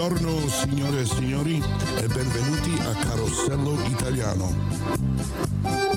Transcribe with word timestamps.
Buongiorno 0.00 0.48
signore 0.48 1.02
e 1.02 1.04
signori 1.04 1.56
e 1.58 2.06
benvenuti 2.06 2.72
a 2.86 2.94
Carosello 3.04 3.74
Italiano. 3.84 5.89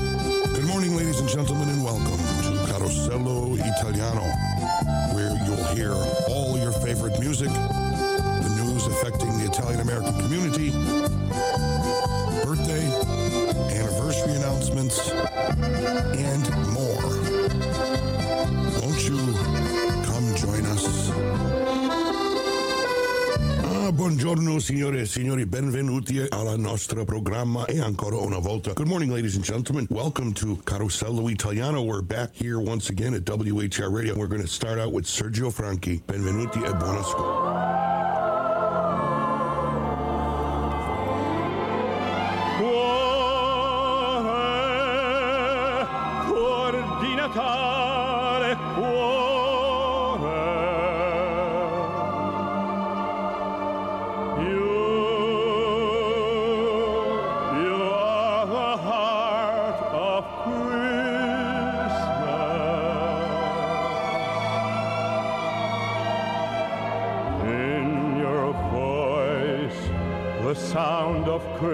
Buongiorno 24.34 24.60
signore 24.60 25.02
e 25.02 25.06
signori, 25.06 25.46
benvenuti 25.46 26.26
alla 26.30 26.58
nostra 26.58 27.04
programma 27.04 27.66
e 27.66 27.80
ancora 27.80 28.18
una 28.18 28.40
volta. 28.40 28.74
Good 28.74 28.88
morning 28.88 29.12
ladies 29.12 29.36
and 29.36 29.44
gentlemen. 29.44 29.86
Welcome 29.92 30.34
to 30.34 30.60
Carosello 30.64 31.30
Italiano. 31.30 31.84
We're 31.84 32.02
back 32.02 32.32
here 32.34 32.58
once 32.58 32.90
again 32.90 33.14
at 33.14 33.30
WHR 33.30 33.92
Radio. 33.92 34.16
We're 34.16 34.28
going 34.28 34.42
to 34.42 34.48
start 34.48 34.80
out 34.80 34.92
with 34.92 35.06
Sergio 35.06 35.52
Franchi. 35.52 36.02
Benvenuti 36.04 36.64
e 36.64 36.74
buon 36.74 36.98
ascolto. 36.98 37.53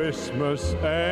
Christmas 0.09 0.73
eh? 0.83 1.08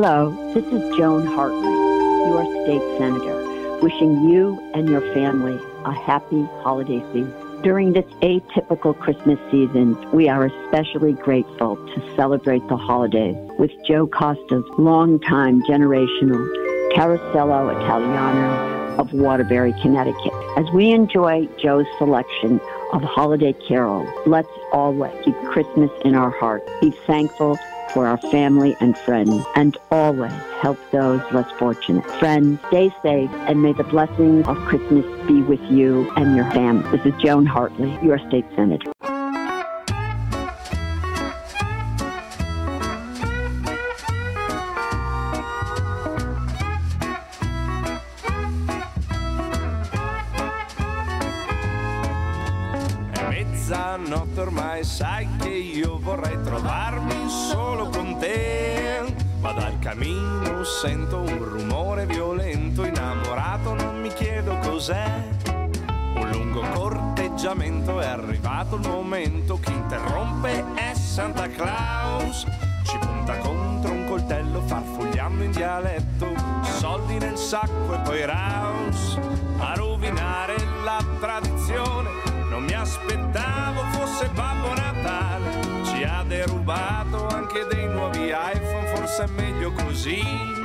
Hello. 0.00 0.30
This 0.54 0.64
is 0.66 0.96
Joan 0.96 1.26
Hartley, 1.26 1.72
your 2.30 2.44
state 2.62 2.98
senator, 2.98 3.78
wishing 3.80 4.28
you 4.28 4.70
and 4.72 4.88
your 4.88 5.00
family 5.12 5.58
a 5.84 5.90
happy 5.92 6.44
holiday 6.62 7.00
season. 7.12 7.62
During 7.64 7.94
this 7.94 8.04
atypical 8.22 8.96
Christmas 8.96 9.40
season, 9.50 9.96
we 10.12 10.28
are 10.28 10.46
especially 10.46 11.14
grateful 11.14 11.74
to 11.74 12.14
celebrate 12.14 12.62
the 12.68 12.76
holidays 12.76 13.34
with 13.58 13.72
Joe 13.88 14.06
Costa's 14.06 14.62
longtime 14.78 15.62
generational 15.62 16.46
Carosello 16.94 17.74
Italiano 17.74 18.98
of 18.98 19.12
Waterbury, 19.12 19.72
Connecticut. 19.82 20.32
As 20.56 20.70
we 20.72 20.92
enjoy 20.92 21.48
Joe's 21.60 21.86
selection 21.98 22.60
of 22.92 23.02
holiday 23.02 23.52
carols, 23.52 24.08
let's 24.26 24.48
always 24.70 25.12
keep 25.24 25.34
Christmas 25.50 25.90
in 26.04 26.14
our 26.14 26.30
hearts. 26.30 26.70
Be 26.80 26.92
thankful 26.92 27.58
for 27.90 28.06
our 28.06 28.18
family 28.30 28.76
and 28.80 28.96
friends, 28.98 29.44
and 29.54 29.76
always 29.90 30.32
help 30.60 30.78
those 30.90 31.20
less 31.32 31.50
fortunate. 31.58 32.04
Friends, 32.18 32.58
stay 32.68 32.90
safe, 33.02 33.30
and 33.46 33.62
may 33.62 33.72
the 33.72 33.84
blessings 33.84 34.46
of 34.46 34.56
Christmas 34.58 35.04
be 35.26 35.42
with 35.42 35.60
you 35.70 36.10
and 36.16 36.36
your 36.36 36.50
family. 36.50 36.90
This 36.96 37.06
is 37.06 37.22
Joan 37.22 37.46
Hartley, 37.46 37.98
your 38.02 38.18
state 38.28 38.46
senator. 38.56 38.92
Raus. 78.38 79.18
A 79.58 79.74
rovinare 79.74 80.56
la 80.84 81.04
tradizione, 81.18 82.10
non 82.48 82.64
mi 82.64 82.72
aspettavo 82.72 83.82
fosse 83.92 84.28
Babbo 84.28 84.74
Natale. 84.74 85.84
Ci 85.84 86.04
ha 86.04 86.22
derubato 86.26 87.26
anche 87.28 87.66
dei 87.70 87.88
nuovi 87.88 88.28
iPhone, 88.28 88.86
forse 88.94 89.24
è 89.24 89.28
meglio 89.28 89.72
così. 89.72 90.57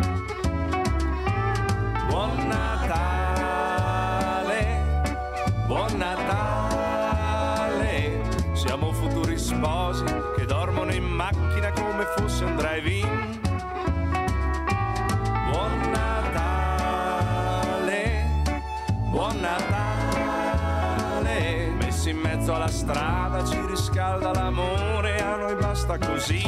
Strada 22.83 23.45
ci 23.45 23.57
riscalda 23.65 24.33
l'amore, 24.33 25.21
a 25.21 25.37
noi 25.37 25.55
basta 25.55 25.97
così. 25.97 26.43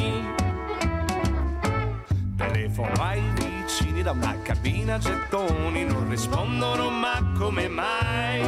Telefono 2.36 2.92
ai 2.98 3.22
vicini 3.34 4.02
da 4.02 4.10
una 4.10 4.36
cabina 4.42 4.98
gettoni, 4.98 5.84
non 5.84 6.08
rispondono 6.10 6.90
ma 6.90 7.32
come 7.38 7.68
mai? 7.68 8.46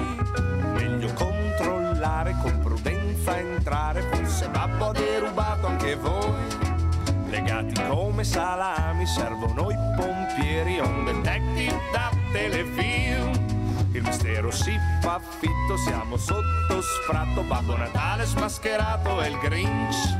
Meglio 0.75 1.11
controllare 1.15 2.37
con 2.43 2.61
prudenza 2.61 3.39
entrare, 3.39 4.03
forse 4.03 4.49
babbo 4.51 4.89
ha 4.89 4.93
derubato 4.93 5.67
anche 5.67 5.97
voi. 5.97 6.67
Legati 7.31 7.73
come 7.89 8.23
salami 8.23 9.07
servono 9.07 9.71
i 9.71 9.77
pompieri, 9.97 10.79
un 10.79 11.05
detective 11.07 11.81
da 11.91 12.11
telefilm. 12.33 13.28
Il 13.99 14.05
mistero. 14.05 14.51
Si 14.53 14.79
fa 15.01 15.19
fitto, 15.19 15.77
siamo 15.77 16.17
sotto 16.17 16.81
sfratto, 16.81 17.43
Babbo 17.43 17.77
Natale 17.77 18.25
smascherato 18.27 19.21
e 19.21 19.29
il 19.29 19.37
Grinch. 19.39 20.15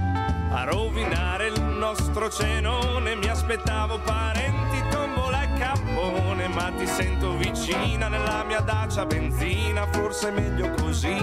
A 0.51 0.65
rovinare 0.65 1.47
il 1.47 1.63
nostro 1.63 2.29
cenone. 2.29 3.15
Mi 3.15 3.29
aspettavo 3.29 4.01
parenti, 4.01 4.83
tombola 4.91 5.43
e 5.43 5.53
cappone, 5.59 6.49
ma 6.49 6.73
ti 6.77 6.89
sento 6.89 7.37
vicina 7.37 8.09
nella 8.09 8.43
mia 8.43 8.59
dacia. 8.59 9.07
Benzina, 9.07 9.87
forse 9.93 10.31
è 10.31 10.33
meglio 10.33 10.71
così. 10.71 11.17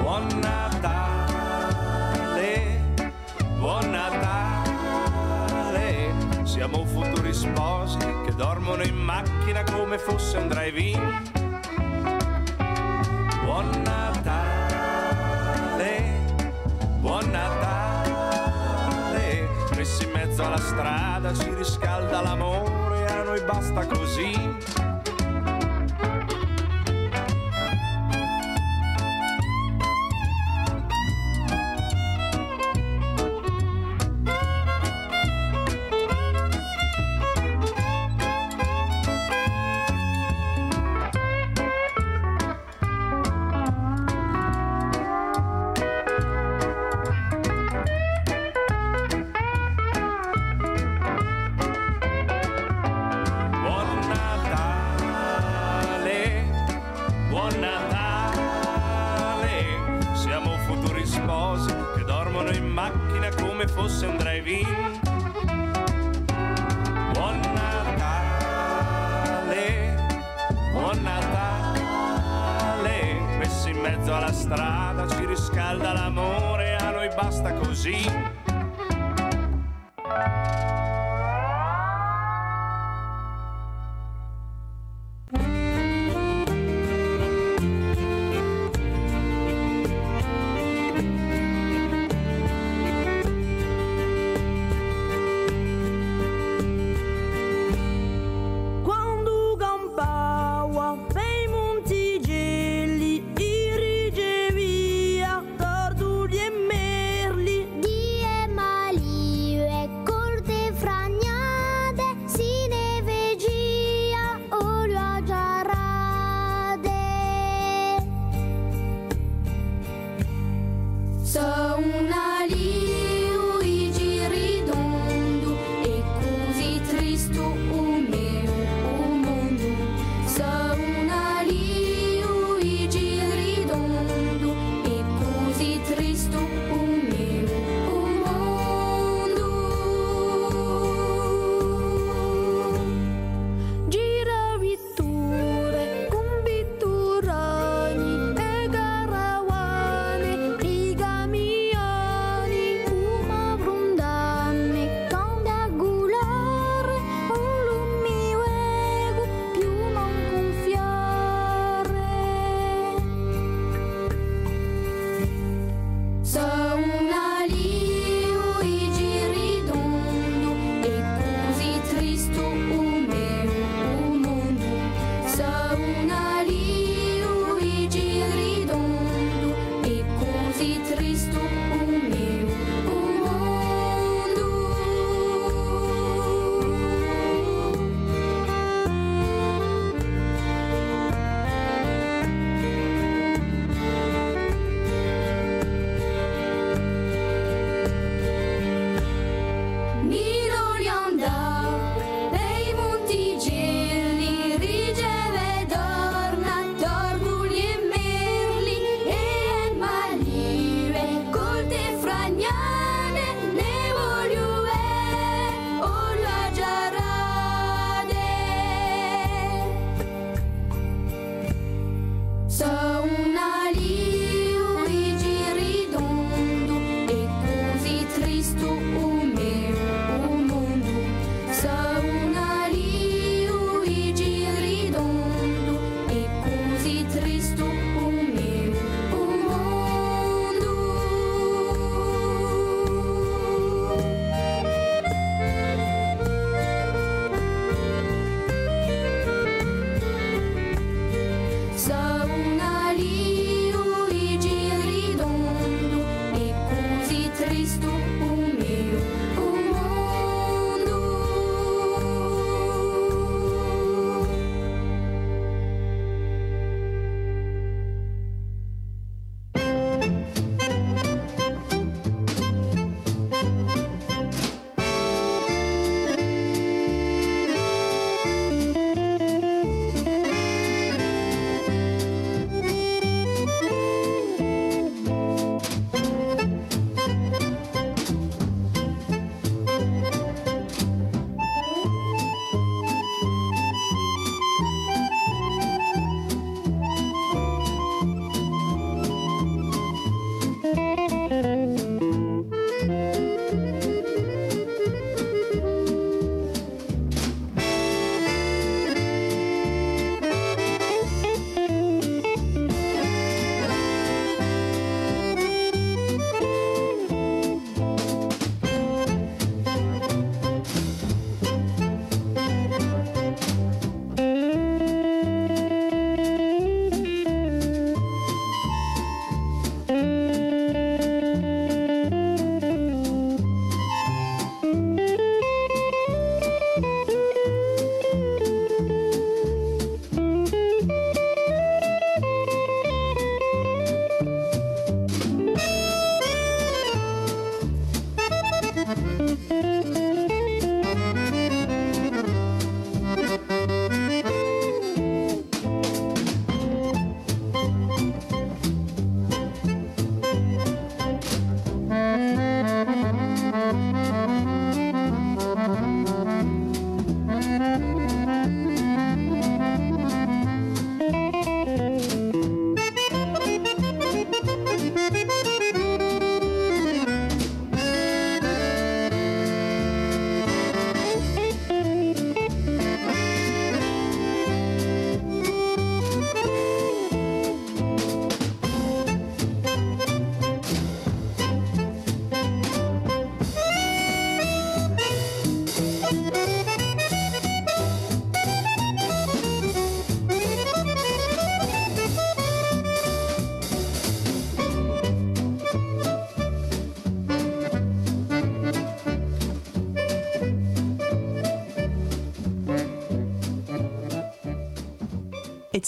Buon 0.00 0.26
Natale, 0.40 1.34
buon 3.58 3.90
Natale, 3.90 4.54
siamo 6.44 6.86
futuri 6.86 7.34
sposi 7.34 8.17
dormono 8.38 8.82
in 8.84 8.94
macchina 8.94 9.64
come 9.64 9.98
fosse 9.98 10.38
un 10.38 10.46
drive-in. 10.46 11.22
Buon 13.42 13.68
Natale, 13.82 15.02
buon 17.00 17.28
Natale, 17.30 18.28
messi 19.74 20.04
in 20.04 20.12
mezzo 20.12 20.44
alla 20.44 20.56
strada 20.58 21.34
ci 21.34 21.52
riscalda 21.52 22.20
l'amore, 22.20 23.06
a 23.08 23.24
noi 23.24 23.42
basta 23.42 23.84
così. 23.86 24.87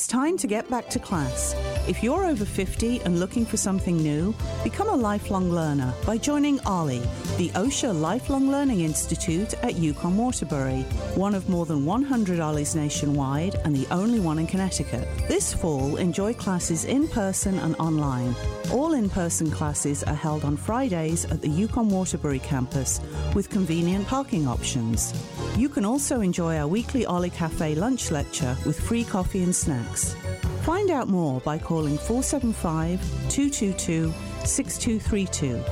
It's 0.01 0.07
time 0.07 0.39
to 0.39 0.47
get 0.47 0.67
back 0.71 0.89
to 0.91 0.99
class. 0.99 1.55
If 1.87 2.03
you're 2.03 2.25
over 2.25 2.47
50 2.47 3.03
and 3.03 3.21
looking 3.21 3.45
for 3.45 3.59
something 3.59 3.99
new, 3.99 4.35
become 4.65 4.89
a 4.89 4.97
lifelong 4.97 5.51
learner 5.51 5.93
by 6.07 6.17
joining 6.17 6.59
OLLI, 6.61 7.03
the 7.37 7.51
Osher 7.51 7.93
Lifelong 7.93 8.51
Learning 8.51 8.81
Institute 8.81 9.53
at 9.63 9.75
UConn 9.75 10.15
Waterbury, 10.15 10.85
one 11.17 11.35
of 11.35 11.51
more 11.51 11.67
than 11.67 11.85
100 11.85 12.41
OLLIs 12.41 12.75
nationwide 12.75 13.57
and 13.67 13.77
the 13.77 13.87
only 13.91 14.21
one 14.21 14.39
in 14.39 14.47
Connecticut. 14.47 15.07
This 15.29 15.53
fall, 15.53 15.97
enjoy 15.97 16.33
classes 16.33 16.87
in 16.87 17.07
person 17.07 17.59
and 17.59 17.77
online. 17.77 18.35
All 18.73 18.95
in 18.95 19.11
person 19.11 19.51
classes 19.51 20.03
are 20.05 20.15
held 20.15 20.47
on 20.47 20.57
Fridays 20.57 21.27
at 21.27 21.43
the 21.43 21.49
UConn 21.49 21.91
Waterbury 21.91 22.39
campus 22.39 23.03
with 23.35 23.51
convenient 23.51 24.07
parking 24.07 24.49
options. 24.49 25.13
You 25.61 25.69
can 25.69 25.85
also 25.85 26.23
enjoy 26.23 26.57
our 26.57 26.67
weekly 26.67 27.05
OLLI 27.05 27.29
Cafe 27.29 27.75
lunch 27.75 28.11
lecture 28.11 28.57
with 28.65 28.81
free 28.81 29.05
coffee 29.05 29.43
and 29.43 29.55
snacks. 29.55 30.17
Find 30.63 30.91
out 30.91 31.09
more 31.09 31.39
by 31.43 31.59
calling 31.59 31.99
475 31.99 32.99
222 33.29 34.11
6232 34.47 35.63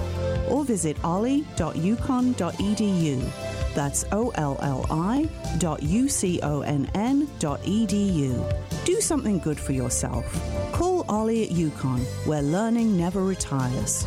or 0.50 0.66
visit 0.66 1.02
olli.uconn.edu. 1.02 1.74
That's 3.74 4.04
O 4.12 4.28
L 4.34 4.58
L 4.60 4.84
I 4.90 5.26
dot 5.56 5.82
U 5.82 6.06
C 6.10 6.38
O 6.42 6.60
N 6.60 6.90
N 6.94 7.26
dot 7.38 7.62
edu. 7.62 8.44
Do 8.84 9.00
something 9.00 9.38
good 9.38 9.58
for 9.58 9.72
yourself. 9.72 10.26
Call 10.70 11.06
OLLI 11.08 11.44
at 11.44 11.50
UConn, 11.56 12.04
where 12.26 12.42
learning 12.42 12.98
never 12.98 13.24
retires. 13.24 14.06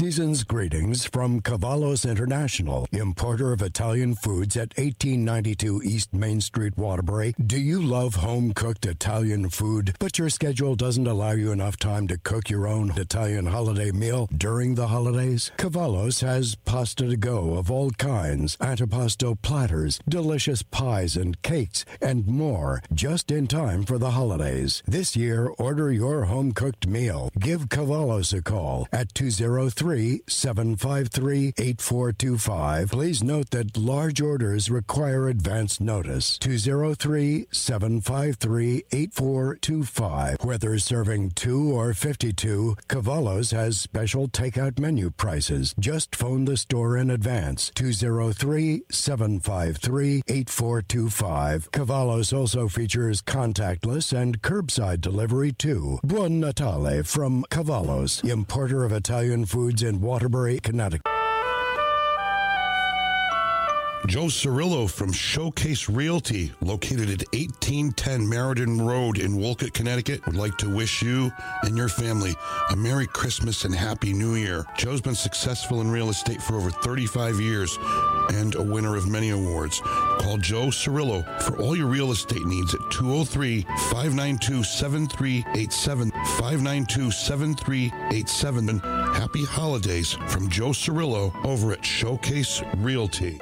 Season's 0.00 0.44
greetings 0.44 1.04
from 1.04 1.42
Cavallos 1.42 2.10
International, 2.10 2.86
importer 2.90 3.52
of 3.52 3.60
Italian 3.60 4.14
foods 4.14 4.56
at 4.56 4.72
1892 4.78 5.82
East 5.84 6.14
Main 6.14 6.40
Street, 6.40 6.74
Waterbury. 6.78 7.34
Do 7.38 7.60
you 7.60 7.82
love 7.82 8.14
home 8.14 8.54
cooked 8.54 8.86
Italian 8.86 9.50
food, 9.50 9.94
but 9.98 10.18
your 10.18 10.30
schedule 10.30 10.74
doesn't 10.74 11.06
allow 11.06 11.32
you 11.32 11.52
enough 11.52 11.76
time 11.76 12.08
to 12.08 12.16
cook 12.16 12.48
your 12.48 12.66
own 12.66 12.92
Italian 12.96 13.44
holiday 13.44 13.90
meal 13.90 14.26
during 14.34 14.74
the 14.74 14.86
holidays? 14.86 15.52
Cavallos 15.58 16.22
has 16.22 16.54
pasta 16.54 17.06
to 17.06 17.18
go 17.18 17.58
of 17.58 17.70
all 17.70 17.90
kinds, 17.90 18.56
antipasto 18.56 19.36
platters, 19.42 20.00
delicious 20.08 20.62
pies 20.62 21.14
and 21.14 21.42
cakes, 21.42 21.84
and 22.00 22.26
more, 22.26 22.80
just 22.94 23.30
in 23.30 23.46
time 23.46 23.84
for 23.84 23.98
the 23.98 24.12
holidays. 24.12 24.82
This 24.86 25.14
year, 25.14 25.52
order 25.58 25.92
your 25.92 26.24
home 26.24 26.52
cooked 26.52 26.86
meal. 26.86 27.30
Give 27.38 27.68
Cavallos 27.68 28.32
a 28.32 28.40
call 28.40 28.88
at 28.92 29.12
203 29.12 29.89
753 29.90 31.54
8425. 31.58 32.90
Please 32.90 33.22
note 33.22 33.50
that 33.50 33.76
large 33.76 34.20
orders 34.20 34.70
require 34.70 35.28
advance 35.28 35.80
notice. 35.80 36.38
203 36.38 37.46
753 37.50 38.84
8425. 38.92 40.36
Whether 40.44 40.78
serving 40.78 41.30
2 41.32 41.72
or 41.72 41.92
52, 41.92 42.76
Cavallos 42.88 43.52
has 43.52 43.80
special 43.80 44.28
takeout 44.28 44.78
menu 44.78 45.10
prices. 45.10 45.74
Just 45.78 46.14
phone 46.14 46.44
the 46.44 46.56
store 46.56 46.96
in 46.96 47.10
advance. 47.10 47.72
203 47.74 48.82
753 48.90 50.22
8425. 50.28 51.70
Cavallos 51.72 52.36
also 52.36 52.68
features 52.68 53.22
contactless 53.22 54.16
and 54.16 54.40
curbside 54.42 55.00
delivery 55.00 55.52
too. 55.52 55.98
Buon 56.04 56.38
Natale 56.40 57.02
from 57.02 57.44
Cavallos, 57.50 58.22
importer 58.28 58.84
of 58.84 58.92
Italian 58.92 59.44
foods 59.46 59.79
in 59.82 60.00
Waterbury, 60.00 60.58
Connecticut. 60.60 61.09
Joe 64.06 64.24
Cirillo 64.24 64.90
from 64.90 65.12
Showcase 65.12 65.88
Realty, 65.88 66.52
located 66.62 67.10
at 67.10 67.28
1810 67.34 68.26
Meriden 68.26 68.80
Road 68.80 69.18
in 69.18 69.36
Wolcott, 69.36 69.74
Connecticut, 69.74 70.24
would 70.26 70.36
like 70.36 70.56
to 70.58 70.74
wish 70.74 71.02
you 71.02 71.30
and 71.62 71.76
your 71.76 71.88
family 71.88 72.34
a 72.70 72.76
Merry 72.76 73.06
Christmas 73.06 73.64
and 73.64 73.74
Happy 73.74 74.14
New 74.14 74.36
Year. 74.36 74.64
Joe's 74.78 75.02
been 75.02 75.14
successful 75.14 75.82
in 75.82 75.90
real 75.90 76.08
estate 76.08 76.42
for 76.42 76.56
over 76.56 76.70
35 76.70 77.40
years 77.40 77.76
and 78.30 78.54
a 78.54 78.62
winner 78.62 78.96
of 78.96 79.06
many 79.06 79.30
awards. 79.30 79.80
Call 79.80 80.38
Joe 80.38 80.68
Cirillo 80.68 81.22
for 81.42 81.60
all 81.60 81.76
your 81.76 81.86
real 81.86 82.10
estate 82.10 82.46
needs 82.46 82.74
at 82.74 82.90
203 82.90 83.62
592 83.90 84.64
7387. 84.64 86.10
592 86.10 87.10
7387. 87.10 88.68
And 88.70 88.80
happy 88.80 89.44
holidays 89.44 90.12
from 90.28 90.48
Joe 90.48 90.70
Cirillo 90.70 91.34
over 91.44 91.72
at 91.72 91.84
Showcase 91.84 92.62
Realty. 92.78 93.38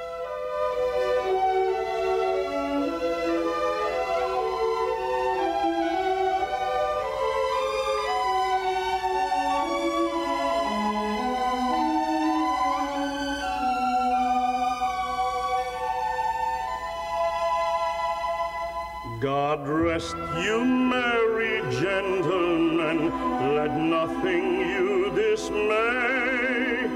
God 19.59 19.67
rest 19.67 20.15
you, 20.41 20.63
merry 20.63 21.59
gentlemen, 21.71 23.09
let 23.55 23.75
nothing 23.75 24.61
you 24.61 25.11
dismay. 25.13 26.87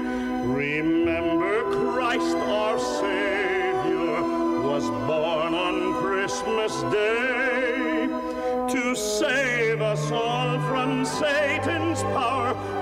Remember 0.46 1.62
Christ 1.92 2.36
our 2.36 2.78
Savior 2.78 4.22
was 4.62 4.88
born 5.06 5.54
on 5.54 6.02
Christmas 6.02 6.72
Day 6.90 8.06
to 8.72 8.94
save 8.94 9.82
us 9.82 10.10
all 10.10 10.58
from 10.68 11.04
Satan's 11.04 12.02
power 12.02 12.73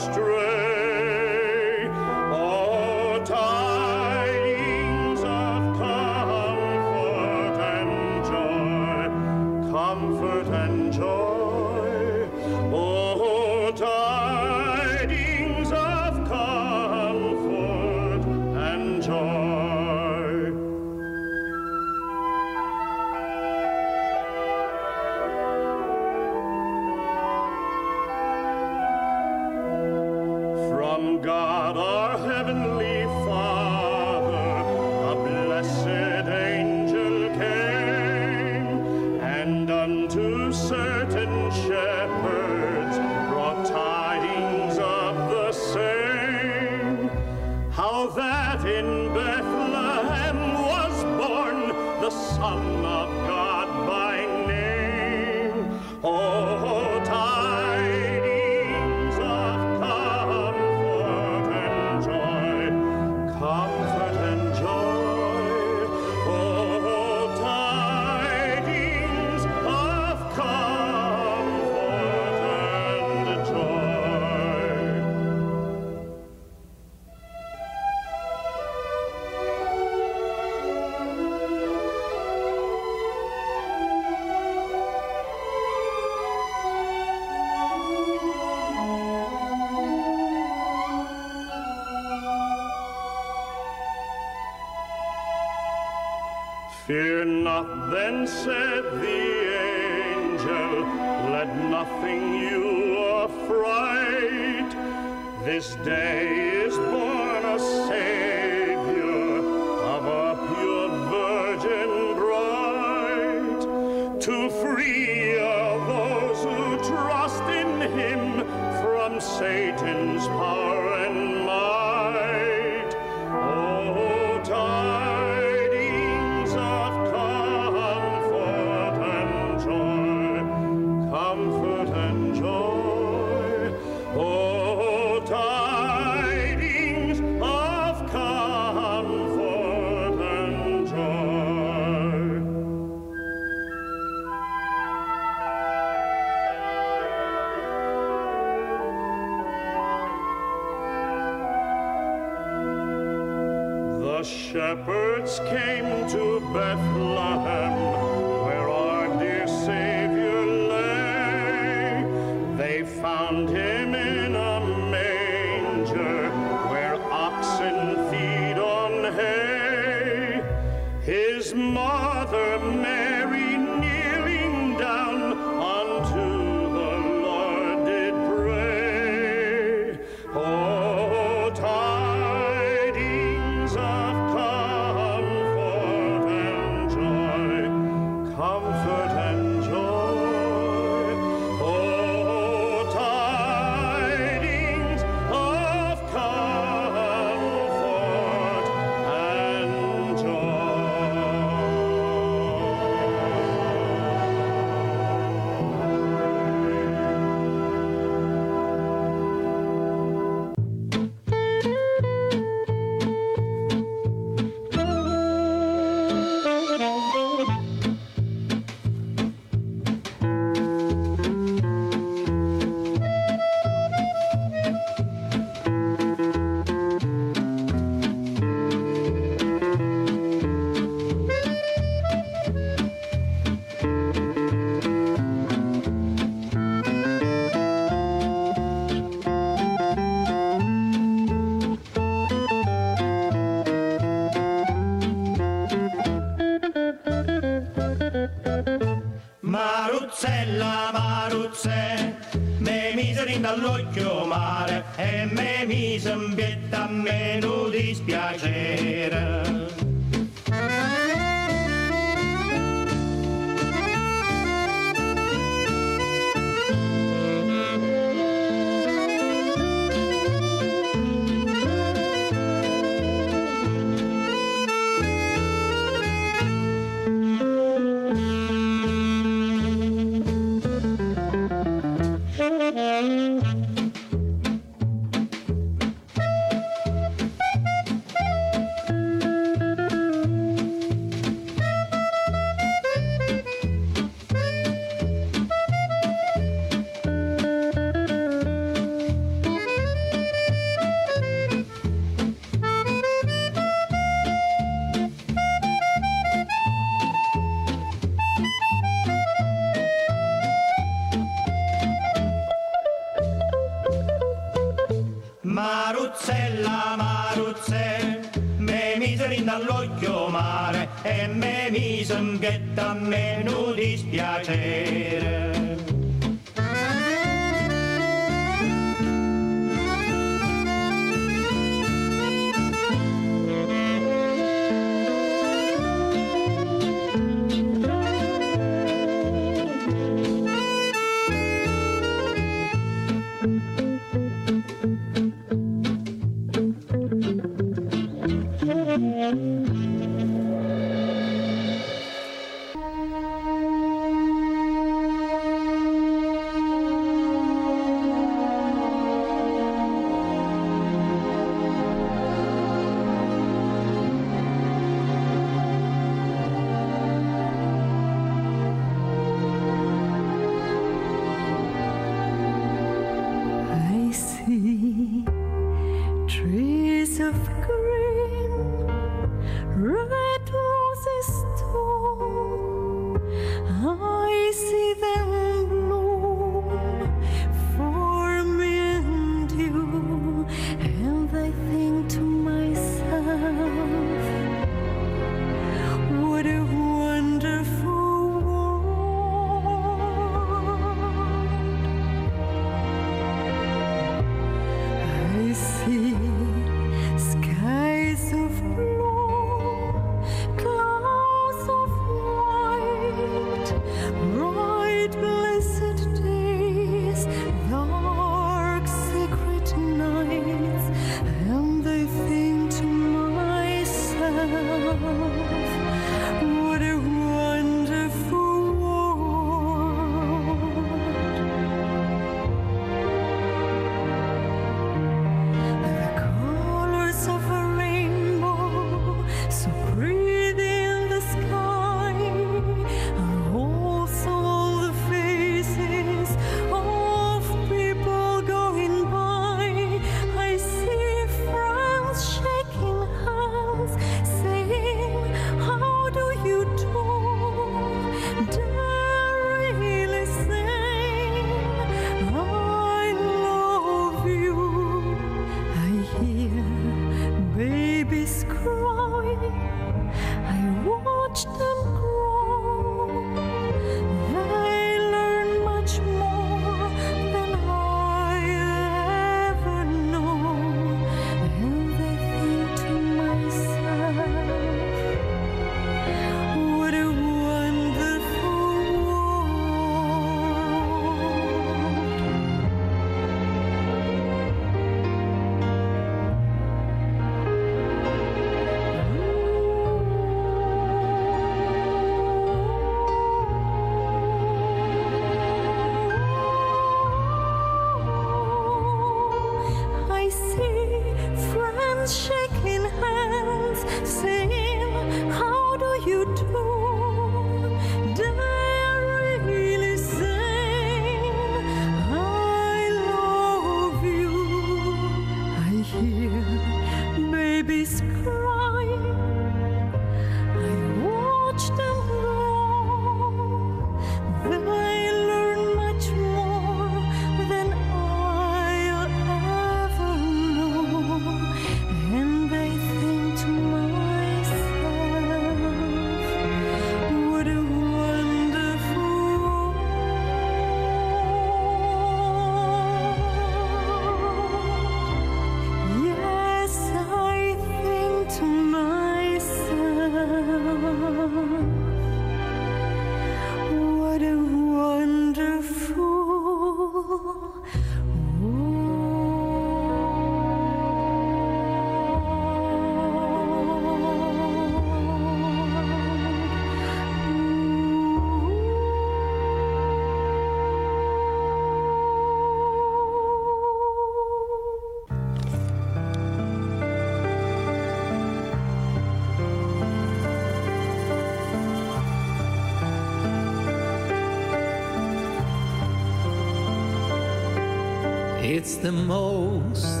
it's 598.61 598.75
the 598.77 598.91
most 598.91 600.00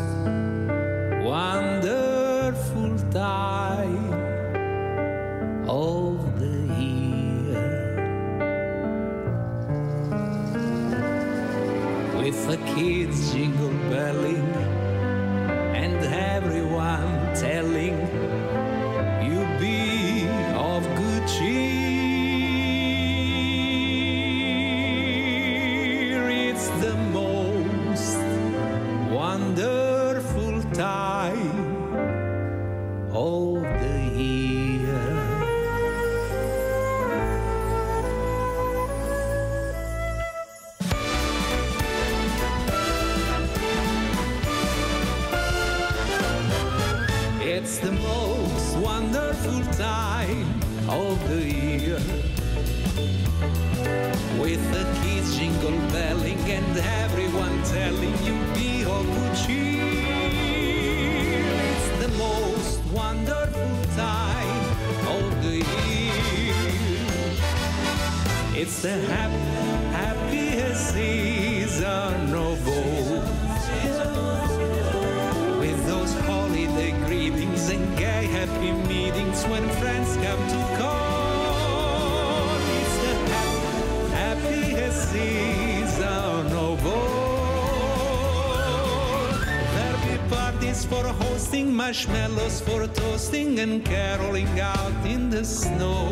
marshmallows 91.91 92.61
for 92.61 92.87
toasting 92.87 93.59
and 93.59 93.83
caroling 93.83 94.47
out 94.61 94.93
in 95.05 95.29
the 95.29 95.43
snow. 95.43 96.07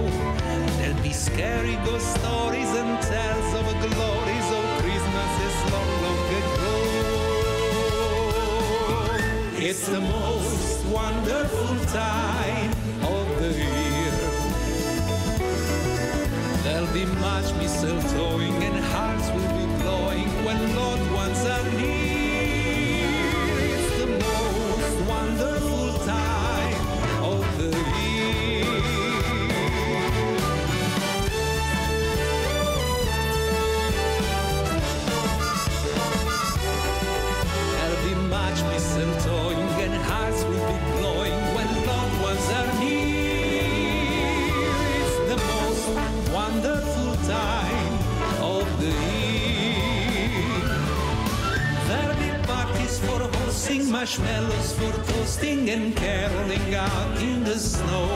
There'll 0.78 1.02
be 1.02 1.14
scary 1.14 1.78
ghost 1.86 2.16
stories 2.20 2.72
and 2.82 3.02
tales 3.02 3.54
of 3.60 3.66
glories 3.88 4.50
oh, 4.52 4.60
of 4.60 4.66
Christmases 4.84 5.56
long, 5.72 5.92
long 6.04 6.24
ago. 6.42 6.76
It's 9.68 9.86
the 9.88 10.02
most 10.02 10.86
wonderful 10.88 11.76
time 11.94 12.72
of 13.16 13.26
the 13.40 13.52
year. 13.56 14.14
There'll 16.64 16.94
be 16.94 17.06
much 17.22 17.48
mistletoe. 17.56 18.19
coasting 55.40 55.70
and 55.70 55.96
caroling 55.96 56.76
out 56.76 57.22
in 57.22 57.44
the 57.44 57.58
snow. 57.58 58.10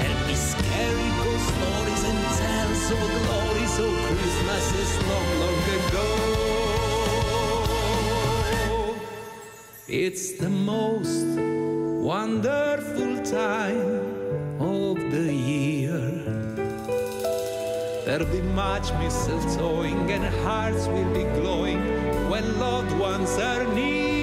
And 0.00 0.26
Miss 0.26 0.52
scary 0.52 1.10
ghost 1.18 1.46
stories 1.54 2.04
and 2.04 2.18
tales 2.38 2.90
of 2.90 2.98
glory, 2.98 3.66
so 3.66 3.84
Christmas 4.06 4.66
is 4.82 4.92
long, 5.08 5.28
long 5.40 5.62
ago. 5.78 6.06
It's 9.88 10.32
the 10.32 10.50
most 10.50 11.26
wonderful 12.04 13.22
time 13.24 14.60
of 14.60 14.96
the 15.10 15.32
year. 15.32 16.00
There'll 18.04 18.32
be 18.32 18.42
much 18.42 18.88
mistletoeing 19.00 20.10
and 20.10 20.24
hearts 20.44 20.86
will 20.86 21.12
be 21.12 21.24
glowing 21.40 21.80
when 22.30 22.58
loved 22.58 22.92
ones 22.98 23.38
are 23.38 23.64
near. 23.74 24.17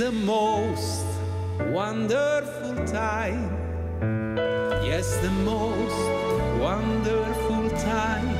the 0.00 0.12
most 0.12 1.04
wonderful 1.72 2.74
time. 2.86 3.52
Yes, 4.82 5.14
the 5.18 5.30
most 5.44 6.00
wonderful 6.58 7.68
time. 7.84 8.39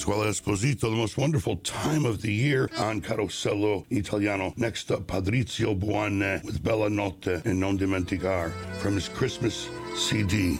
as 0.00 0.06
well 0.06 0.22
as 0.22 0.40
Posito, 0.40 0.80
the 0.80 0.90
most 0.92 1.18
wonderful 1.18 1.56
time 1.56 2.06
of 2.06 2.22
the 2.22 2.32
year 2.32 2.70
on 2.78 3.02
Carosello 3.02 3.84
Italiano. 3.90 4.54
Next 4.56 4.90
up, 4.90 5.06
Patrizio 5.06 5.78
Buanne 5.78 6.42
with 6.42 6.64
Bella 6.64 6.88
Notte 6.88 7.44
and 7.44 7.60
Non 7.60 7.78
Dimenticar 7.78 8.50
from 8.78 8.94
his 8.94 9.10
Christmas 9.10 9.68
CD. 9.94 10.58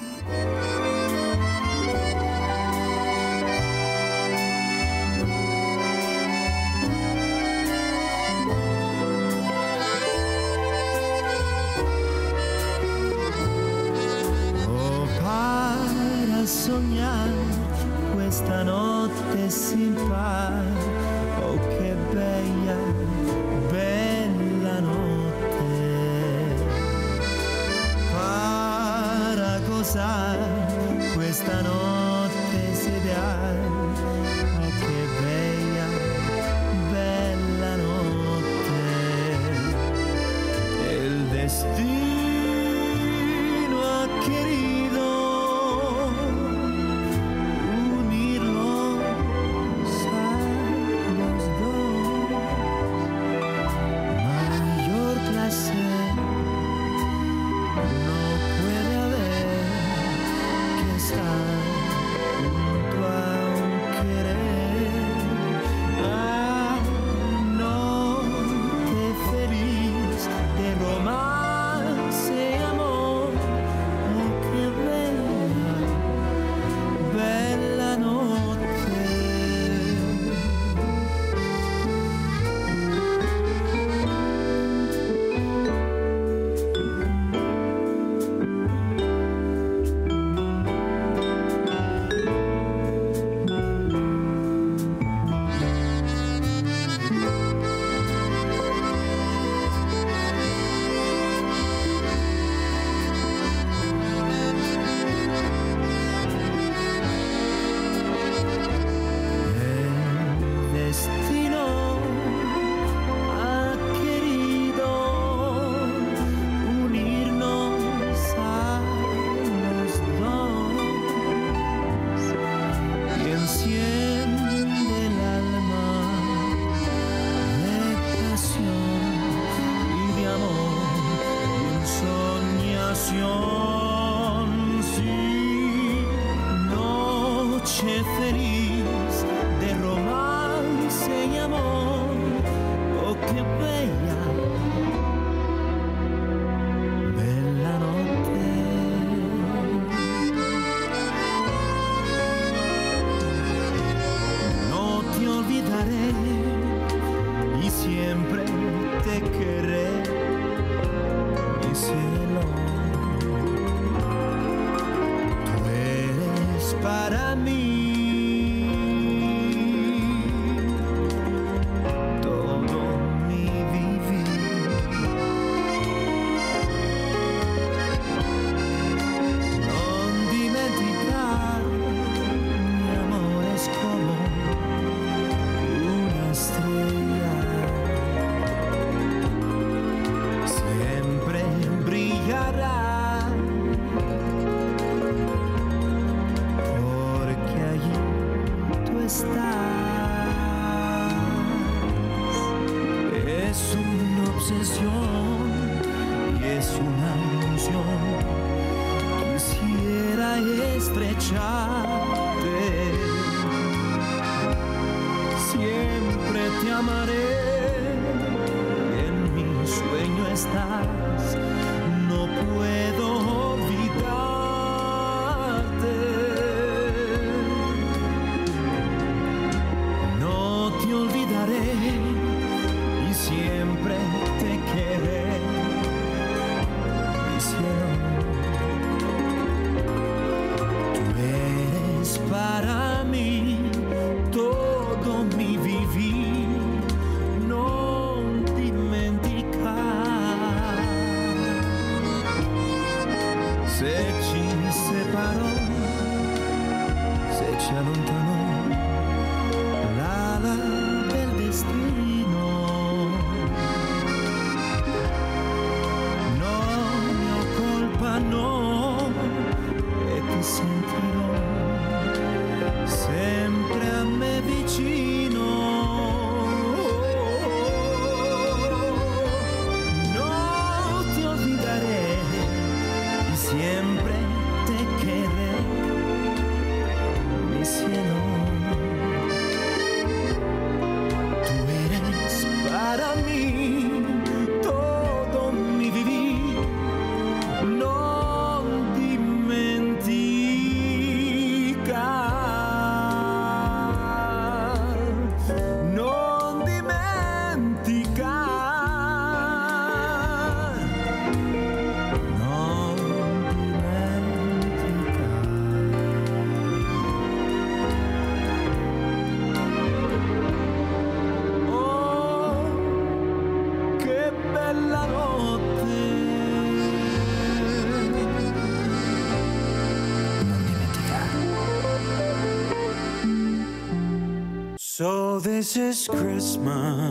This 335.51 335.76
is 335.76 336.07
Christmas. 336.07 337.09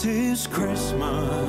This 0.00 0.06
is 0.06 0.46
Christmas. 0.46 1.39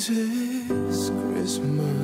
This 0.00 0.08
is 0.08 1.10
Christmas. 1.10 1.99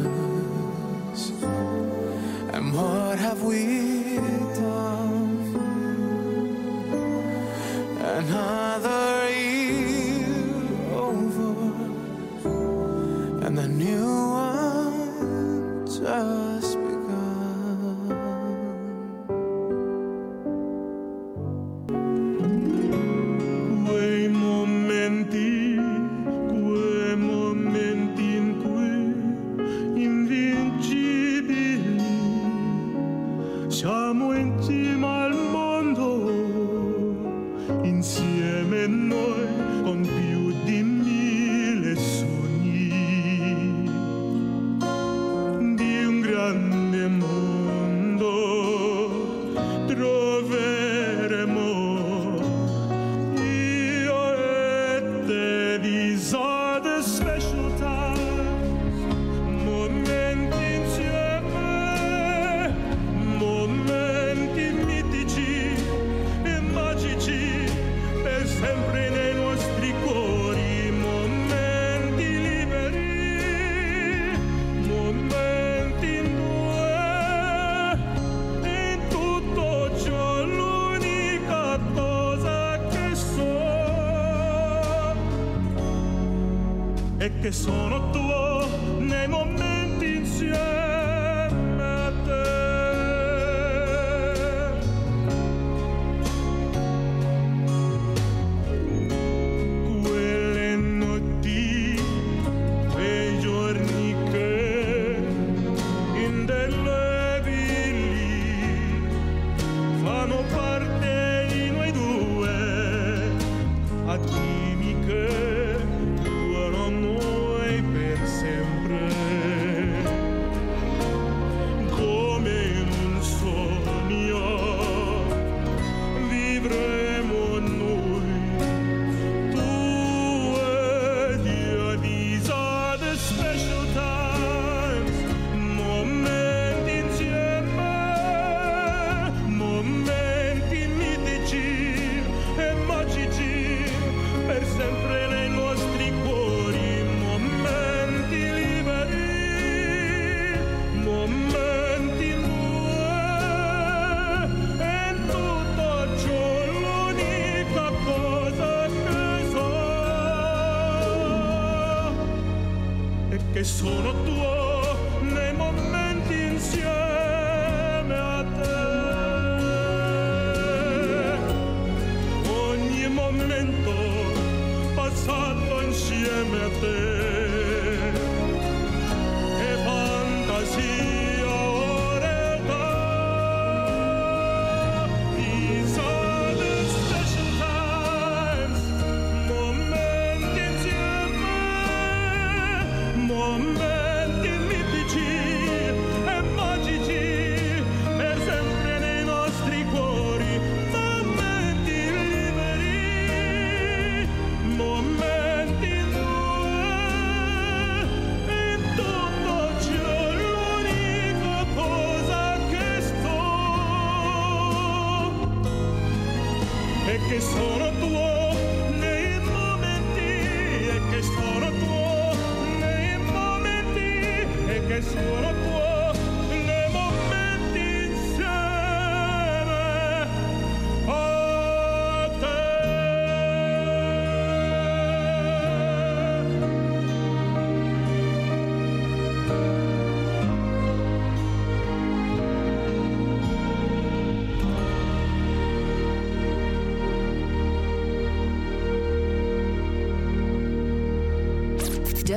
che 87.46 87.52
sono 87.52 88.05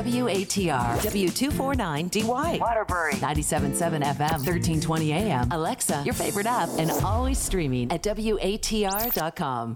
WATR, 0.03 0.97
W249DY, 0.99 2.59
Waterbury, 2.59 3.13
97.7 3.13 4.03
FM, 4.03 4.31
1320 4.31 5.13
AM. 5.13 5.51
Alexa, 5.51 6.03
your 6.05 6.13
favorite 6.13 6.45
app, 6.45 6.69
and 6.77 6.91
always 7.03 7.37
streaming 7.37 7.91
at 7.91 8.03
WATR.com. 8.03 9.75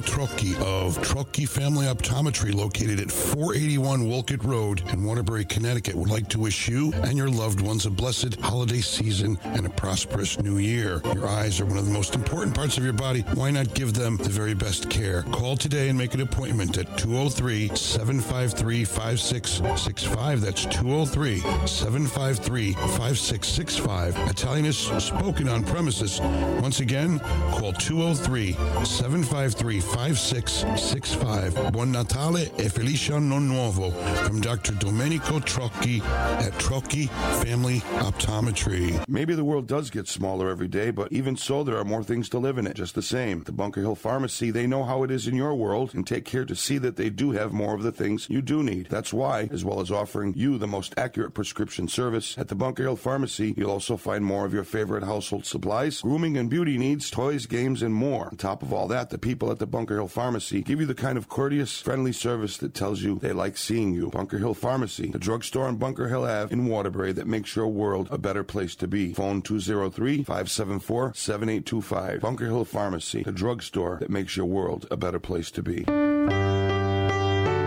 Trocchi 0.00 0.54
of 0.60 1.00
Trocchi 1.38 1.48
Family 1.48 1.86
Optometry, 1.86 2.52
located 2.52 2.98
at 2.98 3.12
481 3.12 4.08
Wolcott 4.08 4.42
Road 4.42 4.82
in 4.92 5.04
Waterbury, 5.04 5.44
Connecticut, 5.44 5.94
would 5.94 6.10
like 6.10 6.28
to 6.30 6.40
wish 6.40 6.66
you 6.66 6.92
and 7.04 7.16
your 7.16 7.28
loved 7.28 7.60
ones 7.60 7.86
a 7.86 7.90
blessed 7.90 8.40
holiday 8.40 8.80
season 8.80 9.38
and 9.44 9.64
a 9.64 9.70
prosperous 9.70 10.40
new 10.40 10.58
year. 10.58 11.00
Your 11.14 11.28
eyes 11.28 11.60
are 11.60 11.64
one 11.64 11.78
of 11.78 11.86
the 11.86 11.92
most 11.92 12.16
important 12.16 12.56
parts 12.56 12.76
of 12.76 12.82
your 12.82 12.92
body. 12.92 13.20
Why 13.34 13.52
not 13.52 13.74
give 13.74 13.94
them 13.94 14.16
the 14.16 14.28
very 14.28 14.54
best 14.54 14.90
care? 14.90 15.22
Call 15.30 15.56
today 15.56 15.88
and 15.88 15.96
make 15.96 16.14
an 16.14 16.22
appointment 16.22 16.76
at 16.76 16.98
203 16.98 17.68
753 17.68 18.84
5665. 18.84 20.40
That's 20.40 20.64
203 20.64 21.38
753 21.66 22.72
5665. 22.72 24.16
Italian 24.28 24.66
is 24.66 24.76
spoken 24.76 25.48
on 25.48 25.62
premises. 25.62 26.20
Once 26.60 26.80
again, 26.80 27.20
call 27.52 27.72
203 27.74 28.54
753 28.84 29.80
5665. 29.80 31.27
Buon 31.28 31.92
Natale 31.92 32.50
e 32.56 32.70
Felice 32.70 33.12
Anno 33.12 33.38
Nuovo 33.38 33.90
from 34.24 34.40
Dr. 34.40 34.72
Domenico 34.72 35.38
Trocchi 35.38 36.00
at 36.00 36.54
Trocchi 36.54 37.06
Family 37.44 37.80
Optometry. 37.98 39.04
Maybe 39.06 39.34
the 39.34 39.44
world 39.44 39.66
does 39.66 39.90
get 39.90 40.08
smaller 40.08 40.48
every 40.48 40.68
day, 40.68 40.90
but 40.90 41.12
even 41.12 41.36
so, 41.36 41.62
there 41.62 41.76
are 41.76 41.84
more 41.84 42.02
things 42.02 42.30
to 42.30 42.38
live 42.38 42.56
in 42.56 42.66
it, 42.66 42.76
just 42.76 42.94
the 42.94 43.02
same. 43.02 43.42
The 43.42 43.52
Bunker 43.52 43.82
Hill 43.82 43.94
Pharmacy, 43.94 44.50
they 44.50 44.66
know 44.66 44.84
how 44.84 45.02
it 45.02 45.10
is 45.10 45.26
in 45.26 45.36
your 45.36 45.54
world 45.54 45.94
and 45.94 46.06
take 46.06 46.24
care 46.24 46.46
to 46.46 46.56
see 46.56 46.78
that 46.78 46.96
they 46.96 47.10
do 47.10 47.32
have 47.32 47.52
more 47.52 47.74
of 47.74 47.82
the 47.82 47.92
things 47.92 48.26
you 48.30 48.40
do 48.40 48.62
need. 48.62 48.86
That's 48.88 49.12
why, 49.12 49.50
as 49.52 49.66
well 49.66 49.80
as 49.80 49.90
offering 49.90 50.32
you 50.34 50.56
the 50.56 50.66
most 50.66 50.94
accurate 50.96 51.34
prescription 51.34 51.88
service, 51.88 52.38
at 52.38 52.48
the 52.48 52.54
Bunker 52.54 52.84
Hill 52.84 52.96
Pharmacy, 52.96 53.52
you'll 53.54 53.70
also 53.70 53.98
find 53.98 54.24
more 54.24 54.46
of 54.46 54.54
your 54.54 54.64
favorite 54.64 55.04
household 55.04 55.44
supplies, 55.44 56.00
grooming 56.00 56.38
and 56.38 56.48
beauty 56.48 56.78
needs, 56.78 57.10
toys, 57.10 57.44
games, 57.44 57.82
and 57.82 57.92
more. 57.92 58.28
On 58.28 58.36
top 58.38 58.62
of 58.62 58.72
all 58.72 58.88
that, 58.88 59.10
the 59.10 59.18
people 59.18 59.50
at 59.50 59.58
the 59.58 59.66
Bunker 59.66 59.96
Hill 59.96 60.08
Pharmacy 60.08 60.62
give 60.62 60.80
you 60.80 60.86
the 60.86 60.94
kind 60.94 61.17
of 61.17 61.17
courteous, 61.26 61.80
friendly 61.80 62.12
service 62.12 62.58
that 62.58 62.74
tells 62.74 63.02
you 63.02 63.18
they 63.18 63.32
like 63.32 63.56
seeing 63.56 63.94
you. 63.94 64.10
Bunker 64.10 64.36
Hill 64.36 64.52
Pharmacy, 64.52 65.08
the 65.10 65.18
drugstore 65.18 65.66
on 65.66 65.76
Bunker 65.76 66.08
Hill 66.08 66.24
Ave 66.24 66.52
in 66.52 66.66
Waterbury 66.66 67.12
that 67.12 67.26
makes 67.26 67.56
your 67.56 67.68
world 67.68 68.08
a 68.10 68.18
better 68.18 68.44
place 68.44 68.76
to 68.76 68.86
be. 68.86 69.14
Phone 69.14 69.40
203 69.40 70.22
574 70.22 71.14
7825. 71.14 72.20
Bunker 72.20 72.46
Hill 72.46 72.64
Pharmacy, 72.66 73.22
the 73.22 73.32
drugstore 73.32 73.96
that 74.00 74.10
makes 74.10 74.36
your 74.36 74.46
world 74.46 74.86
a 74.90 74.96
better 74.98 75.18
place 75.18 75.50
to 75.50 75.62
be. 75.62 76.57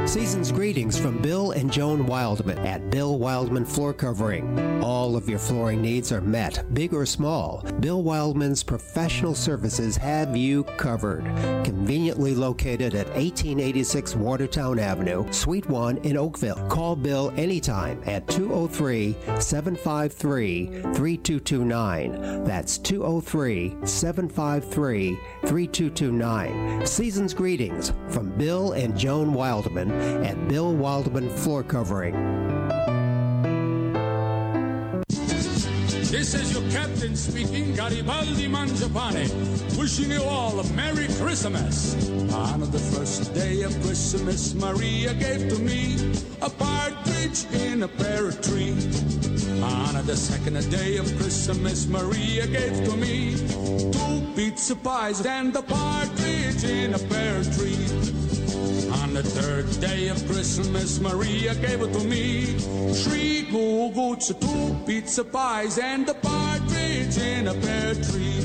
Season's 0.05 0.51
greetings 0.51 0.99
from 0.99 1.21
Bill 1.21 1.51
and 1.51 1.71
Joan 1.71 2.05
Wildman 2.05 2.57
at 2.65 2.89
Bill 2.89 3.17
Wildman 3.17 3.63
Floor 3.63 3.93
Covering. 3.93 4.83
All 4.83 5.15
of 5.15 5.29
your 5.29 5.39
flooring 5.39 5.81
needs 5.81 6.11
are 6.11 6.19
met, 6.19 6.65
big 6.73 6.93
or 6.93 7.05
small. 7.05 7.63
Bill 7.79 8.03
Wildman's 8.03 8.63
professional 8.63 9.35
services 9.35 9.95
have 9.95 10.35
you 10.35 10.63
covered. 10.75 11.23
Conveniently 11.63 12.35
located 12.35 12.93
at 12.95 13.07
1886 13.09 14.15
Watertown 14.15 14.79
Avenue, 14.79 15.31
Suite 15.31 15.69
1 15.69 15.99
in 15.99 16.17
Oakville. 16.17 16.67
Call 16.67 16.95
Bill 16.95 17.31
anytime 17.37 18.01
at 18.05 18.27
203 18.27 19.15
753 19.39 20.65
3229. 20.65 22.43
That's 22.43 22.77
203 22.79 23.77
753 23.85 25.19
3229. 25.45 26.85
Season's 26.85 27.33
greetings 27.33 27.93
from 28.09 28.31
Bill 28.31 28.73
and 28.73 28.97
Joan 28.97 29.33
Wildman 29.33 29.90
at 30.23 30.47
Bill 30.47 30.73
Wildman 30.73 31.29
Floor 31.29 31.63
Covering. 31.63 32.15
This 36.11 36.33
is 36.35 36.51
your 36.53 36.69
captain 36.71 37.15
speaking, 37.15 37.73
Garibaldi 37.73 38.47
Mangiapane, 38.47 39.31
wishing 39.79 40.11
you 40.11 40.21
all 40.23 40.59
a 40.59 40.63
Merry 40.73 41.07
Christmas. 41.19 41.95
On 42.33 42.59
the 42.59 42.77
first 42.77 43.33
day 43.33 43.63
of 43.63 43.71
Christmas, 43.81 44.53
Maria 44.53 45.13
gave 45.13 45.49
to 45.49 45.57
me 45.59 45.95
a 46.41 46.49
partridge 46.49 47.45
in 47.53 47.83
a 47.83 47.87
pear 47.87 48.31
tree. 48.31 48.75
On 49.63 50.05
the 50.05 50.15
second 50.15 50.69
day 50.69 50.97
of 50.97 51.05
Christmas, 51.17 51.87
Maria 51.87 52.45
gave 52.45 52.83
to 52.83 52.97
me 52.97 53.35
two 53.91 54.21
pizza 54.35 54.75
pies 54.75 55.25
and 55.25 55.55
a 55.55 55.61
partridge 55.61 56.63
in 56.65 56.93
a 56.93 56.99
pear 56.99 57.43
tree. 57.55 58.20
On 58.99 59.13
the 59.13 59.23
third 59.23 59.69
day 59.79 60.09
of 60.09 60.17
Christmas, 60.27 60.99
Maria 60.99 61.55
gave 61.55 61.81
it 61.81 61.93
to 61.93 62.03
me. 62.03 62.45
Three 63.03 63.43
goo-goots, 63.43 64.33
two 64.39 64.75
pizza 64.85 65.23
pies, 65.23 65.77
and 65.77 66.07
a 66.09 66.13
partridge 66.13 67.17
in 67.17 67.47
a 67.47 67.53
pear 67.53 67.93
tree. 67.95 68.41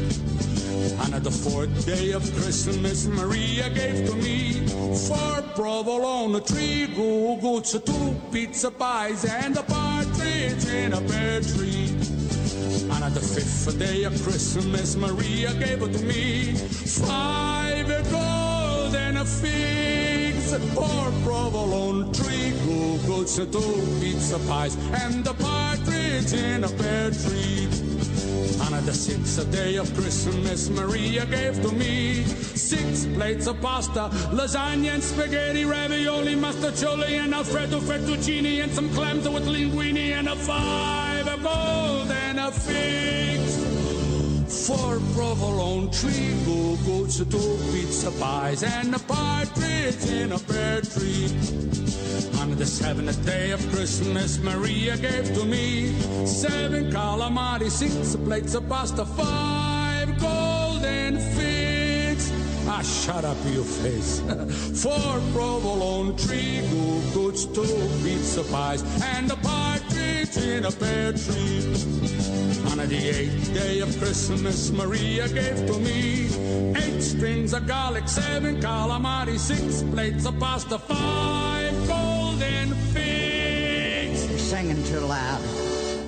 On 1.03 1.11
the 1.22 1.30
fourth 1.30 1.86
day 1.86 2.12
of 2.12 2.22
Christmas, 2.36 3.07
Maria 3.07 3.68
gave 3.70 4.09
to 4.09 4.14
me 4.16 4.66
four 5.09 5.42
provolone, 5.55 6.40
three 6.42 6.86
goo-goots, 6.94 7.72
two 7.80 8.14
pizza 8.32 8.70
pies, 8.70 9.24
and 9.24 9.57
a 9.57 9.62
partridge 9.62 10.66
in 10.66 10.92
a 10.92 11.01
pear 11.01 11.40
tree. 11.40 11.90
On 12.90 13.12
the 13.12 13.20
fifth 13.20 13.78
day 13.78 14.05
of 14.05 14.12
Christmas, 14.22 14.97
Maria 14.97 15.53
gave 15.55 15.82
it 15.82 15.92
to 15.92 16.05
me 16.05 16.55
five 16.55 17.88
golden 18.11 19.16
figs, 20.47 20.74
four 20.74 21.12
provolone, 21.24 22.12
three 22.12 22.51
goo-goots, 22.64 23.36
two 23.36 24.01
pizza 24.01 24.38
pies, 24.47 24.76
and 25.03 25.26
a 25.26 25.34
partridge 25.34 26.32
in 26.32 26.64
a 26.64 26.68
pear 26.68 27.11
tree. 27.11 27.68
On 28.61 28.84
the 28.84 28.92
sixth 28.92 29.51
day 29.51 29.76
of 29.76 29.92
Christmas, 29.94 30.68
Maria 30.70 31.26
gave 31.26 31.61
to 31.62 31.72
me 31.72 32.24
six 32.24 33.07
plates 33.07 33.47
of 33.47 33.61
pasta, 33.61 34.11
lasagna 34.32 34.94
and 34.94 35.03
spaghetti, 35.03 35.64
ravioli, 35.64 36.34
mostaccioli, 36.34 37.18
and 37.22 37.34
Alfredo 37.34 37.80
fettuccine, 37.80 38.62
and 38.62 38.72
some 38.72 38.90
clams 38.90 39.28
with 39.28 39.47
linguine, 39.47 40.12
and 40.18 40.28
a 40.28 40.36
five 40.36 41.26
of 41.28 41.44
a 41.44 42.53
figs. 42.53 43.65
Four 44.66 44.98
provolone, 45.14 45.92
three 45.92 46.34
goo-goots, 46.44 47.18
two 47.18 47.58
pizza 47.70 48.10
pies, 48.10 48.64
and 48.64 48.92
a 48.96 48.98
partridge 48.98 50.10
in 50.10 50.32
a 50.32 50.40
pear 50.40 50.80
tree. 50.80 51.30
On 52.40 52.50
the 52.56 52.66
seventh 52.66 53.24
day 53.24 53.52
of 53.52 53.60
Christmas, 53.70 54.40
Maria 54.40 54.96
gave 54.96 55.32
to 55.34 55.44
me 55.44 55.94
seven 56.26 56.90
calamari, 56.90 57.70
six 57.70 58.16
plates 58.16 58.54
of 58.54 58.68
pasta, 58.68 59.06
five 59.06 60.18
golden 60.18 61.20
figs. 61.36 62.32
Ah, 62.66 62.82
shut 62.82 63.24
up, 63.24 63.36
you 63.46 63.62
face. 63.62 64.18
Four 64.82 65.20
provolone, 65.32 66.16
three 66.16 66.60
goo-goots, 66.70 67.44
two 67.46 67.88
pizza 68.02 68.42
pies, 68.50 68.82
and 69.14 69.30
a 69.30 69.36
partridge 69.36 69.55
in 70.34 70.64
a 70.64 70.72
pear 70.72 71.12
tree. 71.12 71.62
On 72.70 72.78
the 72.78 73.00
eighth 73.08 73.54
day 73.54 73.80
of 73.80 73.88
Christmas, 73.98 74.70
Maria 74.72 75.28
gave 75.28 75.66
to 75.66 75.78
me 75.78 76.26
eight 76.74 77.00
strings 77.00 77.52
of 77.52 77.66
garlic, 77.66 78.08
seven 78.08 78.60
calamari, 78.60 79.38
six 79.38 79.82
plates 79.94 80.26
of 80.26 80.38
pasta, 80.40 80.78
five 80.78 81.74
golden 81.86 82.74
figs. 82.92 84.28
You're 84.28 84.38
singing 84.38 84.82
too 84.84 85.00
loud. 85.00 85.40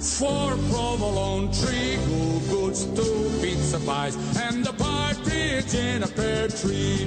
Four 0.03 0.51
provolone, 0.71 1.53
three 1.53 1.97
goo-goots, 2.07 2.85
two 2.87 3.31
pizza 3.41 3.79
pies, 3.81 4.17
and 4.39 4.67
a 4.67 4.73
partridge 4.73 5.75
in 5.75 6.03
a 6.03 6.09
pear 6.09 6.49
tree. 6.49 7.07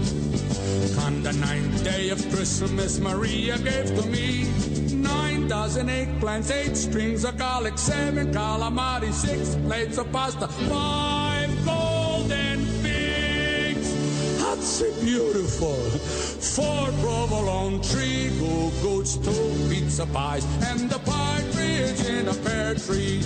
On 1.06 1.22
the 1.24 1.34
ninth 1.34 1.84
day 1.84 2.10
of 2.10 2.20
Christmas, 2.30 3.00
Maria 3.00 3.58
gave 3.58 3.88
to 3.96 4.04
me 4.08 4.46
dozen 5.52 5.88
eggplants, 5.88 6.50
eight 6.50 6.78
strings 6.78 7.26
of 7.26 7.38
garlic, 7.38 7.78
seven 7.78 8.32
calamari, 8.32 9.12
six 9.12 9.56
plates 9.68 9.98
of 9.98 10.10
pasta, 10.10 10.48
five 10.48 11.50
golden 11.66 12.60
figs. 12.82 13.90
That's 14.40 14.80
it 14.80 15.04
beautiful. 15.04 15.76
Four 16.56 16.86
provolone, 17.04 17.84
three 17.84 18.30
goo-goots, 18.40 19.18
two 19.18 19.70
pizza 19.70 20.06
pies, 20.06 20.46
and 20.72 20.90
a 20.90 21.00
partridge 21.00 22.00
in 22.06 22.30
a 22.30 22.34
pear 22.46 22.74
tree. 22.76 23.20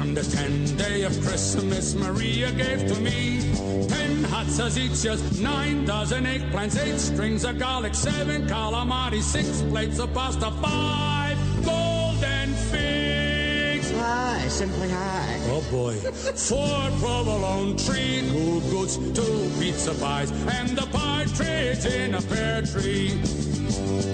On 0.00 0.14
the 0.14 0.22
tenth 0.34 0.78
day 0.78 1.02
of 1.02 1.12
Christmas, 1.20 1.94
Maria 1.94 2.50
gave 2.52 2.86
to 2.88 2.98
me 3.02 3.41
ten 3.88 4.24
hot 4.24 4.46
salsichas, 4.46 5.40
nine 5.40 5.84
dozen 5.84 6.24
eggplants, 6.24 6.78
eight 6.82 6.98
strings 6.98 7.44
of 7.44 7.58
garlic, 7.58 7.94
seven 7.94 8.46
calamari, 8.46 9.20
six 9.22 9.62
plates 9.62 9.98
of 9.98 10.12
pasta, 10.12 10.50
five 10.62 11.36
golden 11.64 12.54
figs. 12.70 13.90
Hi, 13.92 14.48
simply 14.48 14.88
hi. 14.90 15.38
Oh 15.46 15.64
boy. 15.70 15.94
Four 15.94 16.90
provolone, 17.00 17.76
three 17.78 18.22
goo-goots, 18.30 18.96
two 18.96 19.50
pizza 19.58 19.94
pies, 19.94 20.30
and 20.30 20.78
a 20.78 20.86
partridge 20.86 21.84
in 21.86 22.14
a 22.14 22.22
pear 22.22 22.62
tree. 22.62 23.12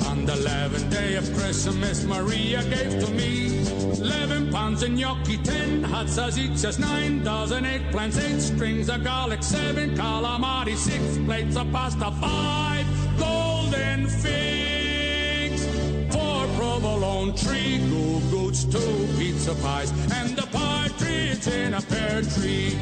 On 0.06 0.24
the 0.24 0.34
eleventh 0.34 0.90
day 0.90 1.16
of 1.16 1.24
Christmas, 1.34 2.04
Maria 2.04 2.62
gave 2.64 2.98
to 3.04 3.10
me 3.12 3.64
eleven 4.00 4.50
pounds 4.50 4.82
of 4.82 4.90
gnocchi, 4.90 5.36
ten 5.38 5.82
hot 5.82 6.06
salsichas, 6.06 6.78
nine 6.78 7.22
dozen 7.22 7.64
eggplants, 7.64 8.18
eight 8.18 8.40
strings 8.40 8.88
of 8.88 9.04
garlic, 9.04 9.42
seven 9.42 9.94
calamari, 9.94 10.76
six 10.76 11.18
plates 11.26 11.56
of 11.56 11.70
pasta, 11.72 12.10
five 12.20 12.86
golden 13.18 14.06
figs, 14.06 15.66
four 16.14 16.46
provolone, 16.56 17.32
three 17.34 17.78
goo 17.90 18.20
goots, 18.30 18.64
two 18.64 19.08
pizza 19.18 19.54
pies, 19.56 19.92
and 20.12 20.38
a 20.38 20.46
partridge 20.46 21.46
in 21.46 21.74
a 21.74 21.82
pear 21.82 22.22
tree. 22.22 22.76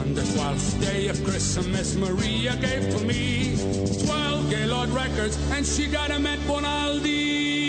On 0.00 0.14
the 0.14 0.24
twelfth 0.34 0.80
day 0.80 1.08
of 1.08 1.22
Christmas, 1.24 1.96
Maria 1.96 2.56
gave 2.56 2.90
to 2.96 3.04
me 3.04 3.56
twelve 4.04 4.50
Gaylord 4.50 4.90
records, 4.90 5.38
and 5.52 5.64
she 5.64 5.86
got 5.86 6.10
'em 6.10 6.26
at 6.26 6.38
Bonaldi's. 6.40 7.61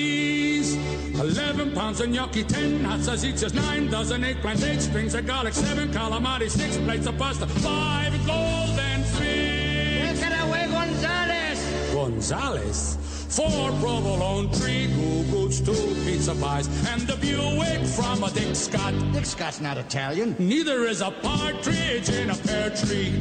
Eleven 1.13 1.71
pounds 1.73 2.01
of 2.01 2.09
gnocchi, 2.09 2.43
ten 2.43 2.83
hot 2.83 2.99
salsichas, 2.99 3.53
nine 3.53 3.89
dozen 3.89 4.23
eggplants, 4.23 4.67
eight 4.67 4.81
strings 4.81 5.13
of 5.13 5.25
garlic, 5.27 5.53
seven 5.53 5.89
calamari, 5.89 6.49
six 6.49 6.77
plates 6.77 7.05
of 7.05 7.17
pasta, 7.17 7.45
five 7.47 8.11
golden 8.25 9.03
figs. 9.03 10.19
Gonzales. 10.19 11.93
Gonzales. 11.93 12.97
Four 13.29 13.71
provolone, 13.79 14.49
three 14.51 14.87
goo 14.87 15.23
goots, 15.31 15.59
two 15.59 15.95
pizza 16.05 16.35
pies, 16.35 16.67
and 16.87 17.01
the 17.01 17.15
Buick 17.15 17.85
from 17.85 18.23
a 18.23 18.29
Dick 18.31 18.55
Scott. 18.55 18.93
Dick 19.11 19.25
Scott's 19.25 19.61
not 19.61 19.77
Italian. 19.77 20.35
Neither 20.37 20.83
is 20.85 21.01
a 21.01 21.09
partridge 21.09 22.09
in 22.09 22.29
a 22.29 22.35
pear 22.35 22.69
tree. 22.69 23.19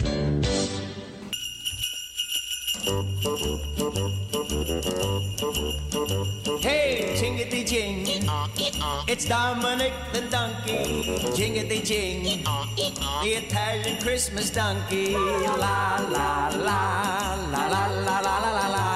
It's 9.12 9.26
Dominic 9.26 9.92
the 10.14 10.22
donkey. 10.22 11.04
Jingity 11.36 11.84
jing. 11.84 12.22
The 12.24 13.32
Italian 13.44 14.00
Christmas 14.00 14.48
donkey. 14.48 15.12
La 15.12 15.98
la 16.14 16.48
la 16.48 16.56
la 16.56 17.36
la 17.52 17.66
la 17.68 17.86
la 18.08 18.20
la 18.20 18.36
la 18.40 18.66
la. 18.76 18.88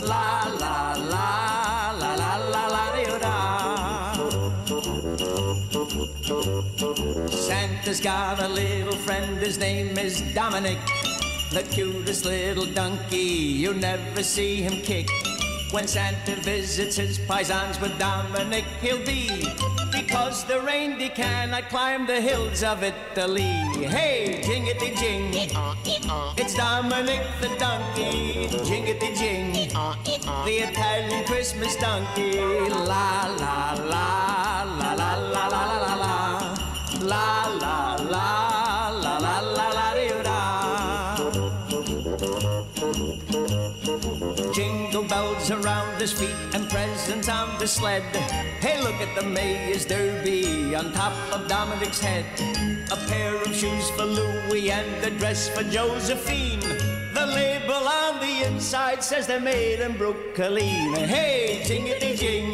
La 0.00 0.24
la 0.62 0.94
la 1.12 1.28
la 2.00 2.14
la 2.14 2.36
la 2.54 2.64
la 2.72 3.18
da. 3.18 3.36
Santa's 7.28 8.00
got 8.00 8.40
a 8.40 8.48
little 8.48 8.96
friend, 8.96 9.36
his 9.36 9.58
name 9.58 9.98
is 9.98 10.22
Dominic. 10.32 10.78
The 11.52 11.62
cutest 11.70 12.24
little 12.24 12.64
donkey, 12.64 13.18
you 13.18 13.74
never 13.74 14.22
see 14.22 14.62
him 14.62 14.80
kick. 14.80 15.10
When 15.76 15.86
Santa 15.86 16.36
visits 16.36 16.96
his 16.96 17.18
paisans 17.18 17.78
with 17.82 17.98
Dominic, 17.98 18.64
he'll 18.80 19.04
be 19.04 19.28
because 19.92 20.42
the 20.46 20.62
reindeer 20.62 21.10
cannot 21.10 21.68
climb 21.68 22.06
the 22.06 22.18
hills 22.18 22.62
of 22.62 22.82
Italy. 22.82 23.52
Hey, 23.84 24.40
jingity 24.42 24.96
jing, 24.96 25.32
it's 26.38 26.54
Dominic 26.54 27.20
the 27.42 27.48
donkey. 27.58 28.48
Jingity 28.64 29.14
jing, 29.18 29.52
the 29.52 30.56
Italian 30.64 31.26
Christmas 31.26 31.76
donkey. 31.76 32.38
La 32.70 33.26
la 33.36 33.74
la 33.76 34.62
la 34.80 34.94
la 34.94 35.14
la 35.14 35.46
la 35.48 35.75
presents 47.16 47.28
on 47.28 47.58
the 47.58 47.66
sled. 47.66 48.02
Hey, 48.60 48.80
look 48.82 49.00
at 49.00 49.14
the 49.14 49.26
Mayor's 49.26 49.84
Derby 49.84 50.74
on 50.74 50.92
top 50.92 51.14
of 51.32 51.48
Dominic's 51.48 52.00
head. 52.00 52.24
A 52.90 52.96
pair 53.08 53.34
of 53.34 53.54
shoes 53.54 53.90
for 53.90 54.04
Louis 54.04 54.70
and 54.70 55.04
a 55.04 55.10
dress 55.10 55.48
for 55.48 55.62
Josephine. 55.64 56.60
The 56.60 57.26
label 57.26 57.88
on 57.88 58.20
the 58.20 58.46
inside 58.46 59.02
says 59.02 59.26
they're 59.26 59.40
made 59.40 59.80
in 59.80 59.96
Brooklyn. 59.96 60.94
Hey, 60.94 61.62
jingity 61.64 62.18
jing, 62.18 62.52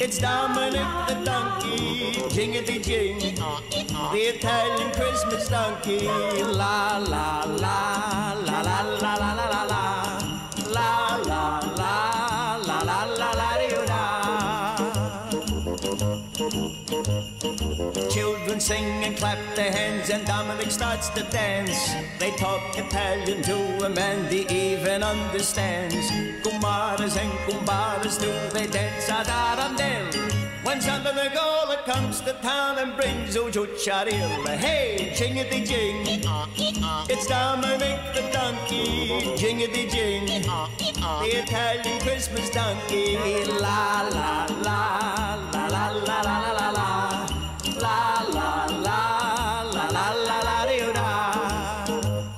it's 0.00 0.18
Dominic 0.18 0.88
the 1.08 1.24
donkey. 1.24 2.12
Jingity 2.34 2.82
jing, 2.82 3.18
the 3.18 4.20
Italian 4.34 4.90
Christmas 4.92 5.48
donkey. 5.48 6.06
La 6.06 6.98
la 6.98 7.44
la 7.44 8.34
la 8.46 8.60
la 8.60 8.80
la 8.92 9.14
la 9.14 9.32
la. 9.34 9.64
La 9.64 9.97
sing 18.68 19.02
and 19.02 19.16
clap 19.16 19.38
their 19.56 19.72
hands, 19.72 20.10
and 20.10 20.26
Dominic 20.26 20.70
starts 20.70 21.08
to 21.16 21.22
dance. 21.30 21.78
They 22.18 22.32
talk 22.32 22.60
Italian 22.76 23.40
to 23.44 23.86
a 23.86 23.88
man 23.88 24.30
he 24.30 24.40
even 24.64 25.02
understands. 25.02 25.96
Kumaras 26.44 27.16
and 27.16 27.32
kumbaras 27.46 28.20
do 28.20 28.30
they 28.52 28.66
dance 28.66 29.08
ad 29.08 29.28
Arundel. 29.42 30.04
When 30.66 30.82
Santa 30.82 31.14
Nicola 31.14 31.78
comes 31.86 32.20
to 32.26 32.34
town 32.42 32.76
and 32.76 32.94
brings 32.94 33.34
Ujucharil, 33.36 34.46
hey, 34.58 35.14
jingity 35.16 35.60
jing, 35.70 35.96
it's 37.08 37.26
Dominic 37.26 37.98
the 38.14 38.24
donkey, 38.36 39.32
jingity 39.42 39.84
jing, 39.90 40.26
the 41.22 41.30
Italian 41.42 41.98
Christmas 42.02 42.50
donkey, 42.50 43.16
la 43.64 44.02
la 44.16 44.46
la 44.66 44.84
la 45.56 45.68
la 45.72 45.88
la 46.06 46.20
la 46.20 46.20
la. 46.20 46.58
La 46.70 47.17
la 48.34 48.66
la 48.86 49.00
la 49.74 49.84
la 49.96 50.06
la 50.26 50.38
la 50.48 50.58
la 50.96 51.08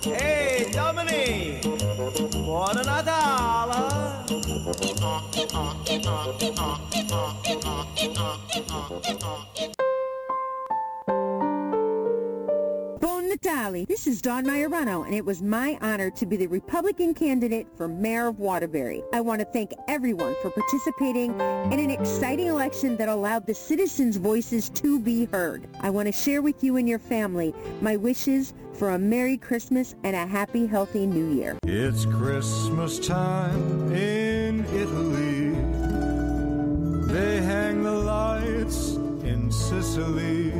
Hey 0.02 0.70
Dominique 0.70 1.66
Buon 2.44 2.76
Natale 2.84 3.80
uh, 4.30 4.70
uh, 4.70 5.00
uh, 5.00 5.40
uh, 5.40 5.70
uh, 5.70 6.76
uh, 7.50 7.86
uh, 8.08 8.38
uh, 8.70 9.66
uh. 9.66 9.79
Natale. 13.42 13.86
This 13.86 14.06
is 14.06 14.20
Dawn 14.20 14.44
Maiorano, 14.44 15.06
and 15.06 15.14
it 15.14 15.24
was 15.24 15.40
my 15.40 15.78
honor 15.80 16.10
to 16.10 16.26
be 16.26 16.36
the 16.36 16.46
Republican 16.46 17.14
candidate 17.14 17.66
for 17.74 17.88
mayor 17.88 18.26
of 18.26 18.38
Waterbury. 18.38 19.02
I 19.14 19.22
want 19.22 19.40
to 19.40 19.46
thank 19.46 19.72
everyone 19.88 20.34
for 20.42 20.50
participating 20.50 21.32
in 21.72 21.78
an 21.78 21.90
exciting 21.90 22.48
election 22.48 22.98
that 22.98 23.08
allowed 23.08 23.46
the 23.46 23.54
citizens' 23.54 24.18
voices 24.18 24.68
to 24.70 24.98
be 24.98 25.24
heard. 25.26 25.66
I 25.80 25.88
want 25.88 26.06
to 26.06 26.12
share 26.12 26.42
with 26.42 26.62
you 26.62 26.76
and 26.76 26.86
your 26.86 26.98
family 26.98 27.54
my 27.80 27.96
wishes 27.96 28.52
for 28.74 28.90
a 28.90 28.98
Merry 28.98 29.38
Christmas 29.38 29.94
and 30.04 30.14
a 30.14 30.26
happy, 30.26 30.66
healthy 30.66 31.06
New 31.06 31.32
Year. 31.32 31.56
It's 31.62 32.04
Christmas 32.04 32.98
time 32.98 33.90
in 33.94 34.66
Italy. 34.66 35.50
They 37.06 37.40
hang 37.40 37.82
the 37.84 37.90
lights 37.90 38.96
in 39.24 39.50
Sicily. 39.50 40.52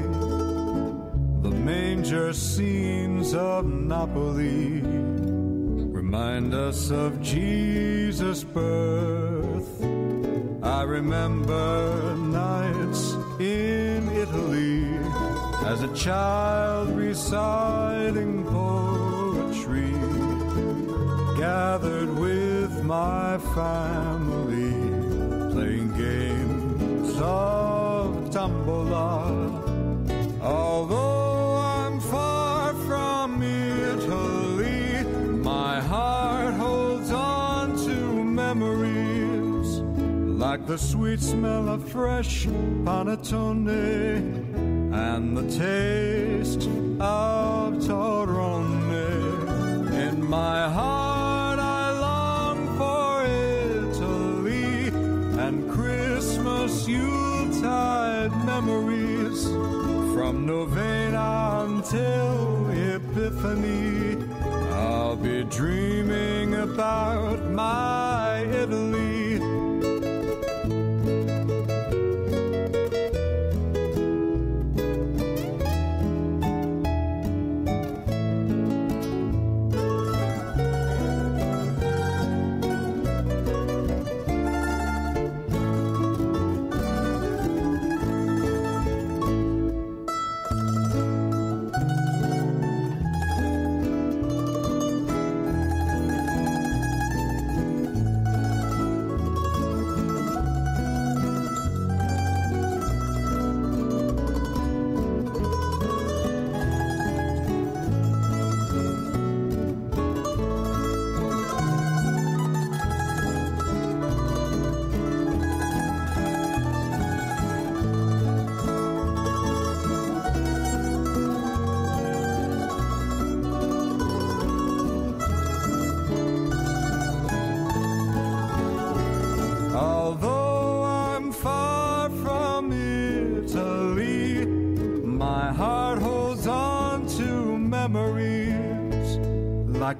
Manger 1.65 2.33
scenes 2.33 3.35
of 3.35 3.67
Napoli 3.67 4.81
remind 5.93 6.55
us 6.55 6.91
of 6.91 7.21
Jesus' 7.21 8.43
birth. 8.43 9.85
I 10.63 10.83
remember 10.83 12.17
nights 12.17 13.13
in 13.39 14.09
Italy 14.09 14.87
as 15.67 15.83
a 15.83 15.95
child 15.95 16.97
reciting 16.97 18.45
poetry, 18.47 19.93
gathered 21.39 22.13
with 22.19 22.83
my 22.83 23.39
family, 23.55 24.73
playing 25.53 25.93
games 25.97 27.15
of 27.21 28.31
tombola. 28.31 29.69
Although 30.43 31.10
like 40.41 40.67
the 40.67 40.79
sweet 40.79 41.21
smell 41.21 41.69
of 41.69 41.87
fresh 41.87 42.47
panettone 42.47 43.69
and 44.95 45.37
the 45.37 45.43
taste 45.43 46.67
of 46.99 47.75
torrone. 47.85 48.81
In 49.93 50.27
my 50.27 50.67
heart, 50.71 51.59
I 51.59 51.91
long 52.09 52.59
for 52.79 53.27
Italy 53.27 54.89
and 55.45 55.71
Christmas 55.71 56.89
Yuletide 56.89 58.33
memories 58.47 59.45
from 60.15 60.47
Novena 60.47 61.67
until 61.69 62.71
Epiphany. 62.71 64.17
I'll 64.73 65.17
be 65.17 65.45
dreaming 65.45 66.55
about 66.55 67.45
my 67.51 68.39
Italy 68.41 69.19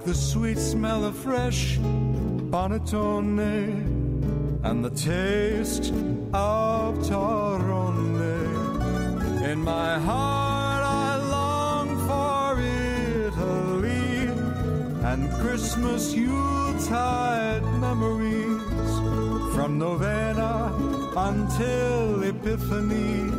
like 0.01 0.07
the 0.07 0.15
sweet 0.15 0.59
smell 0.59 1.05
of 1.05 1.15
fresh 1.15 1.77
panettone 2.51 3.39
and 4.63 4.85
the 4.85 4.91
taste 4.91 5.93
of 6.33 6.95
torrone. 7.09 8.21
In 9.45 9.63
my 9.63 9.99
heart, 9.99 10.85
I 10.85 11.17
long 11.37 11.89
for 12.09 12.61
Italy 13.29 14.29
and 15.11 15.31
Christmas 15.41 16.15
Yuletide 16.15 17.65
memories 17.81 18.63
from 19.55 19.79
Novena 19.79 20.73
until 21.17 22.23
Epiphany. 22.23 23.31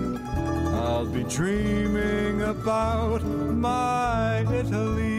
I'll 0.83 1.05
be 1.07 1.23
dreaming 1.23 2.41
about 2.41 3.23
my 3.23 4.45
Italy. 4.53 5.10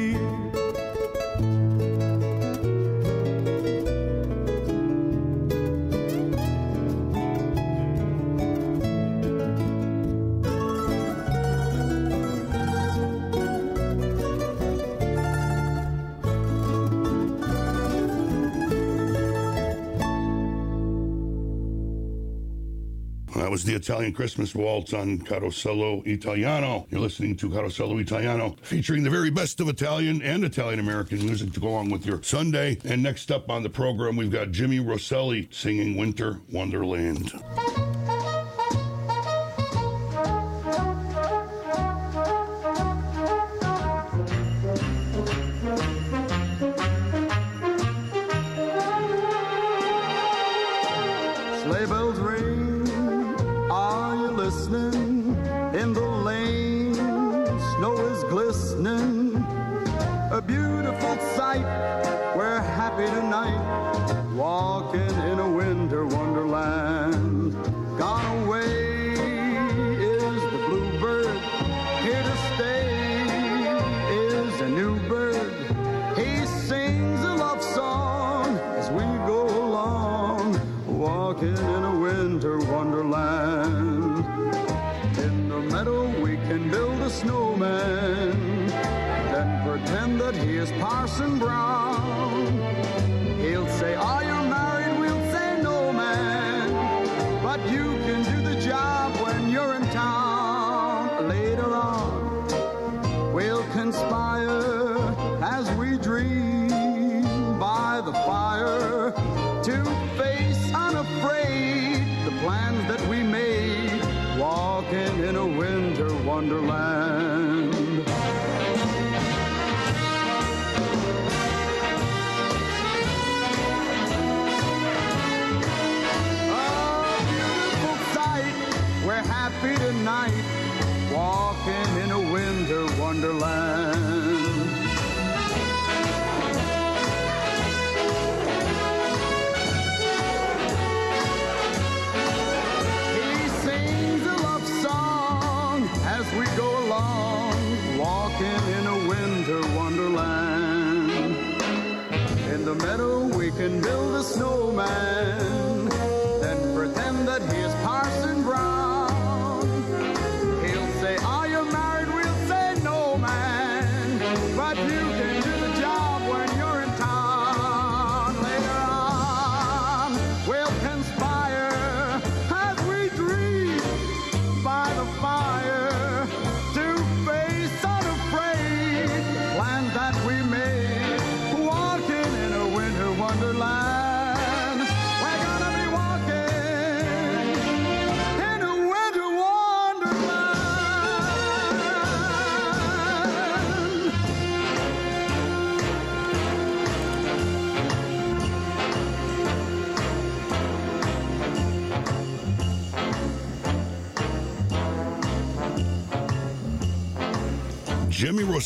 was 23.53 23.65
the 23.65 23.75
Italian 23.75 24.15
Christmas 24.15 24.55
Waltz 24.55 24.95
on 24.95 25.19
Carosello 25.19 26.03
Italiano. 26.07 26.87
You're 26.89 27.03
listening 27.03 27.37
to 27.37 27.51
Carosello 27.51 28.01
Italiano, 28.01 28.57
featuring 28.63 29.03
the 29.03 29.11
very 29.11 29.29
best 29.29 29.61
of 29.61 29.69
Italian 29.69 30.23
and 30.23 30.43
Italian 30.43 30.81
American 30.81 31.19
music 31.19 31.53
to 31.53 31.61
go 31.61 31.69
along 31.69 31.91
with 31.91 32.07
your 32.07 32.23
Sunday. 32.23 32.79
And 32.83 33.03
next 33.03 33.31
up 33.31 33.51
on 33.51 33.63
the 33.63 33.69
program, 33.69 34.17
we've 34.17 34.33
got 34.33 34.53
Jimmy 34.53 34.81
Roselli 34.81 35.49
singing 35.53 35.99
Winter 35.99 36.41
Wonderland. 36.51 37.31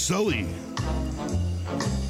Roselli 0.09 0.45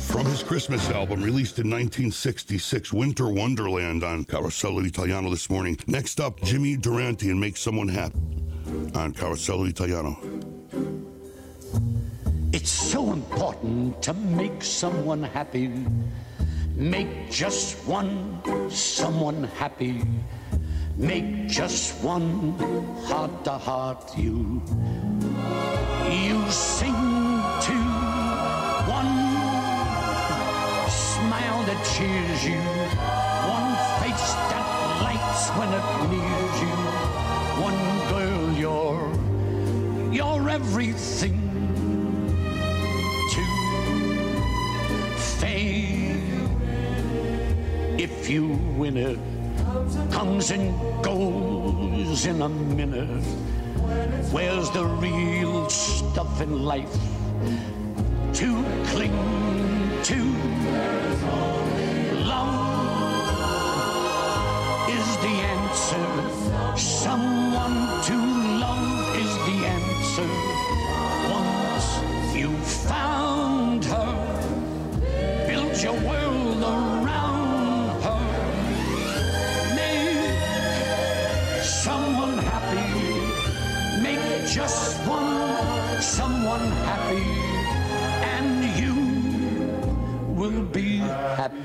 from 0.00 0.26
his 0.26 0.42
Christmas 0.42 0.90
album 0.90 1.22
released 1.22 1.58
in 1.58 1.70
1966, 1.70 2.92
Winter 2.92 3.30
Wonderland 3.30 4.04
on 4.04 4.26
Carosello 4.26 4.84
Italiano 4.84 5.30
this 5.30 5.48
morning. 5.48 5.78
Next 5.86 6.20
up, 6.20 6.38
Jimmy 6.42 6.76
Durante 6.76 7.30
and 7.30 7.40
Make 7.40 7.56
Someone 7.56 7.88
Happy 7.88 8.18
on 8.94 9.14
Carosello 9.14 9.66
Italiano. 9.66 10.18
It's 12.52 12.70
so 12.70 13.14
important 13.14 14.02
to 14.02 14.12
make 14.12 14.62
someone 14.62 15.22
happy. 15.22 15.72
Make 16.74 17.30
just 17.30 17.76
one 17.86 18.42
someone 18.70 19.44
happy. 19.44 20.02
Make 20.98 21.48
just 21.48 22.04
one 22.04 22.58
heart 23.06 23.44
to 23.44 23.52
heart 23.52 24.18
you. 24.18 24.62
You 26.10 26.50
sing 26.50 27.25
cheers 31.96 32.44
you, 32.44 32.60
one 33.48 33.72
face 34.00 34.34
that 34.50 34.68
lights 35.02 35.48
when 35.56 35.70
it 35.72 35.86
nears 36.10 36.56
you, 36.60 36.76
one 37.64 37.80
girl 38.12 38.44
you're, 38.52 39.08
you're 40.12 40.50
everything 40.50 41.40
to 43.32 43.42
fame. 45.40 46.60
If 47.98 48.28
you 48.28 48.48
win 48.76 48.98
it, 48.98 49.18
comes 50.12 50.50
and 50.50 50.74
goes 51.02 52.26
in 52.26 52.42
a 52.42 52.48
minute. 52.50 53.24
Where's 54.30 54.70
the 54.72 54.84
real 54.84 55.70
stuff 55.70 56.42
in 56.42 56.62
life 56.62 57.15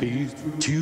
happy 0.01 0.27
too. 0.59 0.80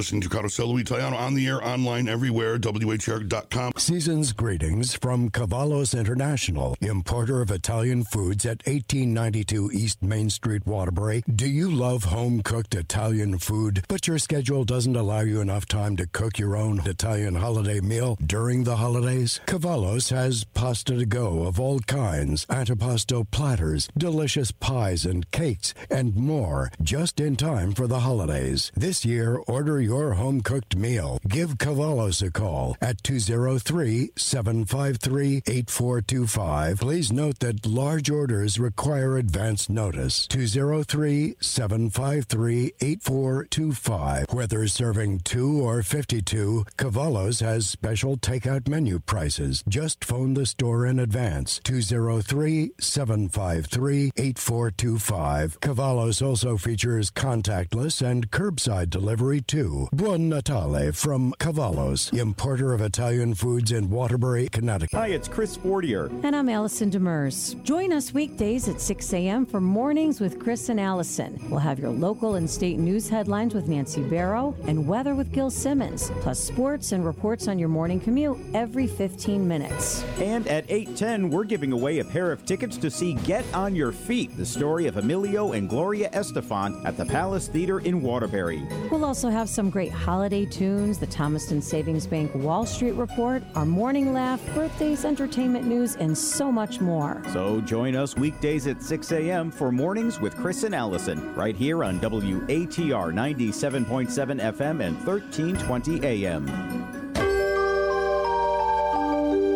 Listening 0.00 0.22
to 0.22 0.30
Carosello 0.30 0.80
Italiano 0.80 1.14
on 1.14 1.34
the 1.34 1.46
air, 1.46 1.62
online, 1.62 2.08
everywhere, 2.08 2.58
WATR.com. 2.58 3.72
Season's 3.76 4.32
greetings 4.32 4.94
from 4.94 5.28
Cavallos 5.28 5.92
International, 5.92 6.74
importer 6.80 7.42
of 7.42 7.50
Italian 7.50 8.04
foods 8.04 8.46
at 8.46 8.66
1892 8.66 9.70
East 9.72 10.02
Main 10.02 10.30
Street, 10.30 10.64
Waterbury. 10.64 11.22
Do 11.30 11.46
you 11.46 11.70
love 11.70 12.04
home 12.04 12.40
cooked 12.42 12.74
Italian 12.74 13.36
food, 13.36 13.84
but 13.88 14.08
your 14.08 14.16
schedule 14.18 14.64
doesn't 14.64 14.96
allow 14.96 15.20
you 15.20 15.42
enough 15.42 15.66
time 15.66 15.98
to 15.98 16.06
cook 16.06 16.38
your 16.38 16.56
own 16.56 16.80
Italian 16.86 17.34
holiday 17.34 17.80
meal 17.80 18.16
during 18.24 18.64
the 18.64 18.76
holidays? 18.76 19.42
Cavallos 19.44 20.08
has 20.08 20.44
pasta 20.44 20.96
to 20.96 21.04
go 21.04 21.42
of 21.42 21.60
all 21.60 21.78
kinds, 21.80 22.46
antipasto 22.46 23.30
platters, 23.30 23.90
delicious 23.98 24.50
pies 24.50 25.04
and 25.04 25.30
cakes, 25.30 25.74
and 25.90 26.16
more, 26.16 26.70
just 26.82 27.20
in 27.20 27.36
time 27.36 27.74
for 27.74 27.86
the 27.86 28.00
holidays. 28.00 28.72
This 28.74 29.04
year, 29.04 29.36
order 29.46 29.78
your 29.78 29.89
home 29.90 30.40
cooked 30.40 30.76
meal. 30.76 31.18
Give 31.26 31.58
Cavallos 31.58 32.24
a 32.24 32.30
call 32.30 32.76
at 32.80 33.02
203 33.02 34.12
753 34.16 35.42
8425. 35.46 36.78
Please 36.78 37.12
note 37.12 37.40
that 37.40 37.66
large 37.66 38.08
orders 38.08 38.60
require 38.60 39.16
advance 39.18 39.68
notice. 39.68 40.26
203 40.28 41.34
753 41.40 42.72
8425. 42.80 44.26
Whether 44.30 44.68
serving 44.68 45.20
2 45.20 45.60
or 45.60 45.82
52, 45.82 46.66
Cavallos 46.76 47.40
has 47.40 47.68
special 47.68 48.16
takeout 48.16 48.68
menu 48.68 49.00
prices. 49.00 49.64
Just 49.68 50.04
phone 50.04 50.34
the 50.34 50.46
store 50.46 50.86
in 50.86 51.00
advance. 51.00 51.60
203 51.64 52.72
753 52.78 54.12
8425. 54.16 55.60
Cavallos 55.60 56.24
also 56.24 56.56
features 56.56 57.10
contactless 57.10 58.00
and 58.00 58.30
curbside 58.30 58.90
delivery 58.90 59.40
too. 59.40 59.79
Buon 59.92 60.28
Natale 60.28 60.92
from 60.92 61.32
Cavallos, 61.38 62.12
importer 62.18 62.72
of 62.72 62.80
Italian 62.80 63.34
foods 63.34 63.72
in 63.72 63.88
Waterbury, 63.90 64.48
Connecticut. 64.48 64.96
Hi, 64.96 65.08
it's 65.08 65.28
Chris 65.28 65.56
Fortier. 65.56 66.10
And 66.22 66.36
I'm 66.36 66.48
Allison 66.48 66.90
Demers. 66.90 67.60
Join 67.62 67.92
us 67.92 68.12
weekdays 68.12 68.68
at 68.68 68.80
6 68.80 69.12
a.m. 69.14 69.46
for 69.46 69.60
Mornings 69.60 70.20
with 70.20 70.38
Chris 70.38 70.68
and 70.68 70.80
Allison. 70.80 71.38
We'll 71.50 71.60
have 71.60 71.78
your 71.78 71.90
local 71.90 72.34
and 72.34 72.48
state 72.48 72.78
news 72.78 73.08
headlines 73.08 73.54
with 73.54 73.68
Nancy 73.68 74.02
Barrow 74.02 74.54
and 74.66 74.86
weather 74.86 75.14
with 75.14 75.32
Gil 75.32 75.50
Simmons, 75.50 76.10
plus 76.20 76.38
sports 76.38 76.92
and 76.92 77.04
reports 77.04 77.48
on 77.48 77.58
your 77.58 77.68
morning 77.68 78.00
commute 78.00 78.38
every 78.54 78.86
15 78.86 79.46
minutes. 79.46 80.04
And 80.18 80.46
at 80.48 80.68
8:10, 80.68 81.30
we're 81.30 81.44
giving 81.44 81.72
away 81.72 82.00
a 82.00 82.04
pair 82.04 82.32
of 82.32 82.44
tickets 82.44 82.76
to 82.78 82.90
see 82.90 83.14
Get 83.14 83.44
on 83.54 83.74
Your 83.74 83.92
Feet, 83.92 84.36
the 84.36 84.46
story 84.46 84.86
of 84.86 84.96
Emilio 84.96 85.52
and 85.52 85.68
Gloria 85.68 86.10
Estefan 86.10 86.84
at 86.84 86.96
the 86.96 87.04
Palace 87.04 87.48
Theater 87.48 87.80
in 87.80 88.02
Waterbury. 88.02 88.62
We'll 88.90 89.04
also 89.04 89.30
have 89.30 89.48
some 89.48 89.69
great 89.70 89.92
holiday 89.92 90.44
tunes, 90.44 90.98
the 90.98 91.06
Thomaston 91.06 91.62
Savings 91.62 92.06
Bank 92.06 92.34
Wall 92.34 92.66
Street 92.66 92.92
Report, 92.92 93.42
our 93.54 93.64
morning 93.64 94.12
laugh, 94.12 94.40
birthdays, 94.54 95.04
entertainment 95.04 95.66
news, 95.66 95.96
and 95.96 96.16
so 96.16 96.50
much 96.52 96.80
more. 96.80 97.22
So 97.32 97.60
join 97.62 97.94
us 97.96 98.16
weekdays 98.16 98.66
at 98.66 98.82
6 98.82 99.12
a.m. 99.12 99.50
for 99.50 99.72
Mornings 99.72 100.20
with 100.20 100.36
Chris 100.36 100.64
and 100.64 100.74
Allison, 100.74 101.34
right 101.34 101.56
here 101.56 101.84
on 101.84 102.00
WATR 102.00 103.12
97.7 103.12 104.40
FM 104.40 104.84
and 104.84 104.96
1320 105.06 106.04
AM. 106.04 106.46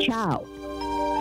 Ciao. 0.01 0.45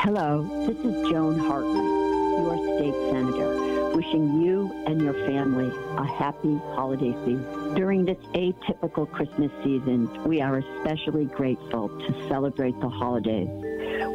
Hello, 0.02 0.44
this 0.68 0.78
is 0.78 1.10
Joan 1.10 1.40
Hartley, 1.40 1.80
your 1.80 2.57
state 2.78 2.94
senator, 3.11 3.73
wishing 3.94 4.41
you 4.41 4.72
and 4.88 5.02
your 5.02 5.14
family 5.26 5.72
a 5.98 6.06
happy 6.06 6.57
holiday 6.76 7.14
season. 7.26 7.74
During 7.76 8.06
this 8.06 8.18
atypical 8.34 9.10
Christmas 9.10 9.52
season, 9.64 10.24
we 10.24 10.41
are 10.41 10.57
especially 10.57 11.26
grateful 11.26 11.90
to 11.90 12.28
celebrate 12.28 12.80
the 12.80 12.90
holidays 12.90 13.49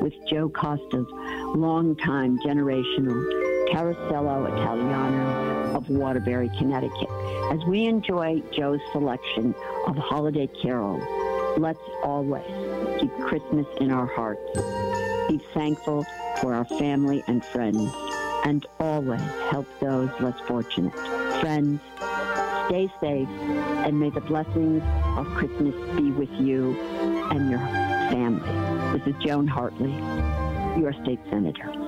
with 0.00 0.12
Joe 0.28 0.48
Costa's 0.48 1.06
longtime 1.56 2.38
generational 2.38 3.48
Carosello 3.70 4.46
Italiano 4.46 5.76
of 5.76 5.88
Waterbury, 5.88 6.50
Connecticut. 6.58 7.08
As 7.52 7.64
we 7.66 7.86
enjoy 7.86 8.40
Joe's 8.52 8.80
selection 8.92 9.54
of 9.86 9.96
holiday 9.96 10.48
carols, 10.62 11.02
let's 11.58 11.78
always 12.02 12.44
keep 13.00 13.12
Christmas 13.18 13.66
in 13.80 13.90
our 13.90 14.06
hearts. 14.06 14.40
Be 15.28 15.38
thankful 15.52 16.06
for 16.40 16.54
our 16.54 16.64
family 16.64 17.22
and 17.26 17.44
friends, 17.44 17.92
and 18.44 18.66
always 18.78 19.20
help 19.50 19.66
those 19.80 20.10
less 20.20 20.38
fortunate. 20.46 20.94
Friends, 21.40 21.80
stay 22.66 22.88
safe, 23.00 23.28
and 23.28 23.98
may 23.98 24.10
the 24.10 24.20
blessings 24.20 24.82
of 25.16 25.26
Christmas 25.28 25.74
be 25.96 26.10
with 26.10 26.30
you 26.40 26.78
and 27.30 27.50
your 27.50 27.60
family. 28.10 28.98
This 28.98 29.14
is 29.14 29.22
Joan 29.22 29.46
Hartley, 29.46 29.92
your 30.80 30.92
state 31.02 31.20
senator. 31.30 31.87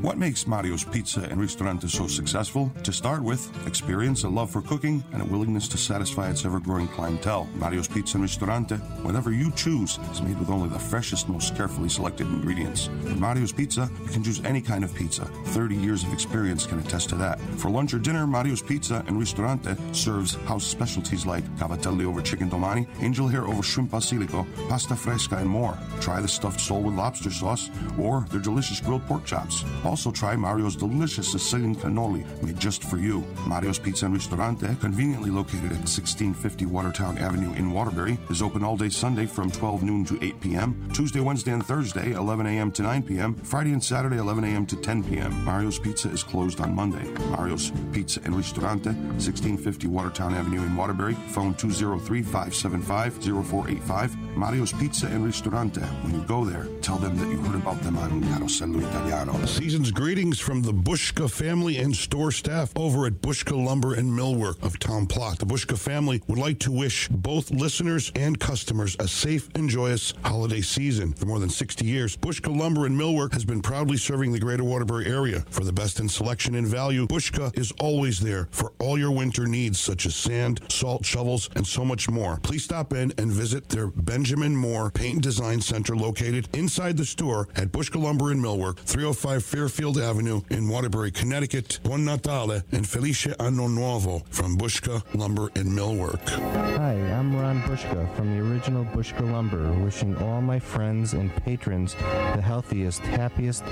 What 0.00 0.18
makes 0.18 0.46
Mario's 0.46 0.84
Pizza 0.84 1.22
and 1.22 1.40
Ristorante 1.40 1.88
so 1.88 2.06
successful? 2.06 2.70
To 2.82 2.92
start 2.92 3.22
with, 3.22 3.48
experience, 3.66 4.24
a 4.24 4.28
love 4.28 4.50
for 4.50 4.60
cooking, 4.60 5.02
and 5.12 5.22
a 5.22 5.24
willingness 5.24 5.68
to 5.68 5.78
satisfy 5.78 6.28
its 6.28 6.44
ever 6.44 6.58
growing 6.58 6.88
clientele. 6.88 7.48
Mario's 7.54 7.88
Pizza 7.88 8.16
and 8.16 8.22
Ristorante, 8.22 8.76
whatever 9.02 9.32
you 9.32 9.52
choose, 9.52 9.98
is 10.10 10.20
made 10.20 10.38
with 10.38 10.50
only 10.50 10.68
the 10.68 10.78
freshest, 10.78 11.28
most 11.28 11.56
carefully 11.56 11.88
selected 11.88 12.26
ingredients. 12.26 12.90
At 13.08 13.18
Mario's 13.18 13.52
Pizza, 13.52 13.88
you 14.02 14.10
can 14.10 14.24
choose 14.24 14.44
any 14.44 14.60
kind 14.60 14.84
of 14.84 14.92
pizza. 14.94 15.24
30 15.24 15.76
years 15.76 16.02
of 16.02 16.12
experience 16.12 16.66
can 16.66 16.80
attest 16.80 17.08
to 17.10 17.14
that. 17.16 17.40
For 17.56 17.70
lunch 17.70 17.94
or 17.94 17.98
dinner, 17.98 18.26
Mario's 18.26 18.62
Pizza 18.62 19.04
and 19.06 19.18
Ristorante 19.18 19.76
serves 19.92 20.34
house 20.46 20.64
specialties 20.64 21.24
like 21.24 21.44
cavatelli 21.56 22.04
over 22.04 22.20
chicken 22.20 22.48
domani, 22.48 22.86
angel 23.00 23.28
hair 23.28 23.44
over 23.44 23.62
shrimp 23.62 23.92
basilico, 23.92 24.44
pasta 24.68 24.96
fresca, 24.96 25.36
and 25.36 25.48
more. 25.48 25.78
Try 26.00 26.20
the 26.20 26.28
stuffed 26.28 26.60
sole 26.60 26.82
with 26.82 26.94
lobster 26.94 27.30
sauce 27.30 27.70
or 27.98 28.26
their 28.30 28.40
delicious 28.40 28.80
grilled 28.80 29.06
pork 29.06 29.24
chops. 29.24 29.64
Also 29.84 30.10
try 30.10 30.34
Mario's 30.34 30.76
delicious 30.76 31.30
Sicilian 31.30 31.76
cannoli 31.76 32.24
made 32.42 32.58
just 32.58 32.82
for 32.84 32.96
you. 32.96 33.20
Mario's 33.46 33.78
Pizza 33.78 34.06
and 34.06 34.14
Ristorante, 34.14 34.74
conveniently 34.80 35.30
located 35.30 35.72
at 35.72 35.84
1650 35.84 36.66
Watertown 36.66 37.18
Avenue 37.18 37.52
in 37.54 37.70
Waterbury, 37.70 38.18
is 38.30 38.42
open 38.42 38.64
all 38.64 38.76
day 38.76 38.88
Sunday 38.88 39.26
from 39.26 39.50
12 39.50 39.82
noon 39.82 40.04
to 40.06 40.22
8 40.24 40.40
p.m., 40.40 40.90
Tuesday, 40.92 41.20
Wednesday, 41.20 41.52
and 41.52 41.64
Thursday, 41.64 42.12
11 42.12 42.46
a.m. 42.46 42.72
to 42.72 42.82
9 42.82 43.02
p.m., 43.02 43.34
Friday 43.34 43.72
and 43.72 43.82
Saturday, 43.82 44.16
11 44.16 44.44
a.m. 44.44 44.66
to 44.66 44.76
10 44.76 45.04
p.m. 45.04 45.44
Mario's 45.44 45.78
Pizza 45.78 46.08
is 46.10 46.22
closed 46.22 46.60
on 46.60 46.74
Monday. 46.74 47.04
Mario's 47.30 47.72
Pizza 47.92 48.20
and 48.24 48.34
Ristorante, 48.34 48.90
1650 48.90 49.86
Watertown 49.88 50.34
Avenue 50.34 50.62
in 50.62 50.74
Waterbury, 50.76 51.14
phone 51.28 51.54
203 51.54 52.22
575 52.22 53.14
0485. 53.22 54.16
Mario's 54.36 54.72
Pizza 54.72 55.06
and 55.06 55.24
Ristorante. 55.24 55.80
When 55.80 56.14
you 56.14 56.22
go 56.22 56.44
there, 56.44 56.66
tell 56.80 56.96
them 56.96 57.16
that 57.18 57.28
you 57.28 57.36
heard 57.42 57.54
about 57.54 57.80
them 57.82 57.96
on 57.98 58.22
Carosello 58.24 58.80
Italiano. 58.80 59.32
Season's 59.74 59.90
greetings 59.90 60.38
from 60.38 60.62
the 60.62 60.72
Bushka 60.72 61.28
family 61.28 61.78
and 61.78 61.96
store 61.96 62.30
staff 62.30 62.72
over 62.76 63.06
at 63.06 63.14
Bushka 63.14 63.60
Lumber 63.60 63.94
and 63.94 64.08
Millwork 64.08 64.62
of 64.62 64.78
Town 64.78 65.04
Plot. 65.04 65.40
The 65.40 65.46
Bushka 65.46 65.76
family 65.76 66.22
would 66.28 66.38
like 66.38 66.60
to 66.60 66.70
wish 66.70 67.08
both 67.08 67.50
listeners 67.50 68.12
and 68.14 68.38
customers 68.38 68.94
a 69.00 69.08
safe 69.08 69.48
and 69.56 69.68
joyous 69.68 70.14
holiday 70.24 70.60
season. 70.60 71.12
For 71.14 71.26
more 71.26 71.40
than 71.40 71.48
60 71.48 71.84
years, 71.84 72.16
Bushka 72.16 72.56
Lumber 72.56 72.86
and 72.86 72.96
Millwork 72.96 73.32
has 73.32 73.44
been 73.44 73.60
proudly 73.60 73.96
serving 73.96 74.30
the 74.30 74.38
greater 74.38 74.62
Waterbury 74.62 75.06
area. 75.06 75.40
For 75.50 75.64
the 75.64 75.72
best 75.72 75.98
in 75.98 76.08
selection 76.08 76.54
and 76.54 76.68
value, 76.68 77.08
Bushka 77.08 77.58
is 77.58 77.72
always 77.80 78.20
there 78.20 78.46
for 78.52 78.74
all 78.78 78.96
your 78.96 79.10
winter 79.10 79.48
needs, 79.48 79.80
such 79.80 80.06
as 80.06 80.14
sand, 80.14 80.60
salt, 80.68 81.04
shovels, 81.04 81.50
and 81.56 81.66
so 81.66 81.84
much 81.84 82.08
more. 82.08 82.38
Please 82.44 82.62
stop 82.62 82.92
in 82.92 83.12
and 83.18 83.32
visit 83.32 83.68
their 83.70 83.88
Benjamin 83.88 84.54
Moore 84.54 84.92
Paint 84.92 85.20
Design 85.20 85.60
Center 85.60 85.96
located 85.96 86.48
inside 86.54 86.96
the 86.96 87.04
store 87.04 87.48
at 87.56 87.72
Bushka 87.72 88.00
Lumber 88.00 88.30
and 88.30 88.40
Millwork, 88.40 88.78
305 88.78 89.42
Fairfield 89.64 89.96
Avenue 89.96 90.42
in 90.50 90.68
Waterbury, 90.68 91.10
Connecticut. 91.10 91.80
Buon 91.84 92.04
Natale 92.04 92.60
and 92.72 92.86
Felice 92.86 93.28
Anno 93.40 93.66
Nuovo 93.66 94.22
from 94.28 94.58
Bushka 94.58 95.02
Lumber 95.14 95.48
and 95.54 95.72
Millwork. 95.72 96.28
Hi, 96.76 96.92
I'm 96.92 97.34
Ron 97.34 97.62
Bushka 97.62 98.14
from 98.14 98.36
the 98.36 98.44
original 98.44 98.84
Bushka 98.84 99.22
Lumber, 99.22 99.72
wishing 99.82 100.14
all 100.18 100.42
my 100.42 100.58
friends 100.58 101.14
and 101.14 101.34
patrons 101.36 101.94
the 101.94 102.42
healthiest, 102.42 103.00
happiest 103.00 103.62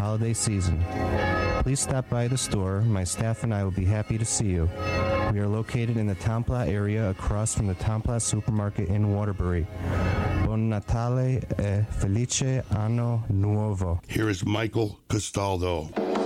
holiday 0.00 0.32
season. 0.32 0.82
Please 1.62 1.80
stop 1.80 2.08
by 2.08 2.28
the 2.28 2.38
store. 2.38 2.80
My 2.80 3.04
staff 3.04 3.44
and 3.44 3.52
I 3.52 3.62
will 3.62 3.70
be 3.72 3.84
happy 3.84 4.16
to 4.16 4.24
see 4.24 4.46
you. 4.46 4.70
We 5.32 5.38
are 5.40 5.46
located 5.46 5.98
in 5.98 6.06
the 6.06 6.14
Town 6.14 6.44
Plot 6.44 6.68
area 6.68 7.10
across 7.10 7.54
from 7.54 7.66
the 7.66 7.74
Town 7.74 8.00
Plot 8.00 8.22
supermarket 8.22 8.88
in 8.88 9.14
Waterbury. 9.14 9.66
Buon 10.44 10.68
Natale 10.70 11.42
eh, 11.58 11.78
e 11.78 11.86
felice 11.88 12.64
anno 12.70 13.24
nuovo. 13.28 14.00
Here 14.08 14.28
is 14.28 14.44
Michael 14.44 14.98
Castaldo. 15.08 15.41
Il 15.44 16.21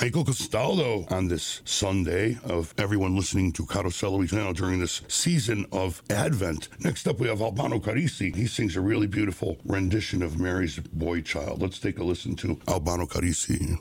Michael 0.00 0.24
Castaldo 0.24 1.04
on 1.10 1.28
this 1.28 1.60
Sunday 1.66 2.38
of 2.44 2.72
everyone 2.78 3.14
listening 3.14 3.52
to 3.52 3.66
Carosello 3.66 4.24
Italiano 4.24 4.54
during 4.54 4.80
this 4.80 5.02
season 5.08 5.66
of 5.72 6.02
Advent. 6.08 6.68
Next 6.78 7.06
up, 7.06 7.18
we 7.18 7.28
have 7.28 7.42
Albano 7.42 7.78
Carrisi. 7.78 8.34
He 8.34 8.46
sings 8.46 8.76
a 8.76 8.80
really 8.80 9.06
beautiful 9.06 9.58
rendition 9.66 10.22
of 10.22 10.40
Mary's 10.40 10.78
Boy 10.78 11.20
Child. 11.20 11.60
Let's 11.60 11.78
take 11.78 11.98
a 11.98 12.04
listen 12.04 12.34
to 12.36 12.58
Albano 12.66 13.04
Carrisi. 13.04 13.78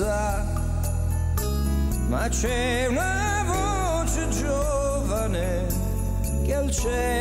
sa, 0.00 0.42
ma 2.08 2.26
c'è 2.30 2.86
una 2.88 3.44
voce 3.44 4.28
giovane 4.30 5.66
che 6.42 6.54
al 6.54 6.70
cielo 6.70 7.19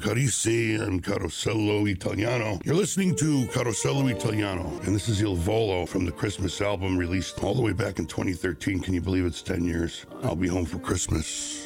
Caro 0.00 0.14
Carrisi 0.14 0.80
and 0.80 1.02
Carosello 1.02 1.88
Italiano. 1.88 2.58
You're 2.64 2.74
listening 2.74 3.16
to 3.16 3.46
Carosello 3.46 4.10
Italiano, 4.10 4.78
and 4.84 4.94
this 4.94 5.08
is 5.08 5.22
Il 5.22 5.34
Volo 5.34 5.86
from 5.86 6.04
the 6.04 6.12
Christmas 6.12 6.60
album 6.60 6.96
released 6.96 7.42
all 7.42 7.54
the 7.54 7.62
way 7.62 7.72
back 7.72 7.98
in 7.98 8.06
2013. 8.06 8.80
Can 8.80 8.94
you 8.94 9.00
believe 9.00 9.24
it's 9.24 9.42
10 9.42 9.64
years? 9.64 10.06
I'll 10.22 10.36
be 10.36 10.48
home 10.48 10.66
for 10.66 10.78
Christmas. 10.78 11.57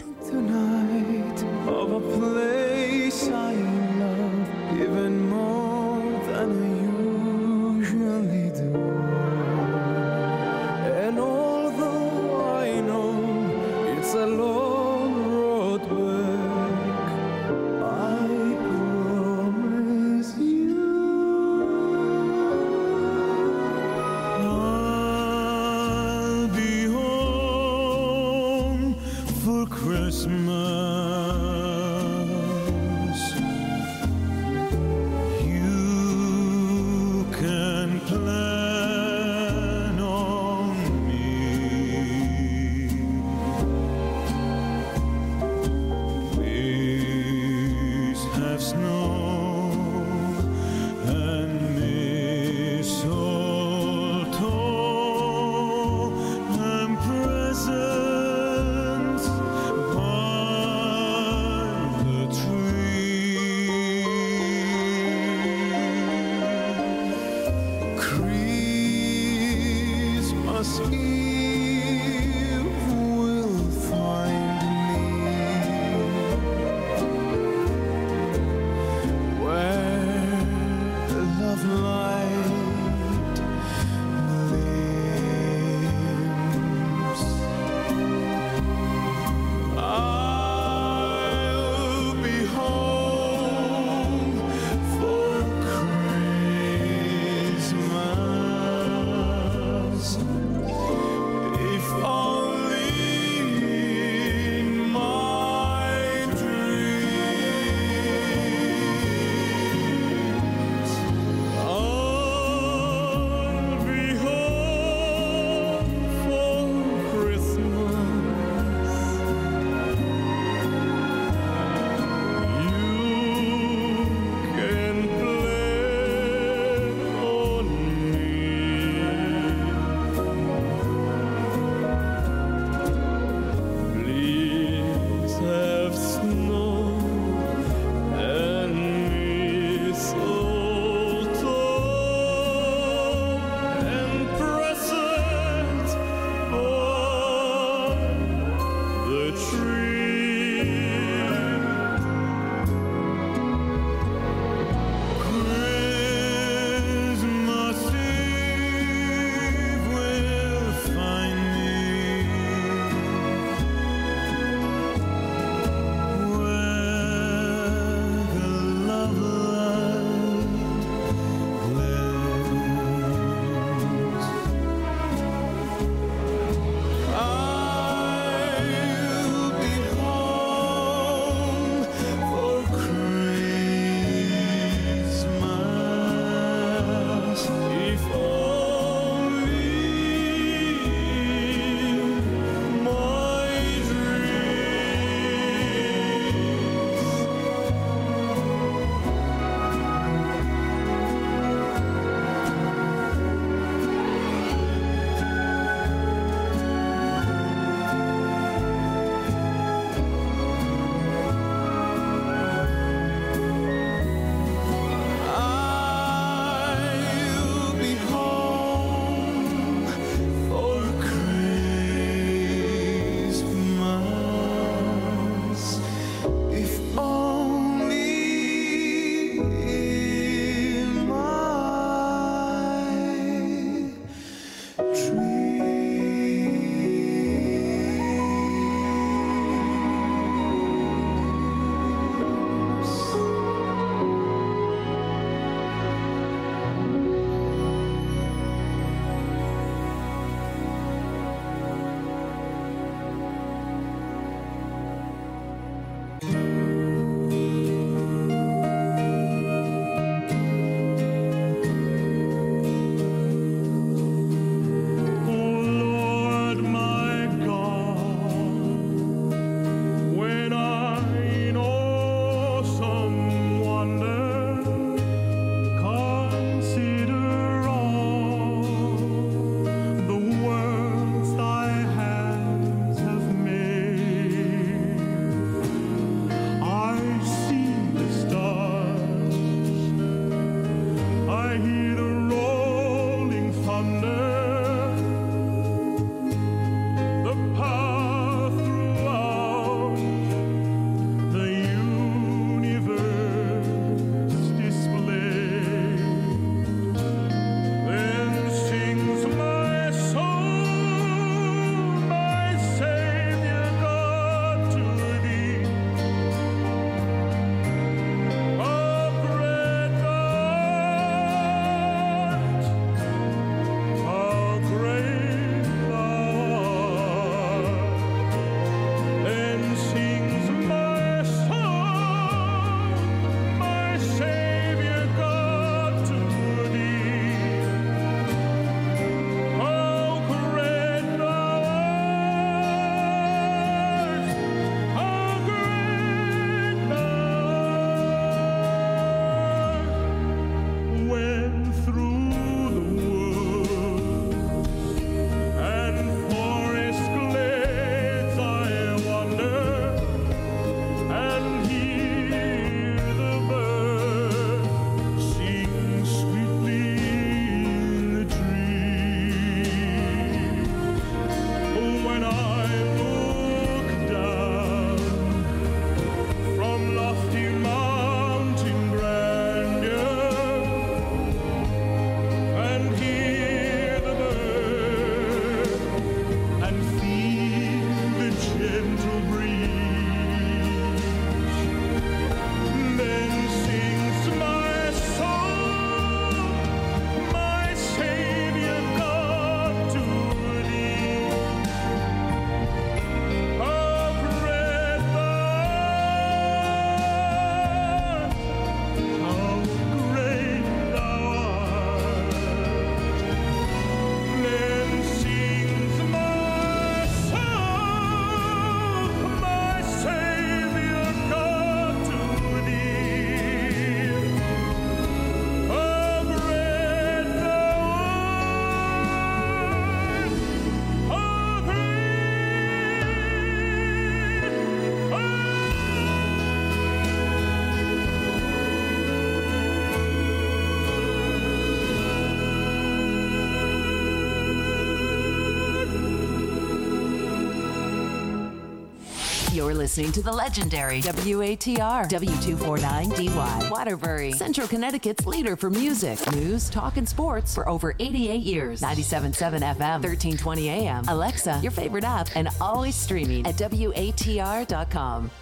Listening 449.82 450.12
to 450.12 450.22
the 450.22 450.30
legendary 450.30 451.00
WATR 451.02 452.09
W249DY 452.09 453.68
Waterbury, 453.68 454.30
Central 454.30 454.68
Connecticut's 454.68 455.26
leader 455.26 455.56
for 455.56 455.70
music, 455.70 456.20
news, 456.30 456.70
talk, 456.70 456.98
and 456.98 457.09
sports 457.09 457.52
for 457.52 457.68
over 457.68 457.92
88 457.98 458.42
years. 458.42 458.80
97.7 458.80 459.34
FM, 459.74 460.00
1320 460.04 460.68
AM. 460.68 461.04
Alexa, 461.09 461.59
your 461.64 461.72
favorite 461.72 462.04
app, 462.04 462.28
and 462.36 462.48
always 462.60 462.94
streaming 462.94 463.44
at 463.44 463.56
WATR.com. 463.56 465.32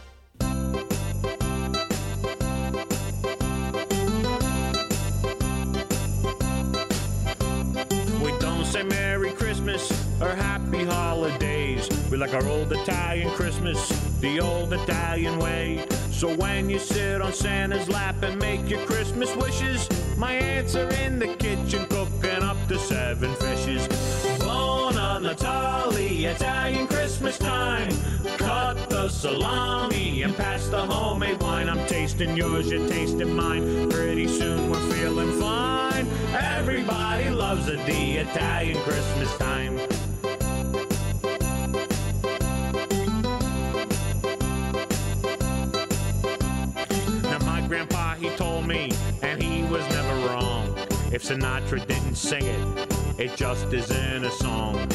We 8.24 8.32
don't 8.38 8.64
say 8.64 8.84
Merry 8.84 9.32
Christmas 9.32 9.90
or 10.22 10.30
Happy 10.34 10.84
Holidays. 10.84 11.88
We 12.10 12.16
like 12.16 12.34
our 12.34 12.46
old 12.48 12.72
Italian 12.72 13.30
Christmas, 13.30 13.89
Italian 15.20 15.38
way. 15.38 15.86
So 16.10 16.34
when 16.36 16.70
you 16.70 16.78
sit 16.78 17.20
on 17.20 17.32
Santa's 17.32 17.88
lap 17.88 18.22
and 18.22 18.38
make 18.38 18.68
your 18.70 18.80
Christmas 18.86 19.34
wishes, 19.36 19.88
my 20.16 20.32
aunts 20.32 20.74
are 20.76 20.90
in 21.04 21.18
the 21.18 21.28
kitchen 21.36 21.84
cooking 21.86 22.42
up 22.42 22.56
the 22.68 22.78
seven 22.78 23.34
fishes. 23.36 23.86
Buona 24.38 25.20
Natale, 25.20 26.24
Italian 26.24 26.86
Christmas 26.86 27.38
time. 27.38 27.92
Cut 28.38 28.88
the 28.88 29.08
salami 29.08 30.22
and 30.22 30.34
pass 30.36 30.68
the 30.68 30.80
homemade 30.80 31.42
wine. 31.42 31.68
I'm 31.68 31.86
tasting 31.86 32.36
yours, 32.36 32.70
you're 32.70 32.88
tasting 32.88 33.34
mine. 33.34 33.90
Pretty 33.90 34.26
soon 34.26 34.70
we're 34.70 34.94
feeling 34.94 35.38
fine. 35.38 36.06
Everybody 36.32 37.28
loves 37.30 37.68
it, 37.68 37.84
the 37.84 38.18
Italian 38.18 38.78
Christmas 38.84 39.36
time. 39.36 39.78
If 51.20 51.26
Sinatra 51.26 51.86
didn't 51.86 52.14
sing 52.14 52.42
it, 52.42 53.20
it 53.20 53.36
just 53.36 53.70
isn't 53.74 54.24
a 54.24 54.30
song. 54.30 54.88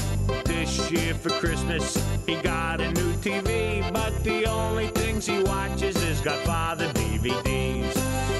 This 0.45 0.89
year 0.89 1.13
for 1.13 1.29
Christmas, 1.29 2.03
he 2.25 2.33
got 2.37 2.81
a 2.81 2.91
new 2.93 3.13
TV, 3.17 3.93
but 3.93 4.11
the 4.23 4.47
only 4.47 4.87
things 4.87 5.27
he 5.27 5.43
watches 5.43 5.95
is 6.03 6.21
Godfather 6.21 6.87
DVDs. 6.93 7.93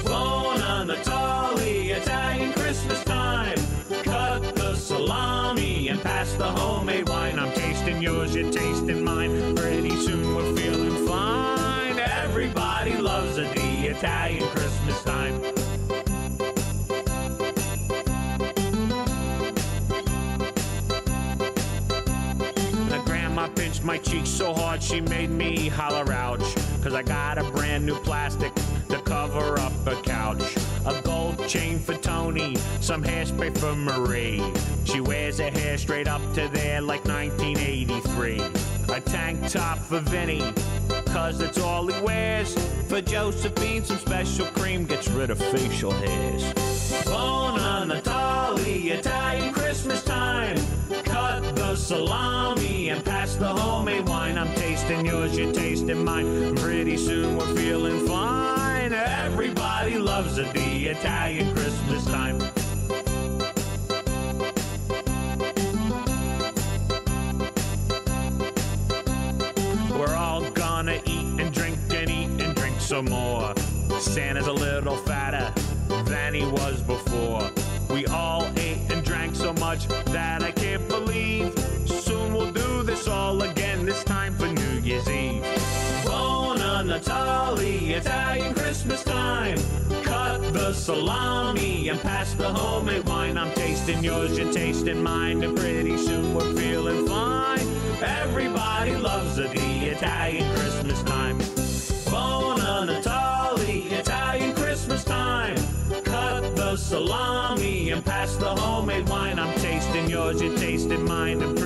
Buona 0.04 0.84
Natale, 0.84 1.92
Italian 1.92 2.52
Christmas 2.54 3.04
time. 3.04 3.58
Cut 4.02 4.56
the 4.56 4.74
salami 4.74 5.86
and 5.86 6.02
pass 6.02 6.32
the 6.32 6.50
homemade 6.50 7.08
wine. 7.08 7.38
I'm 7.38 7.52
tasting 7.52 8.02
yours, 8.02 8.34
you're 8.34 8.50
tasting 8.50 9.04
mine. 9.04 9.54
Pretty 9.54 9.94
soon 9.94 10.34
we're 10.34 10.56
feeling 10.56 11.06
fine. 11.06 12.00
Everybody 12.00 12.96
loves 12.96 13.38
it, 13.38 13.54
the 13.54 13.86
Italian 13.86 14.48
Christmas 14.48 15.04
time. 15.04 15.45
She 24.74 25.00
made 25.00 25.30
me 25.30 25.68
holler 25.68 26.12
ouch. 26.12 26.54
Cause 26.82 26.92
I 26.94 27.02
got 27.02 27.38
a 27.38 27.44
brand 27.44 27.86
new 27.86 27.96
plastic 28.00 28.52
to 28.88 29.00
cover 29.02 29.58
up 29.58 29.72
a 29.86 29.94
couch. 30.02 30.42
A 30.84 31.00
gold 31.02 31.46
chain 31.48 31.78
for 31.78 31.94
Tony, 31.94 32.56
some 32.80 33.02
hairspray 33.02 33.56
for 33.58 33.74
Marie. 33.74 34.42
She 34.84 35.00
wears 35.00 35.38
her 35.38 35.50
hair 35.50 35.78
straight 35.78 36.08
up 36.08 36.20
to 36.34 36.48
there 36.52 36.80
like 36.80 37.04
1983. 37.04 38.40
A 38.94 39.00
tank 39.00 39.48
top 39.48 39.78
for 39.78 40.00
Vinny, 40.00 40.42
cause 41.06 41.38
that's 41.38 41.58
all 41.58 41.86
he 41.86 42.00
wears. 42.02 42.54
For 42.88 43.00
Josephine, 43.00 43.84
some 43.84 43.98
special 43.98 44.46
cream 44.46 44.84
gets 44.84 45.08
rid 45.08 45.30
of 45.30 45.38
facial 45.38 45.90
hairs. 45.90 46.52
Buona 47.04 47.84
Natale, 47.86 48.90
Italian 48.90 49.06
Christmas 49.06 49.14
time. 49.16 49.36
Cut 49.36 49.45
salami 51.76 52.88
and 52.88 53.04
pass 53.04 53.36
the 53.36 53.46
homemade 53.48 54.08
wine. 54.08 54.38
I'm 54.38 54.52
tasting 54.54 55.06
yours, 55.06 55.36
you're 55.36 55.52
tasting 55.52 56.04
mine. 56.04 56.54
Pretty 56.56 56.96
soon 56.96 57.36
we're 57.36 57.54
feeling 57.54 58.06
fine. 58.06 58.92
Everybody 58.92 59.98
loves 59.98 60.38
it, 60.38 60.52
the 60.54 60.86
Italian 60.86 61.54
Christmas 61.54 62.04
time. 62.06 62.38
We're 69.98 70.16
all 70.16 70.50
gonna 70.52 71.00
eat 71.04 71.40
and 71.40 71.52
drink 71.52 71.78
and 71.90 72.10
eat 72.10 72.40
and 72.40 72.54
drink 72.54 72.80
some 72.80 73.06
more. 73.06 73.54
Santa's 73.98 74.46
a 74.46 74.52
little 74.52 74.96
fatter 74.96 75.52
than 76.04 76.34
he 76.34 76.44
was 76.46 76.82
before. 76.82 77.50
We 77.90 78.06
all 78.06 78.46
ate 78.56 78.78
and 78.90 79.04
drank 79.04 79.36
so 79.36 79.52
much 79.54 79.86
that 80.06 80.42
I 80.42 80.50
Year's 84.96 85.10
Eve. 85.10 86.04
Buona 86.06 86.82
Natale, 86.82 87.92
Italian 87.92 88.54
Christmas 88.54 89.04
time. 89.04 89.58
Cut 90.02 90.40
the 90.54 90.72
salami 90.72 91.90
and 91.90 92.00
pass 92.00 92.32
the 92.32 92.48
homemade 92.48 93.06
wine. 93.06 93.36
I'm 93.36 93.52
tasting 93.52 94.02
yours, 94.02 94.38
you're 94.38 94.50
tasting 94.52 95.02
mine, 95.02 95.42
and 95.44 95.54
pretty 95.54 95.98
soon 95.98 96.34
we're 96.34 96.54
feeling 96.54 97.06
fine. 97.06 97.66
Everybody 98.00 98.96
loves 98.96 99.36
it, 99.38 99.50
the 99.50 99.86
Italian 99.86 100.50
Christmas 100.56 101.02
time. 101.02 101.36
Buona 102.08 102.86
Natale, 102.86 103.92
Italian 103.92 104.54
Christmas 104.54 105.04
time. 105.04 105.56
Cut 106.04 106.56
the 106.56 106.76
salami 106.76 107.90
and 107.90 108.02
pass 108.02 108.36
the 108.36 108.48
homemade 108.48 109.10
wine. 109.10 109.38
I'm 109.38 109.54
tasting 109.60 110.08
yours, 110.08 110.40
you're 110.40 110.56
tasting 110.56 111.04
mine, 111.04 111.42
and 111.42 111.58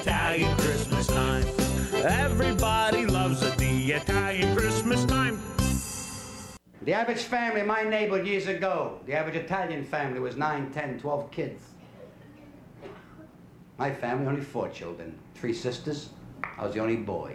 Italian 0.00 0.56
Christmas 0.58 1.08
time. 1.08 1.44
Everybody 1.92 3.04
loves 3.04 3.42
it, 3.42 3.58
the 3.58 3.90
Italian 3.90 4.56
Christmas 4.56 5.04
time. 5.04 5.42
The 6.82 6.92
average 6.92 7.22
family 7.22 7.62
my 7.62 7.82
neighborhood 7.82 8.24
years 8.24 8.46
ago, 8.46 9.00
the 9.06 9.14
average 9.14 9.34
Italian 9.34 9.84
family 9.84 10.20
was 10.20 10.36
9, 10.36 10.70
10, 10.70 11.00
12 11.00 11.30
kids. 11.32 11.62
My 13.76 13.90
family, 13.90 14.28
only 14.28 14.40
four 14.40 14.68
children. 14.68 15.18
Three 15.34 15.52
sisters. 15.52 16.10
I 16.56 16.64
was 16.64 16.74
the 16.74 16.80
only 16.80 16.96
boy. 16.96 17.34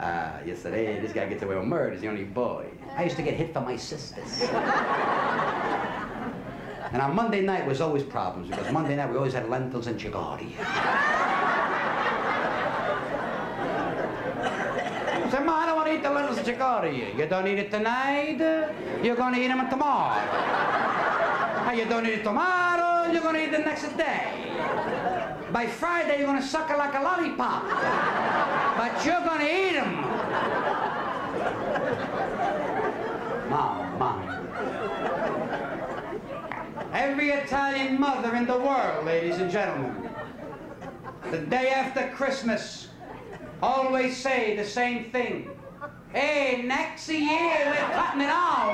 Uh, 0.00 0.38
hey, 0.40 0.98
this 1.00 1.12
guy 1.12 1.28
gets 1.28 1.44
away 1.44 1.54
with 1.54 1.66
murder. 1.66 1.92
He's 1.92 2.00
the 2.00 2.08
only 2.08 2.24
boy. 2.24 2.66
I 2.96 3.04
used 3.04 3.14
to 3.16 3.22
get 3.22 3.34
hit 3.34 3.52
for 3.52 3.60
my 3.60 3.76
sisters. 3.76 4.42
and 6.92 7.00
on 7.00 7.14
Monday 7.14 7.42
night 7.42 7.64
was 7.64 7.80
always 7.80 8.02
problems 8.02 8.48
because 8.50 8.72
Monday 8.72 8.96
night 8.96 9.08
we 9.08 9.16
always 9.16 9.34
had 9.34 9.48
lentils 9.48 9.86
and 9.86 10.00
chicory. 10.00 10.56
I 15.26 15.30
said, 15.30 15.44
Ma, 15.44 15.54
I 15.56 15.64
don't 15.76 15.94
eat 15.94 16.02
the 16.02 16.10
lentils 16.10 16.38
and 16.38 16.46
chicory. 16.46 17.12
You 17.18 17.26
don't 17.26 17.46
eat 17.46 17.58
it 17.58 17.70
tonight, 17.70 18.38
you're 19.02 19.14
to 19.34 19.38
eat 19.38 19.48
them 19.48 19.68
tomorrow. 19.68 20.18
And 21.68 21.78
you 21.78 21.84
don't 21.84 22.06
eat 22.06 22.20
it 22.20 22.24
tomorrow, 22.24 23.12
you're 23.12 23.20
to 23.20 23.44
eat 23.44 23.52
the 23.52 23.58
next 23.58 23.94
day. 23.96 24.32
By 25.52 25.66
Friday, 25.66 26.20
you're 26.20 26.34
to 26.34 26.42
suck 26.42 26.70
it 26.70 26.78
like 26.78 26.94
a 26.94 27.00
lollipop. 27.00 27.62
But 28.78 29.04
you're 29.04 29.20
to 29.20 29.44
eat 29.44 29.74
them. 29.74 30.00
Mom. 33.50 34.22
Every 36.94 37.30
Italian 37.30 38.00
mother 38.00 38.34
in 38.34 38.46
the 38.46 38.58
world, 38.58 39.04
ladies 39.04 39.36
and 39.36 39.50
gentlemen, 39.50 40.08
the 41.30 41.38
day 41.38 41.68
after 41.68 42.08
Christmas, 42.14 42.88
always 43.62 44.16
say 44.16 44.56
the 44.56 44.64
same 44.64 45.10
thing. 45.10 45.50
Hey, 46.16 46.62
next 46.62 47.10
year 47.10 47.28
we're 47.28 47.90
cutting 47.92 48.22
it 48.22 48.30
out. 48.30 48.72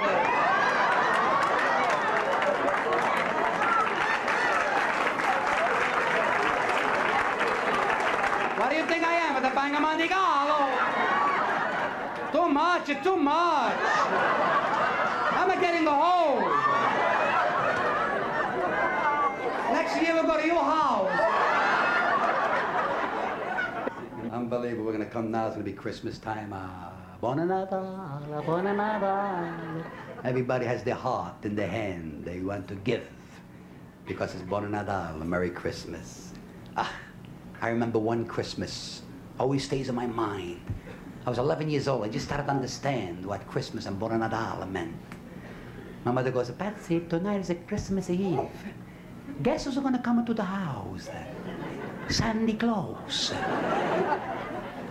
What 8.59 8.71
do 8.71 8.77
you 8.77 8.87
think 8.87 9.03
I 9.03 9.15
am, 9.15 9.35
at 9.35 9.43
the 9.43 9.49
Bangamandigalo? 9.59 10.71
Too 12.31 12.49
much, 12.49 12.87
too 13.03 13.17
much. 13.17 13.77
I'm 15.35 15.61
getting 15.61 15.85
the 15.85 15.91
hole. 15.91 16.43
Next 19.73 20.01
year 20.01 20.15
we'll 20.15 20.29
go 20.29 20.41
to 20.41 20.47
your 20.47 20.63
house. 20.63 21.11
Unbelievable. 24.31 24.85
We're 24.85 24.93
to 25.05 25.11
come 25.11 25.33
now. 25.33 25.49
It's 25.49 25.57
to 25.57 25.73
be 25.73 25.73
Christmas 25.73 26.19
time. 26.19 26.53
Uh, 26.53 27.02
Buona 27.23 27.47
Natale, 27.47 28.43
Buona 28.43 28.75
Natale. 28.75 29.85
Everybody 30.25 30.67
has 30.67 30.83
their 30.83 30.97
heart 30.99 31.45
in 31.45 31.55
their 31.55 31.69
hand. 31.69 32.25
They 32.25 32.41
want 32.41 32.67
to 32.67 32.75
give 32.83 33.07
because 34.09 34.35
it's 34.35 34.43
Buona 34.43 34.69
Natale, 34.69 35.23
Merry 35.25 35.51
Christmas. 35.51 36.35
Ah, 36.77 36.91
I 37.61 37.69
remember 37.69 38.01
one 38.01 38.27
Christmas. 38.27 39.03
Always 39.39 39.63
stays 39.63 39.89
in 39.89 39.95
my 39.95 40.09
mind. 40.09 40.59
I 41.25 41.31
was 41.31 41.39
11 41.39 41.71
years 41.71 41.87
old. 41.87 42.03
I 42.03 42.09
just 42.09 42.27
started 42.27 42.47
to 42.47 42.51
understand 42.51 43.25
what 43.25 43.47
Christmas 43.47 43.87
and 43.87 44.01
Buon 44.01 44.19
Natale 44.19 44.67
meant. 44.67 44.99
My 46.03 46.11
mother 46.11 46.33
goes, 46.33 46.51
Patsy, 46.51 47.07
tonight 47.07 47.39
is 47.39 47.51
a 47.51 47.55
Christmas 47.55 48.11
Eve. 48.11 48.51
Guess 49.45 49.67
who's 49.67 49.79
going 49.79 49.95
to 49.95 50.03
come 50.03 50.19
into 50.19 50.35
the 50.35 50.43
house? 50.43 51.09
Sandy 52.09 52.55
Claus. 52.55 53.33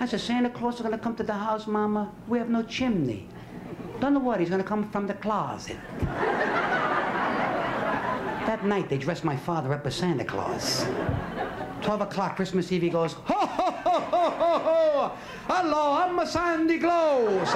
I 0.02 0.06
said, 0.08 0.20
Santa 0.20 0.50
Claus 0.50 0.76
is 0.78 0.82
going 0.82 0.94
to 0.94 0.98
come 0.98 1.16
to 1.18 1.24
the 1.24 1.32
house, 1.32 1.68
Mama. 1.68 2.12
We 2.28 2.40
have 2.40 2.50
no 2.50 2.64
chimney. 2.64 3.28
Don't 4.00 4.24
what, 4.24 4.40
he's 4.40 4.50
going 4.50 4.64
to 4.64 4.68
come 4.68 4.90
from 4.90 5.06
the 5.06 5.14
closet. 5.14 5.78
that 8.48 8.66
night, 8.66 8.90
they 8.90 8.98
dressed 8.98 9.24
my 9.24 9.38
father 9.38 9.72
up 9.72 9.86
as 9.86 9.94
Santa 9.94 10.26
Claus. 10.26 10.88
12 11.84 12.02
o'clock 12.02 12.36
Christmas 12.36 12.72
Eve, 12.72 12.82
he 12.82 12.90
goes, 12.90 13.14
ho, 13.14 13.46
ho, 13.46 13.72
ho, 13.72 14.00
ho, 14.00 14.30
ho, 14.32 14.60
ho. 14.60 15.12
Hello, 15.46 15.94
I'm 15.94 16.18
a 16.18 16.26
Sandy 16.26 16.80
Claus. 16.80 17.50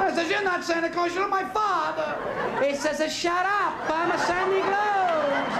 I 0.00 0.12
says, 0.14 0.30
you're 0.30 0.42
not 0.42 0.64
Santa 0.64 0.88
Claus, 0.88 1.14
you're 1.14 1.28
my 1.28 1.44
father. 1.50 2.16
He 2.64 2.74
says, 2.74 3.14
shut 3.14 3.44
up, 3.44 3.77
I'm 3.88 4.10
a 4.10 4.18
Sandy 4.18 4.60
Claus. 4.60 5.52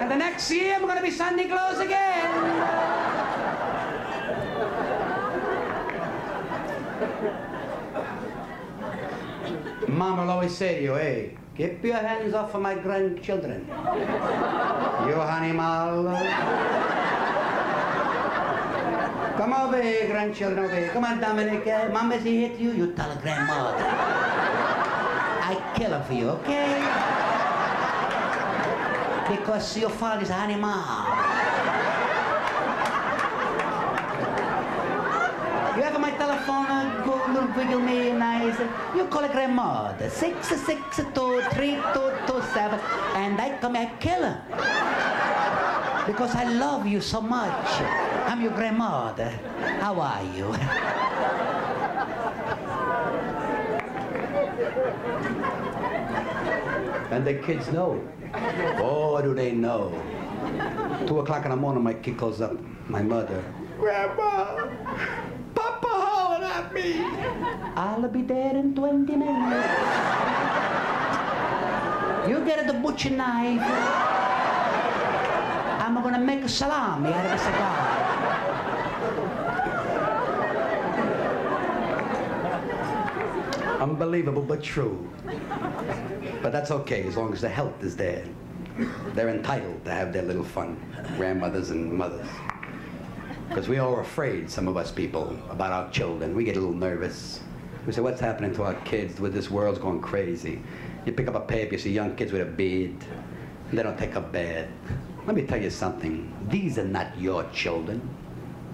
And 0.00 0.10
the 0.10 0.16
next 0.16 0.50
year, 0.50 0.74
I'm 0.74 0.82
going 0.82 0.96
to 0.96 1.02
be 1.02 1.10
Sandy 1.10 1.44
Claus 1.44 1.78
again. 1.78 2.84
Mom 9.88 10.18
will 10.18 10.30
always 10.30 10.56
say 10.56 10.76
to 10.76 10.82
you, 10.82 10.94
hey, 10.94 11.36
keep 11.56 11.84
your 11.84 11.96
hands 11.96 12.34
off 12.34 12.54
of 12.54 12.60
my 12.60 12.74
grandchildren. 12.74 13.66
You 13.68 15.20
animal. 15.20 16.16
Come 19.36 19.52
over 19.52 19.82
here, 19.82 20.06
grandchildren, 20.06 20.64
over 20.64 20.74
here. 20.74 20.90
Come 20.90 21.04
on, 21.04 21.20
Dominic. 21.20 21.66
Uh, 21.66 21.88
Mama, 21.92 22.22
she 22.22 22.42
hit 22.42 22.58
you, 22.58 22.72
you 22.72 22.92
tell 22.92 23.10
her 23.10 24.33
grandmother. 25.74 25.74
I 25.74 25.78
kill 25.78 25.90
her 25.90 26.04
for 26.04 26.12
you, 26.14 26.30
okay? 26.30 26.80
Because 29.36 29.76
your 29.78 29.90
father's 29.90 30.30
an 30.30 30.50
animal. 30.50 30.70
You 35.76 35.82
have 35.82 36.00
my 36.00 36.10
telephone, 36.10 36.66
uh, 36.66 37.02
go 37.04 37.14
little 37.32 37.48
video 37.52 37.78
me 37.78 38.12
nice. 38.12 38.58
You 38.94 39.06
call 39.06 39.24
a 39.24 39.28
grandmother, 39.28 40.08
six 40.10 40.48
six 40.48 40.96
two 40.96 41.42
three 41.52 41.76
two 41.92 42.12
two 42.26 42.42
seven, 42.52 42.78
and 43.14 43.40
I 43.40 43.58
come 43.60 43.76
and 43.76 43.90
kill 44.00 44.22
her. 44.22 44.42
Because 46.06 46.34
I 46.34 46.44
love 46.44 46.86
you 46.86 47.00
so 47.00 47.20
much. 47.20 47.80
I'm 48.26 48.42
your 48.42 48.52
grandmother. 48.52 49.30
How 49.80 50.00
are 50.00 50.22
you? 50.36 50.54
and 57.14 57.24
the 57.24 57.34
kids 57.34 57.70
know. 57.70 58.02
Oh, 58.78 59.22
do 59.22 59.34
they 59.34 59.52
know? 59.52 59.92
Two 61.06 61.20
o'clock 61.20 61.44
in 61.44 61.50
the 61.52 61.56
morning, 61.56 61.84
my 61.84 61.94
kid 61.94 62.18
calls 62.18 62.40
up 62.40 62.52
my 62.88 63.02
mother. 63.02 63.42
Grandma, 63.78 64.66
Papa 65.54 65.86
hollered 65.86 66.42
at 66.42 66.74
me. 66.74 67.00
I'll 67.76 68.08
be 68.08 68.22
there 68.22 68.56
in 68.56 68.74
20 68.74 69.16
minutes. 69.16 69.68
You 72.28 72.44
get 72.44 72.66
the 72.66 72.74
butcher 72.74 73.10
knife. 73.10 73.62
I'm 75.84 75.94
gonna 76.02 76.18
make 76.18 76.42
a 76.42 76.48
salami 76.48 77.12
out 77.12 77.26
of 77.26 77.32
a 77.32 77.38
cigar. 77.38 78.03
Unbelievable 83.84 84.40
but 84.40 84.62
true. 84.62 85.06
But 86.40 86.52
that's 86.52 86.70
okay 86.70 87.06
as 87.06 87.18
long 87.18 87.34
as 87.34 87.42
the 87.42 87.50
health 87.50 87.84
is 87.84 87.94
there. 87.94 88.24
They're 89.12 89.28
entitled 89.28 89.84
to 89.84 89.90
have 89.90 90.10
their 90.10 90.22
little 90.22 90.42
fun, 90.42 90.80
grandmothers 91.18 91.68
and 91.68 91.92
mothers. 91.92 92.26
Because 93.50 93.68
we 93.68 93.76
are 93.76 94.00
afraid, 94.00 94.48
some 94.48 94.68
of 94.68 94.78
us 94.78 94.90
people, 94.90 95.38
about 95.50 95.70
our 95.70 95.90
children. 95.90 96.34
We 96.34 96.44
get 96.44 96.56
a 96.56 96.60
little 96.60 96.74
nervous. 96.74 97.40
We 97.86 97.92
say, 97.92 98.00
what's 98.00 98.22
happening 98.22 98.54
to 98.54 98.62
our 98.62 98.74
kids? 98.86 99.20
With 99.20 99.34
this 99.34 99.50
world's 99.50 99.78
going 99.78 100.00
crazy. 100.00 100.62
You 101.04 101.12
pick 101.12 101.28
up 101.28 101.34
a 101.34 101.40
paper, 101.40 101.74
you 101.74 101.78
see 101.78 101.92
young 101.92 102.16
kids 102.16 102.32
with 102.32 102.40
a 102.40 102.46
beard. 102.46 102.96
And 103.68 103.78
they 103.78 103.82
don't 103.82 103.98
take 103.98 104.14
a 104.14 104.22
bath. 104.22 104.70
Let 105.26 105.36
me 105.36 105.42
tell 105.42 105.60
you 105.60 105.68
something. 105.68 106.32
These 106.48 106.78
are 106.78 106.88
not 106.88 107.20
your 107.20 107.44
children. 107.50 108.00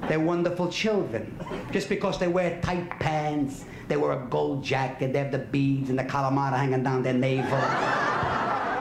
They're 0.09 0.21
wonderful 0.21 0.69
children. 0.71 1.39
Just 1.73 1.89
because 1.89 2.19
they 2.19 2.29
wear 2.29 2.61
tight 2.63 2.91
pants, 3.01 3.65
they 3.89 3.97
wear 3.97 4.13
a 4.13 4.27
gold 4.29 4.65
jacket, 4.65 5.13
they 5.13 5.19
have 5.19 5.33
the 5.33 5.39
beads 5.39 5.91
and 5.91 5.99
the 5.99 6.05
calamata 6.05 6.57
hanging 6.57 6.83
down 6.83 7.03
their 7.03 7.15
navel. 7.15 7.59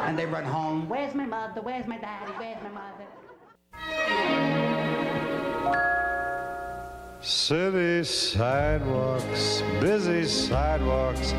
and 0.08 0.18
they 0.18 0.26
run 0.26 0.44
home. 0.44 0.90
Where's 0.90 1.14
my 1.14 1.26
mother? 1.26 1.62
Where's 1.62 1.88
my 1.88 1.98
daddy? 1.98 2.32
Where's 2.32 2.58
my 2.64 2.70
mother? 2.70 3.06
City 7.22 8.04
sidewalks, 8.06 9.62
busy 9.82 10.26
sidewalks, 10.26 11.32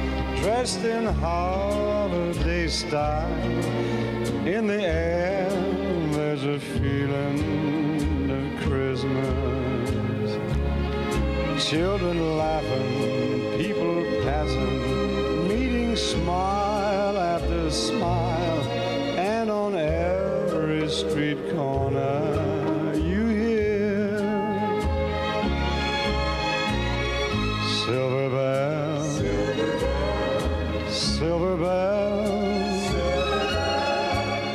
dressed 0.42 0.84
in 0.84 1.06
holiday 1.06 2.68
style. 2.68 3.28
In 4.46 4.66
the 4.66 4.82
air, 4.82 5.48
there's 6.12 6.44
a 6.44 6.58
feeling 6.60 8.30
of 8.30 8.68
Christmas. 8.68 9.69
Children 11.68 12.36
laughing, 12.36 13.58
people 13.58 14.02
passing, 14.24 15.46
meeting 15.46 15.94
smile 15.94 17.16
after 17.16 17.70
smile, 17.70 18.62
and 19.16 19.50
on 19.50 19.76
every 19.76 20.88
street 20.88 21.38
corner 21.54 22.92
you 22.96 23.26
hear 23.28 24.18
silver 27.84 28.30
bells, 28.30 29.22
silver 30.92 31.56
bells. 31.56 32.94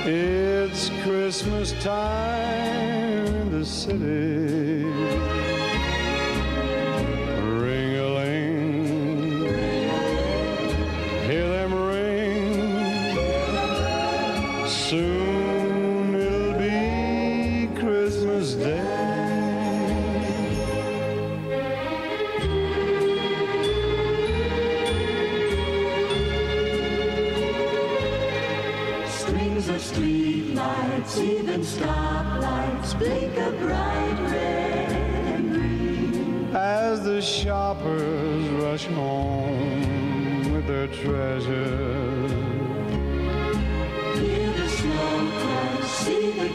It's 0.05 0.89
Christmas 1.03 1.71
time 1.83 2.24
treasures. 41.05 42.31
Hear 44.19 44.49
the 44.53 44.67
snow 44.77 45.31
crash, 45.39 45.89
see 46.01 46.31
the 46.31 46.49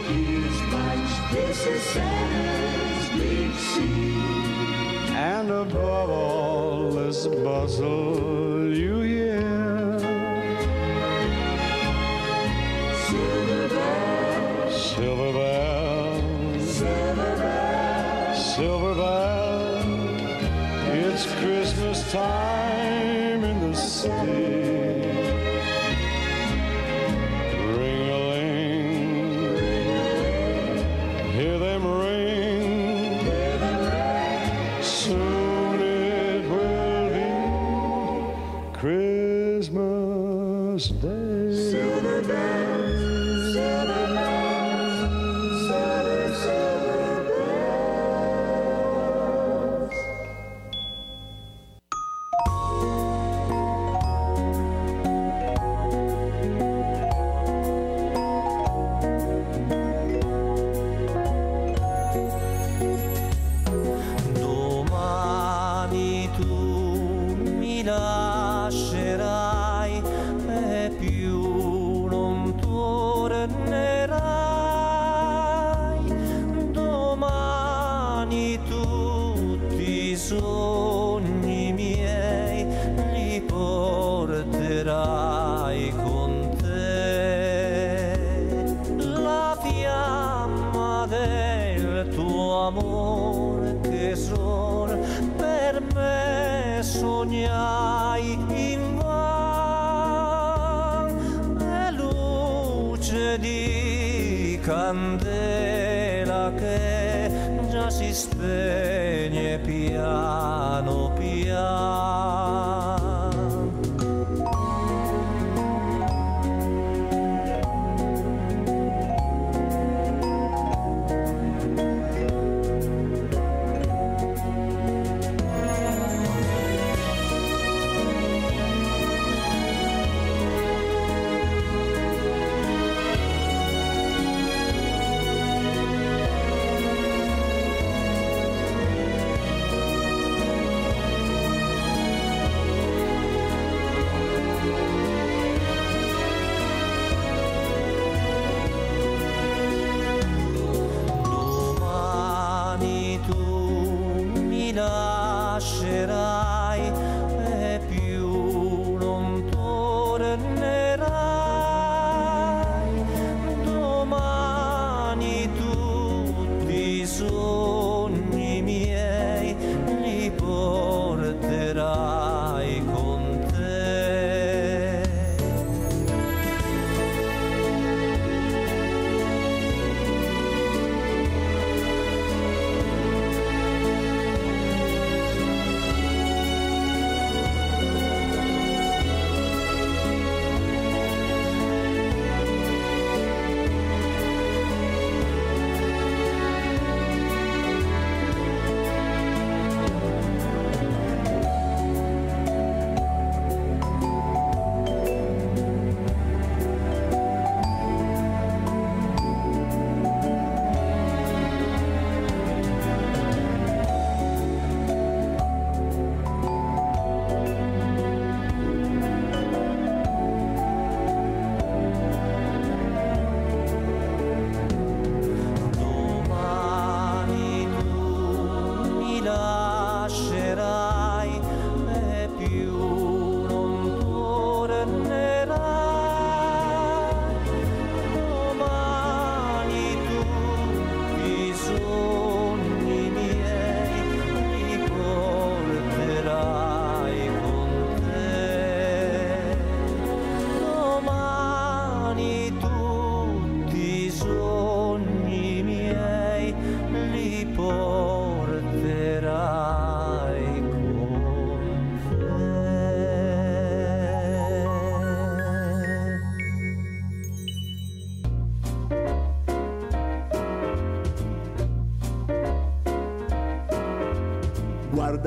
march. 0.73 1.13
This 1.33 1.67
is 1.67 1.83
Santa's 1.83 3.09
big 3.21 3.53
scene. 3.55 5.15
And 5.15 5.51
above 5.51 6.11
all 6.11 6.91
this 6.91 7.27
bustle, 7.27 8.10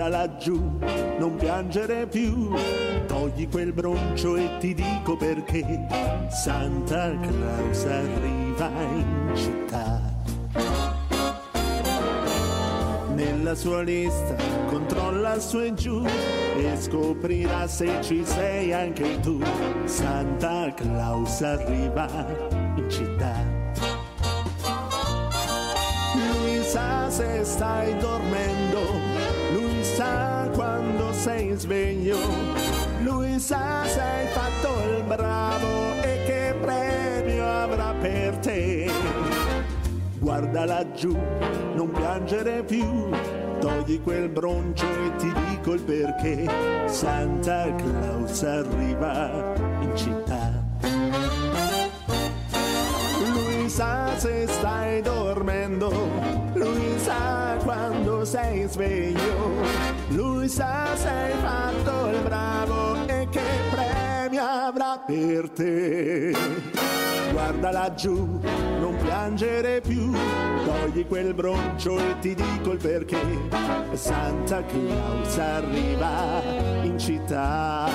Guarda 0.03 0.17
laggiù, 0.17 0.59
non 1.17 1.37
piangere 1.37 2.07
più, 2.07 2.51
togli 3.07 3.47
quel 3.47 3.71
broncio 3.71 4.35
e 4.35 4.57
ti 4.59 4.73
dico 4.73 5.15
perché 5.15 5.87
Santa 6.29 7.17
Claus 7.21 7.85
arriva 7.85 8.69
in 8.91 9.31
città. 9.33 10.01
Nella 13.15 13.55
sua 13.55 13.81
lista 13.81 14.35
controlla 14.67 15.39
su 15.39 15.59
e 15.59 15.73
giù 15.73 16.03
e 16.03 16.75
scoprirà 16.77 17.65
se 17.67 18.01
ci 18.01 18.25
sei 18.25 18.73
anche 18.73 19.21
tu. 19.21 19.39
Santa 19.85 20.73
Claus 20.73 21.41
arriva 21.41 22.09
in 22.75 22.89
città. 22.89 23.61
Lui 26.15 26.61
sa 26.63 27.09
se 27.09 27.43
stai 27.43 27.97
dormendo, 27.97 28.92
sei 31.53 31.57
sveglio, 31.57 32.17
lui 33.01 33.39
sa 33.39 33.83
se 33.85 33.99
hai 33.99 34.27
fatto 34.27 34.69
il 34.89 35.03
bravo 35.03 36.01
e 36.01 36.23
che 36.25 36.55
premio 36.59 37.45
avrà 37.47 37.93
per 37.99 38.37
te. 38.37 38.89
Guarda 40.19 40.65
laggiù, 40.65 41.15
non 41.75 41.91
piangere 41.91 42.63
più, 42.63 43.09
togli 43.59 44.01
quel 44.01 44.29
broncio 44.29 44.85
e 44.85 45.15
ti 45.17 45.31
dico 45.49 45.73
il 45.73 45.81
perché. 45.81 46.47
Santa 46.87 47.73
Claus 47.75 48.43
arriva 48.43 49.53
in 49.81 49.91
città. 49.95 50.61
Lui 53.33 53.69
sa 53.69 54.17
se 54.17 54.47
stai 54.47 55.01
dormendo, 55.01 55.91
lui 56.53 56.97
sa 56.97 57.57
quando 57.63 58.25
sei 58.25 58.67
sveglio, 58.67 59.92
sa 60.53 60.95
se 60.95 61.33
fatto 61.41 62.09
il 62.09 62.21
bravo 62.21 63.07
e 63.07 63.27
che 63.31 63.41
premio 63.71 64.43
avrà 64.43 65.01
per 65.03 65.49
te. 65.49 66.31
Guarda 67.31 67.71
laggiù, 67.71 68.39
non 68.79 68.95
piangere 69.01 69.81
più, 69.81 70.11
togli 70.63 71.07
quel 71.07 71.33
broncio 71.33 71.97
e 71.97 72.19
ti 72.19 72.35
dico 72.35 72.73
il 72.73 72.77
perché. 72.77 73.17
Santa 73.93 74.63
Claus 74.63 75.37
arriva 75.39 76.43
in 76.83 76.99
città. 76.99 77.89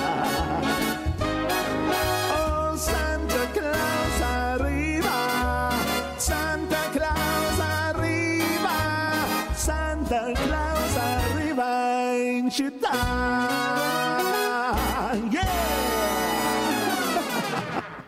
Oh, 2.33 2.75
Santa 2.75 3.47
Claus 3.53 4.21
arriva, 4.21 5.69
Santa 6.17 6.89
Claus 6.91 7.59
arriva, 7.59 8.69
Santa 9.53 10.31
Claus 10.33 10.58
in 12.49 12.51
città. 12.51 12.89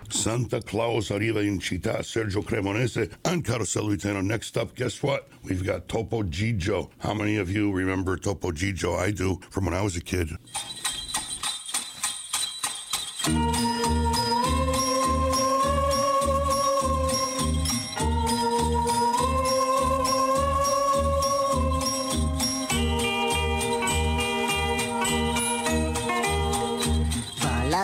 Santa 0.09 0.59
Claus 0.59 1.11
arriva 1.11 1.41
in 1.41 1.59
città, 1.59 2.01
Sergio 2.03 2.41
Cremonese, 2.41 3.09
and 3.23 3.43
Carosello 3.43 3.91
Italiano. 3.91 4.21
Next 4.21 4.57
up, 4.57 4.73
guess 4.75 5.01
what? 5.01 5.27
We've 5.43 5.63
got 5.63 5.87
Topo 5.87 6.23
Gigio. 6.23 6.89
How 6.99 7.13
many 7.13 7.37
of 7.37 7.49
you 7.49 7.71
remember 7.71 8.17
Topo 8.17 8.51
Gigio? 8.51 8.97
I 8.97 9.11
do, 9.11 9.39
from 9.49 9.65
when 9.65 9.73
I 9.73 9.81
was 9.81 9.95
a 9.95 10.01
kid. 10.01 10.37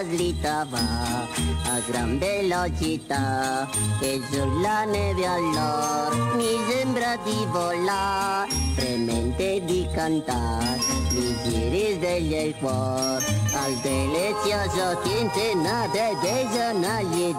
Slita 0.10 0.66
va, 0.70 1.28
a 1.70 1.80
gran 1.86 2.18
velocità 2.18 3.68
e 4.00 4.22
sulla 4.32 4.86
neve 4.86 5.28
allora 5.28 6.16
mi 6.36 6.56
sembra 6.70 7.18
di 7.26 7.46
volare 7.52 8.50
fremente 8.76 9.62
di 9.66 9.86
cantare 9.94 10.80
mi 11.12 11.70
risveglia 11.70 12.42
il 12.42 12.56
cuore 12.56 13.26
al 13.52 13.74
delizioso 13.82 14.98
tintinate 15.04 16.18
dei 16.22 16.48
sonagli 16.54 17.36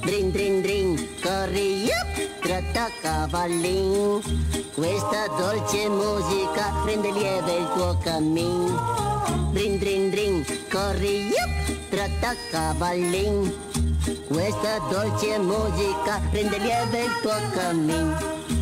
Drin 0.00 0.32
drin 0.32 0.62
drin, 0.62 1.08
corri 1.20 1.84
yup, 1.84 2.21
tratta 2.42 2.88
cavallin 3.00 4.20
Questa 4.74 5.28
dolce 5.38 5.88
musica 5.88 6.72
rende 6.84 7.10
lieve 7.12 7.56
il 7.56 7.70
tuo 7.74 7.96
cammin. 8.02 8.74
Drin 9.52 9.78
drin 9.78 10.10
drin, 10.10 10.44
corri 10.70 11.28
yup, 11.28 11.88
tratta 11.90 12.34
cavallin 12.50 13.52
Questa 14.26 14.78
dolce 14.90 15.38
musica 15.38 16.20
rende 16.32 16.58
lieve 16.58 17.04
il 17.04 17.20
tuo 17.22 17.36
cammin 17.54 18.61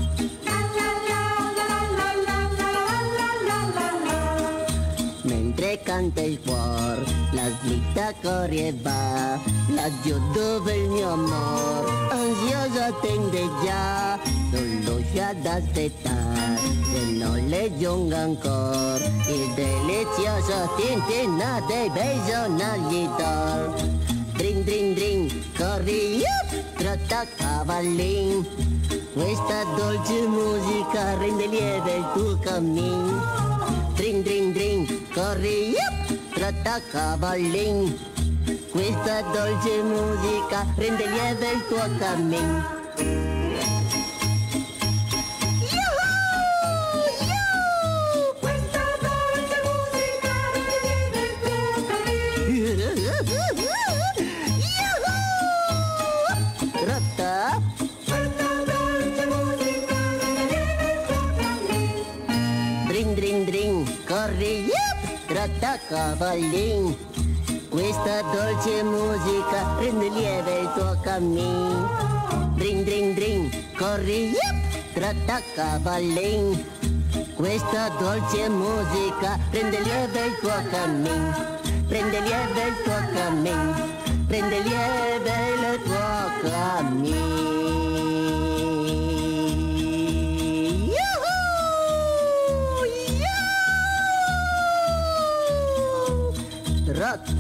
canteis 5.85 6.39
por 6.39 6.99
Las 7.33 7.53
lita 7.65 8.13
corrieva, 8.23 9.39
las 9.75 9.93
jodove 10.05 10.89
mio 10.89 11.11
amor. 11.11 12.01
Ansiosa 12.11 12.93
tende 13.03 13.49
ya, 13.65 14.19
dolosa 14.53 15.35
da 15.43 15.61
spetar 15.61 16.59
Se 16.91 17.13
no 17.19 17.37
le 17.37 17.71
giunga 17.79 18.23
ancor 18.23 19.01
Il 19.29 19.55
delizioso 19.55 20.71
tintina 20.77 21.61
dei 21.67 21.89
besonalità 21.91 23.73
Drin 24.37 24.65
drin 24.65 24.95
drin, 24.95 25.45
corri, 25.57 26.23
yup, 26.23 26.77
trotta 26.77 27.27
cavallin 27.37 28.45
Questa 29.13 29.65
dolce 29.77 30.27
musica 30.27 31.17
rende 31.19 31.47
lieve 31.47 31.97
il 31.97 32.07
tuo 32.15 32.39
cammin 32.39 33.21
Drin 33.95 34.23
drin 34.23 34.53
drin, 34.53 35.00
corri 35.15 35.75
yup, 35.75 36.33
tratta 36.35 36.81
cavallin 36.91 37.99
Questa 38.71 39.23
dolce 39.33 39.83
musica 39.83 40.67
rende 40.77 41.07
lieve 41.07 41.51
il 41.51 41.67
tuo 41.69 41.85
cammin 41.99 42.80
yup, 65.41 65.59
tratta 65.59 65.79
cavallin 65.89 66.97
Questa 67.69 68.23
dolce 68.33 68.83
musica 68.83 69.77
rende 69.79 70.09
lieve 70.09 70.61
il 70.61 70.73
tuo 70.75 70.99
cammin. 71.03 71.89
Drin 72.57 72.85
drin 72.85 73.15
drin, 73.15 73.51
corri 73.77 74.31
yup, 74.31 74.93
tratta 74.93 75.41
cavallin 75.55 76.65
Questa 77.35 77.89
dolce 77.99 78.49
musica 78.49 79.39
rende 79.51 79.81
lieve 79.81 80.27
il 80.27 80.39
tuo 80.41 80.63
cammin. 80.71 81.35
Rende 81.89 82.21
lieve 82.21 82.63
il 82.69 82.83
tuo 82.85 82.99
cammin 83.15 84.00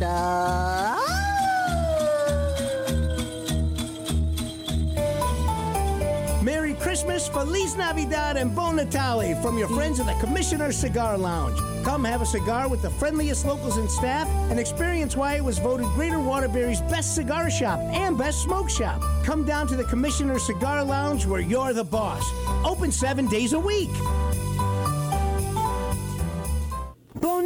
Rotta 0.00 0.96
Merry 6.42 6.74
Christmas, 6.74 7.28
Feliz 7.28 7.76
Navidad, 7.76 8.36
and 8.36 8.54
Bon 8.56 8.76
Natale 8.76 9.34
from 9.42 9.58
your 9.58 9.68
friends 9.68 10.00
at 10.00 10.06
the 10.06 10.14
Commissioner 10.24 10.72
Cigar 10.72 11.18
Lounge. 11.18 11.58
Come 11.84 12.04
have 12.04 12.22
a 12.22 12.26
cigar 12.26 12.68
with 12.68 12.82
the 12.82 12.90
friendliest 12.90 13.44
locals 13.44 13.76
and 13.76 13.90
staff 13.90 14.26
and 14.50 14.58
experience 14.58 15.16
why 15.16 15.36
it 15.36 15.44
was 15.44 15.58
voted 15.58 15.86
Greater 15.88 16.18
Waterbury's 16.18 16.80
best 16.82 17.14
cigar 17.14 17.50
shop 17.50 17.78
and 17.92 18.16
best 18.16 18.42
smoke 18.42 18.70
shop. 18.70 19.02
Come 19.24 19.44
down 19.44 19.66
to 19.68 19.76
the 19.76 19.84
Commissioner 19.84 20.38
Cigar 20.38 20.82
Lounge 20.84 21.26
where 21.26 21.40
you're 21.40 21.72
the 21.74 21.84
boss. 21.84 22.24
Open 22.64 22.90
seven 22.90 23.28
days 23.28 23.52
a 23.52 23.60
week. 23.60 23.90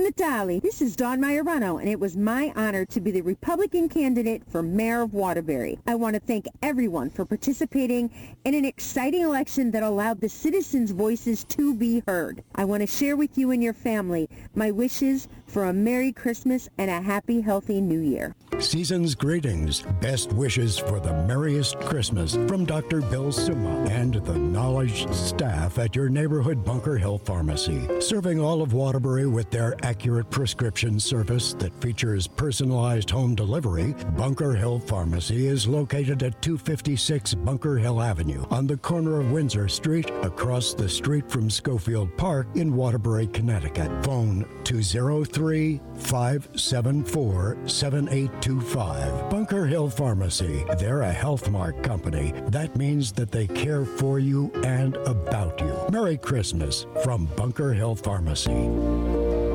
Natale. 0.05 0.61
This 0.61 0.83
is 0.83 0.97
Dawn 0.97 1.19
Maiorano, 1.19 1.81
and 1.81 1.89
it 1.89 1.99
was 1.99 2.15
my 2.15 2.53
honor 2.57 2.85
to 2.85 3.01
be 3.01 3.11
the 3.11 3.23
Republican 3.23 3.89
candidate 3.89 4.43
for 4.51 4.63
mayor 4.63 5.01
of 5.01 5.15
Waterbury. 5.15 5.79
I 5.87 5.95
want 5.95 6.13
to 6.13 6.21
thank 6.21 6.45
everyone 6.61 7.09
for 7.09 7.25
participating 7.25 8.11
in 8.45 8.53
an 8.53 8.67
exciting 8.67 9.23
election 9.23 9.71
that 9.71 9.83
allowed 9.83 10.21
the 10.21 10.29
citizens' 10.29 10.91
voices 10.91 11.45
to 11.45 11.75
be 11.75 12.03
heard. 12.07 12.45
I 12.55 12.67
want 12.67 12.83
to 12.83 12.87
share 12.87 13.17
with 13.17 13.39
you 13.39 13.51
and 13.51 13.63
your 13.63 13.73
family 13.73 14.29
my 14.55 14.71
wishes 14.71 15.27
for 15.47 15.65
a 15.65 15.73
Merry 15.73 16.13
Christmas 16.13 16.69
and 16.77 16.91
a 16.91 17.01
happy, 17.01 17.41
healthy 17.41 17.81
New 17.81 18.01
Year. 18.01 18.35
Season's 18.59 19.15
greetings. 19.15 19.83
Best 20.01 20.33
wishes 20.33 20.79
for 20.79 21.01
the 21.01 21.13
merriest 21.25 21.79
Christmas 21.81 22.35
from 22.35 22.65
Dr. 22.65 23.01
Bill 23.01 23.33
Suma 23.33 23.85
and 23.91 24.15
the 24.15 24.39
knowledge 24.39 25.11
staff 25.13 25.79
at 25.79 25.97
your 25.97 26.09
neighborhood 26.09 26.65
Bunker 26.65 26.97
Hill 26.97 27.19
Pharmacy. 27.19 27.89
Serving 28.01 28.41
all 28.41 28.63
of 28.63 28.73
Waterbury 28.73 29.27
with 29.27 29.51
their 29.51 29.75
accurate 29.95 30.29
prescription 30.29 30.99
service 30.99 31.55
that 31.55 31.73
features 31.81 32.27
personalized 32.27 33.09
home 33.09 33.33
delivery, 33.33 33.95
Bunker 34.17 34.53
Hill 34.53 34.81
Pharmacy 34.81 35.47
is 35.47 35.69
located 35.69 36.25
at 36.25 36.43
256 36.43 37.35
Bunker 37.35 37.77
Hill 37.77 38.03
Avenue 38.03 38.45
on 38.51 38.67
the 38.67 38.77
corner 38.77 39.21
of 39.21 39.31
Windsor 39.31 39.69
Street 39.69 40.11
across 40.25 40.75
the 40.75 40.89
street 40.89 41.31
from 41.31 41.49
Schofield 41.49 42.09
Park 42.17 42.49
in 42.57 42.75
Waterbury, 42.75 43.29
Connecticut. 43.29 43.89
Phone 44.05 44.45
203 44.65 45.81
574 45.95 47.57
7825. 47.65 49.31
Bunker 49.31 49.65
Hill 49.65 49.91
Pharmacy. 49.91 50.65
They're 50.77 51.03
a 51.03 51.13
Health 51.13 51.49
Mart 51.49 51.85
company. 51.85 52.33
That 52.49 52.75
means 52.75 53.13
that 53.13 53.31
they 53.31 53.47
care 53.47 53.85
for 53.85 54.19
you 54.19 54.51
and 54.65 54.97
about 55.07 55.61
you. 55.61 55.73
Merry 55.93 56.19
Christmas 56.19 56.85
from 57.05 57.27
Bunker 57.37 57.73
Hill 57.73 57.95
Pharmacy. 57.95 59.54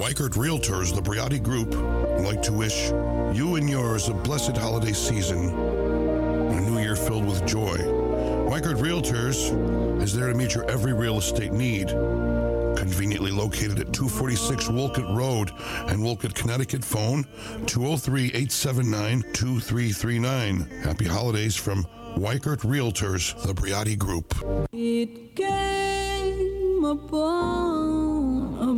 Weichert 0.00 0.30
Realtors, 0.30 0.94
the 0.94 1.02
Briati 1.02 1.42
Group, 1.42 1.74
like 2.24 2.40
to 2.44 2.54
wish 2.54 2.88
you 3.36 3.56
and 3.56 3.68
yours 3.68 4.08
a 4.08 4.14
blessed 4.14 4.56
holiday 4.56 4.94
season 4.94 5.50
and 5.50 6.58
a 6.58 6.60
new 6.62 6.78
year 6.80 6.96
filled 6.96 7.26
with 7.26 7.46
joy. 7.46 7.76
Weichert 8.48 8.76
Realtors 8.76 9.52
is 10.02 10.16
there 10.16 10.28
to 10.28 10.34
meet 10.34 10.54
your 10.54 10.68
every 10.70 10.94
real 10.94 11.18
estate 11.18 11.52
need. 11.52 11.88
Conveniently 12.78 13.30
located 13.30 13.78
at 13.78 13.92
246 13.92 14.70
Wolcott 14.70 15.14
Road 15.14 15.50
and 15.88 16.02
Wolcott, 16.02 16.34
Connecticut. 16.34 16.82
Phone 16.82 17.24
203 17.66 18.28
879 18.28 19.20
2339. 19.34 20.60
Happy 20.82 21.04
holidays 21.04 21.56
from 21.56 21.84
Weichert 22.16 22.62
Realtors, 22.62 23.38
the 23.42 23.52
Briati 23.52 23.98
Group. 23.98 24.34
It 24.72 25.36
came 25.36 26.84
upon 26.86 28.58
a 28.60 28.72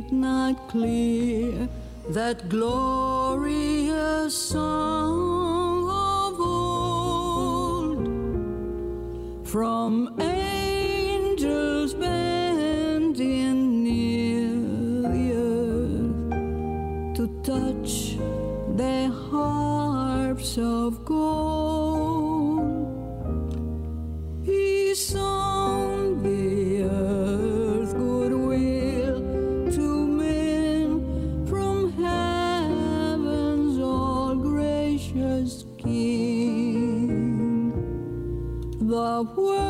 midnight 0.00 0.56
clear, 0.68 1.68
that 2.08 2.48
glorious 2.48 4.34
song 4.34 5.88
of 5.90 6.40
old, 6.40 7.98
from 9.46 10.18
angels 10.20 11.92
bending 11.94 13.84
near 13.84 14.48
the 15.02 15.32
earth 15.52 16.30
to 17.16 17.24
touch 17.42 18.16
their 18.76 19.10
harps 19.10 20.56
of 20.56 21.04
gold. 21.04 21.49
The 39.20 39.24
world 39.24 39.69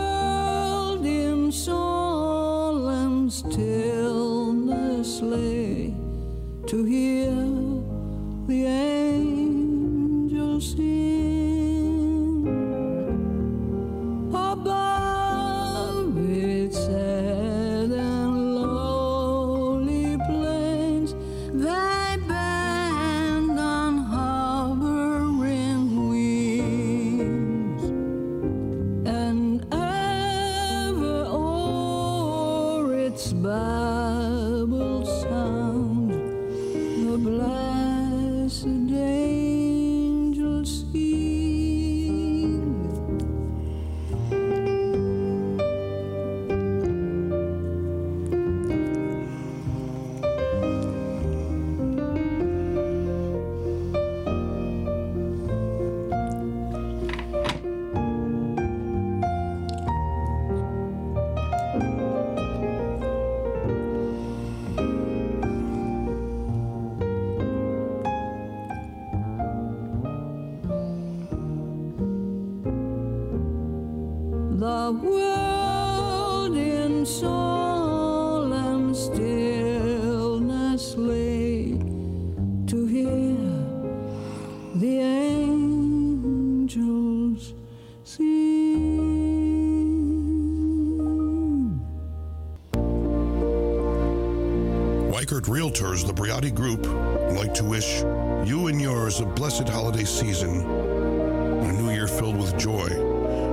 holiday 100.01 100.33
season 100.33 100.61
a 100.63 101.73
new 101.73 101.91
year 101.91 102.09
filled 102.09 102.39
with 102.39 102.57
joy. 102.59 102.89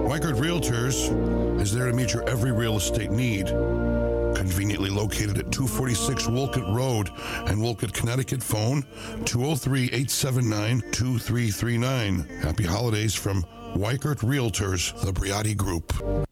Weichert 0.08 0.36
Realtors 0.36 1.12
is 1.60 1.74
there 1.74 1.88
to 1.88 1.94
meet 1.94 2.14
your 2.14 2.28
every 2.30 2.54
real 2.54 2.78
estate 2.78 3.12
need. 3.12 3.48
Conveniently 4.34 4.90
located 4.90 5.38
at 5.38 5.52
246 5.52 6.28
Wolcott 6.28 6.74
Road 6.74 7.10
and 7.48 7.62
Wolcott, 7.62 7.92
Connecticut. 7.92 8.42
Phone 8.42 8.84
203 9.26 9.86
879 9.88 10.82
2339. 10.92 12.24
Happy 12.42 12.64
holidays 12.64 13.14
from 13.14 13.44
Weichert 13.76 14.20
Realtors, 14.20 14.98
the 15.02 15.12
Briati 15.12 15.56
Group. 15.56 16.27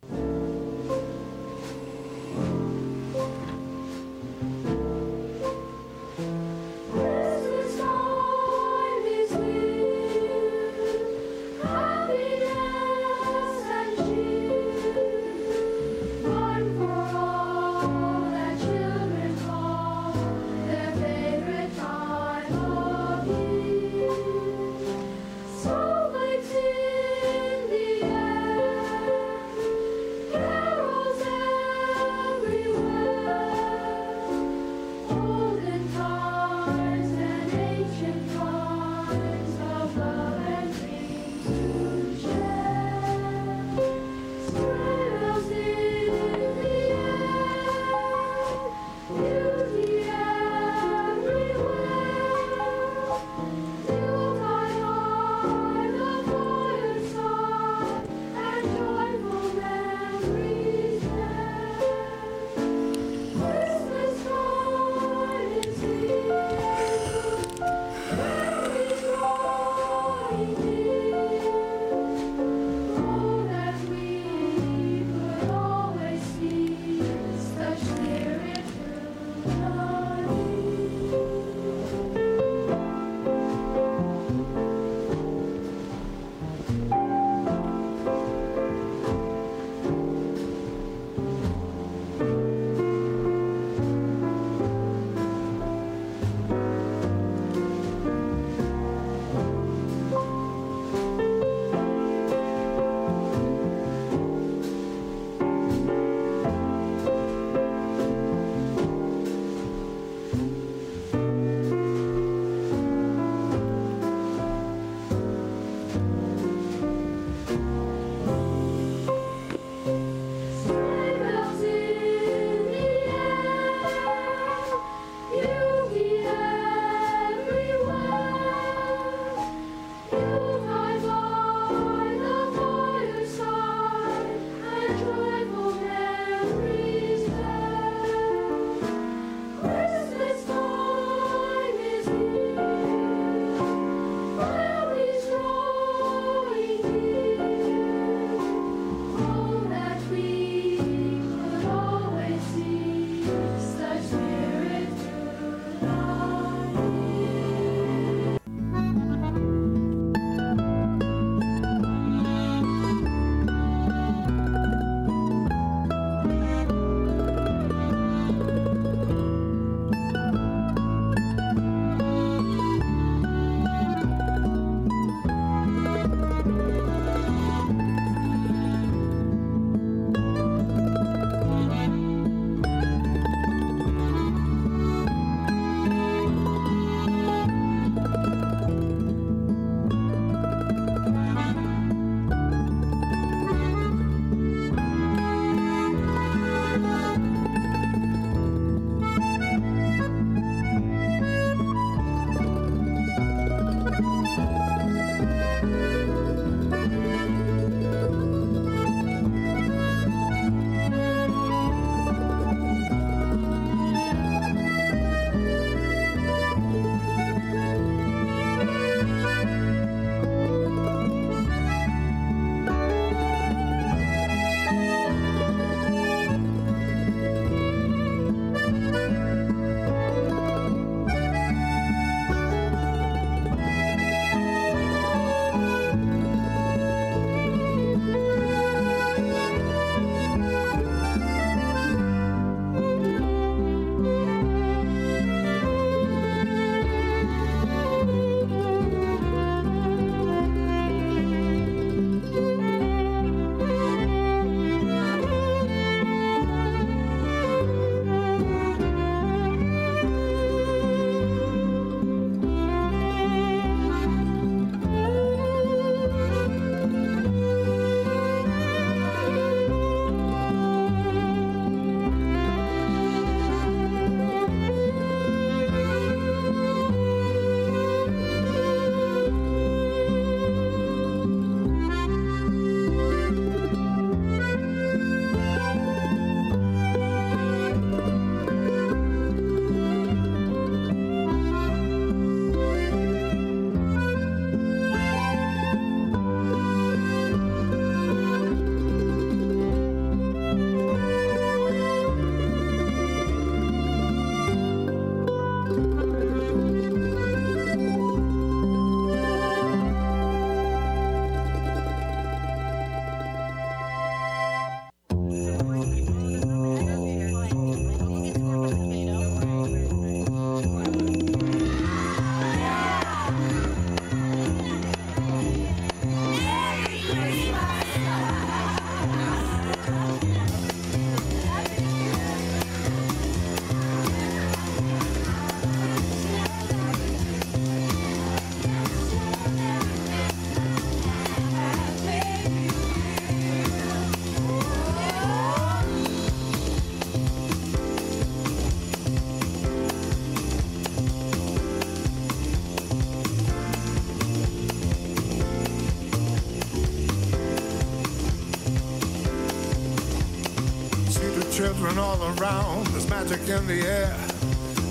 Children 361.56 361.98
all 361.98 362.22
around. 362.38 362.86
There's 362.88 363.10
magic 363.10 363.40
in 363.48 363.66
the 363.66 363.80
air. 363.88 364.14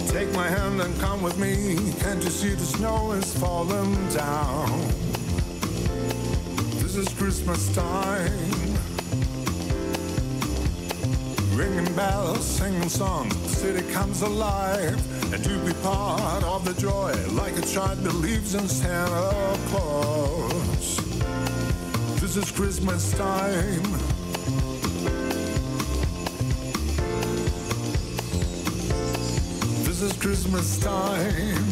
Take 0.09 0.33
my 0.33 0.49
hand 0.49 0.81
and 0.81 0.99
come 0.99 1.21
with 1.21 1.37
me. 1.37 1.77
Can't 2.01 2.25
you 2.25 2.31
see 2.31 2.55
the 2.55 2.65
snow 2.65 3.13
is 3.13 3.37
falling 3.39 3.93
down? 4.09 4.81
This 6.81 6.97
is 6.97 7.09
Christmas 7.11 7.63
time. 7.75 8.31
Ringing 11.53 11.95
bells, 11.95 12.47
singing 12.47 12.89
songs, 12.89 13.35
the 13.43 13.49
city 13.49 13.93
comes 13.93 14.23
alive. 14.23 14.97
And 15.35 15.45
you 15.45 15.59
be 15.59 15.75
part 15.83 16.45
of 16.45 16.65
the 16.65 16.81
joy, 16.81 17.13
like 17.33 17.59
a 17.59 17.67
child 17.67 18.03
believes 18.03 18.55
in 18.55 18.67
Santa 18.69 19.59
Claus. 19.69 20.97
This 22.23 22.39
is 22.39 22.51
Christmas 22.51 23.13
time. 23.19 24.04
Is 30.05 30.13
Christmas 30.19 30.79
time. 30.81 31.65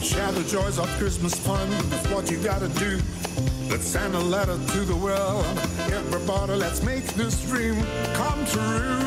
Share 0.00 0.30
the 0.30 0.44
joys 0.48 0.78
of 0.78 0.88
Christmas 0.98 1.34
fun. 1.34 1.68
That's 1.90 2.06
what 2.08 2.30
you 2.30 2.38
gotta 2.38 2.68
do. 2.68 3.00
Let's 3.68 3.86
send 3.86 4.14
a 4.14 4.20
letter 4.20 4.56
to 4.56 4.80
the 4.80 4.94
world. 4.94 5.44
Everybody, 5.92 6.54
let's 6.54 6.84
make 6.84 7.04
this 7.14 7.44
dream 7.48 7.82
come 8.14 8.46
true. 8.46 8.98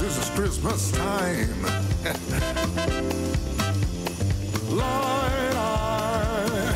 This 0.00 0.16
is 0.16 0.30
Christmas 0.30 0.90
time. 0.92 1.62
Light 4.70 5.54
eye. 5.56 6.74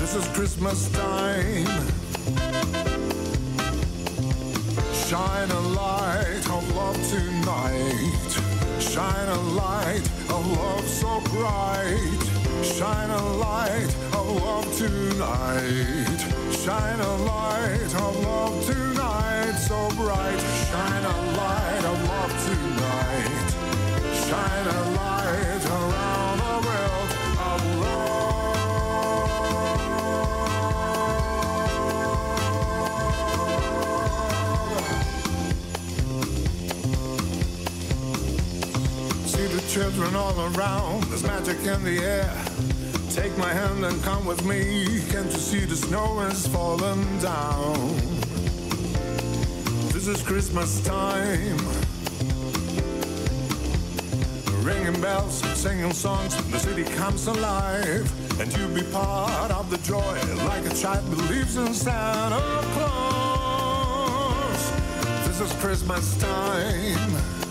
This 0.00 0.14
is 0.14 0.26
Christmas 0.28 0.88
time. 0.92 1.66
Shine 5.08 5.50
a 5.50 5.60
light 5.60 6.01
of 6.92 7.08
tonight. 7.08 8.30
Shine 8.80 9.28
a 9.28 9.40
light 9.52 10.06
of 10.28 10.42
love 10.58 10.86
so 10.86 11.20
bright. 11.32 12.22
Shine 12.62 13.10
a 13.10 13.24
light 13.36 13.90
of 14.12 14.26
love 14.42 14.68
tonight. 14.76 16.20
Shine 16.52 17.00
a 17.00 17.14
light 17.32 17.94
of 17.94 18.12
love 18.24 18.66
tonight 18.66 19.54
so 19.68 19.88
bright. 19.96 20.40
Shine 20.68 21.04
a 21.04 21.18
light 21.40 21.84
of 21.92 21.98
love 22.12 22.34
tonight. 22.46 23.48
Shine 24.26 24.66
a 24.66 24.80
light 25.00 25.64
around 25.66 26.11
children 39.72 40.14
all 40.14 40.38
around, 40.54 41.02
there's 41.04 41.22
magic 41.22 41.56
in 41.60 41.82
the 41.82 41.98
air. 41.98 42.30
Take 43.08 43.34
my 43.38 43.50
hand 43.50 43.86
and 43.86 44.02
come 44.02 44.26
with 44.26 44.44
me. 44.44 45.00
Can't 45.08 45.32
you 45.32 45.38
see 45.38 45.64
the 45.64 45.76
snow 45.76 46.20
is 46.20 46.46
falling 46.48 47.02
down? 47.20 47.96
This 49.94 50.08
is 50.08 50.20
Christmas 50.20 50.78
time. 50.82 51.56
Ringing 54.62 55.00
bells, 55.00 55.42
singing 55.58 55.94
songs, 55.94 56.36
the 56.50 56.58
city 56.58 56.84
comes 56.84 57.26
alive. 57.26 58.04
And 58.38 58.54
you 58.54 58.68
be 58.68 58.82
part 58.92 59.50
of 59.52 59.70
the 59.70 59.78
joy, 59.78 60.18
like 60.44 60.66
a 60.66 60.74
child 60.74 61.08
believes 61.08 61.56
in 61.56 61.72
Santa 61.72 62.60
Claus. 62.74 64.70
This 65.26 65.40
is 65.40 65.52
Christmas 65.62 66.14
time. 66.18 67.41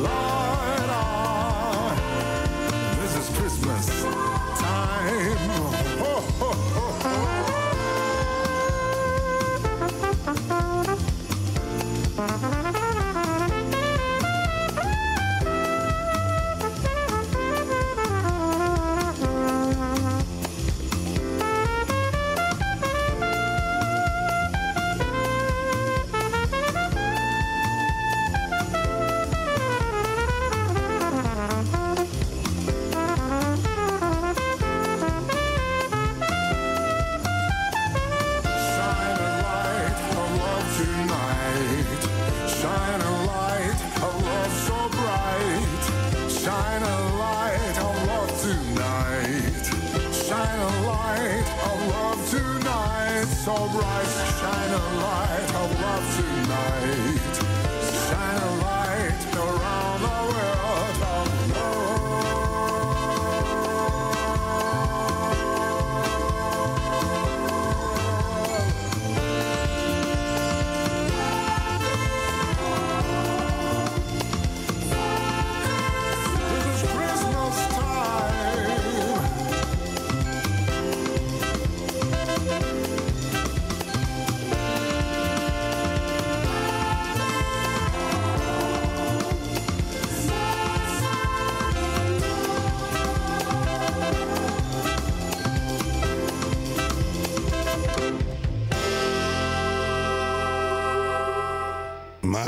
Light 0.00 0.29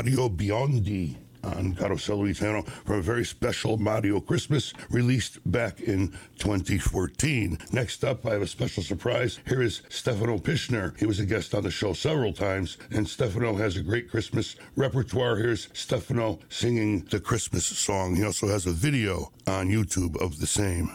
Mario 0.03 0.27
Biondi 0.27 1.15
on 1.45 1.73
Carosello 1.75 2.29
Italiano 2.29 2.63
from 2.83 2.99
a 2.99 3.01
very 3.01 3.23
special 3.23 3.77
Mario 3.77 4.19
Christmas 4.19 4.73
released 4.89 5.39
back 5.49 5.79
in 5.79 6.09
2014. 6.39 7.57
Next 7.71 8.03
up, 8.03 8.25
I 8.25 8.31
have 8.33 8.41
a 8.41 8.47
special 8.47 8.83
surprise. 8.83 9.39
Here 9.47 9.61
is 9.61 9.81
Stefano 9.87 10.39
Pichner. 10.39 10.93
He 10.99 11.05
was 11.05 11.21
a 11.21 11.25
guest 11.25 11.55
on 11.55 11.63
the 11.63 11.71
show 11.71 11.93
several 11.93 12.33
times, 12.33 12.77
and 12.91 13.07
Stefano 13.07 13.55
has 13.55 13.77
a 13.77 13.81
great 13.81 14.11
Christmas 14.11 14.57
repertoire. 14.75 15.37
Here's 15.37 15.69
Stefano 15.71 16.39
singing 16.49 17.07
the 17.09 17.21
Christmas 17.21 17.65
song. 17.65 18.17
He 18.17 18.25
also 18.25 18.49
has 18.49 18.65
a 18.65 18.73
video 18.73 19.31
on 19.47 19.69
YouTube 19.69 20.21
of 20.21 20.41
the 20.41 20.47
same. 20.47 20.91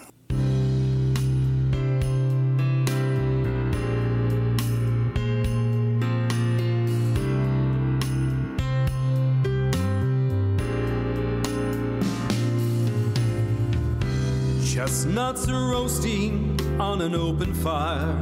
Chestnuts 15.19 15.49
are 15.49 15.73
roasting 15.73 16.81
on 16.81 17.01
an 17.01 17.13
open 17.13 17.53
fire. 17.53 18.15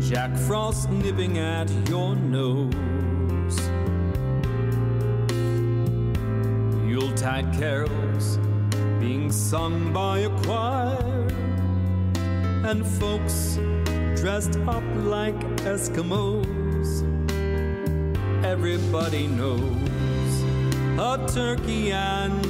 Jack 0.00 0.34
Frost 0.34 0.88
nipping 0.88 1.36
at 1.36 1.70
your 1.86 2.16
nose. 2.16 2.72
Yuletide 6.88 7.52
carols 7.52 8.38
being 8.98 9.30
sung 9.30 9.92
by 9.92 10.20
a 10.20 10.30
choir. 10.40 11.28
And 12.64 12.86
folks 12.98 13.58
dressed 14.18 14.56
up 14.60 14.84
like 15.04 15.38
Eskimos. 15.68 17.04
Everybody 18.42 19.26
knows 19.26 19.90
a 20.98 21.18
turkey 21.34 21.92
and 21.92 22.49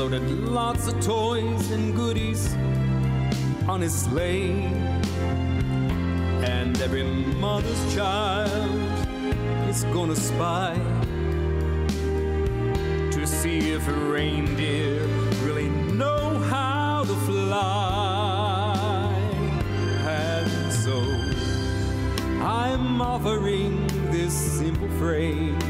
Loaded 0.00 0.48
lots 0.48 0.88
of 0.88 0.98
toys 1.04 1.70
and 1.72 1.94
goodies 1.94 2.54
on 3.68 3.82
his 3.82 3.94
sleigh. 3.94 4.52
And 6.42 6.80
every 6.80 7.02
mother's 7.02 7.94
child 7.94 8.48
is 9.68 9.84
gonna 9.92 10.16
spy 10.16 10.74
to 13.10 13.26
see 13.26 13.72
if 13.72 13.86
a 13.88 13.92
reindeer 13.92 15.04
really 15.44 15.68
know 15.68 16.38
how 16.48 17.04
to 17.04 17.14
fly. 17.28 19.12
And 20.08 20.72
so 20.72 20.98
I'm 22.42 23.02
offering 23.02 23.86
this 24.10 24.32
simple 24.32 24.88
phrase 24.98 25.69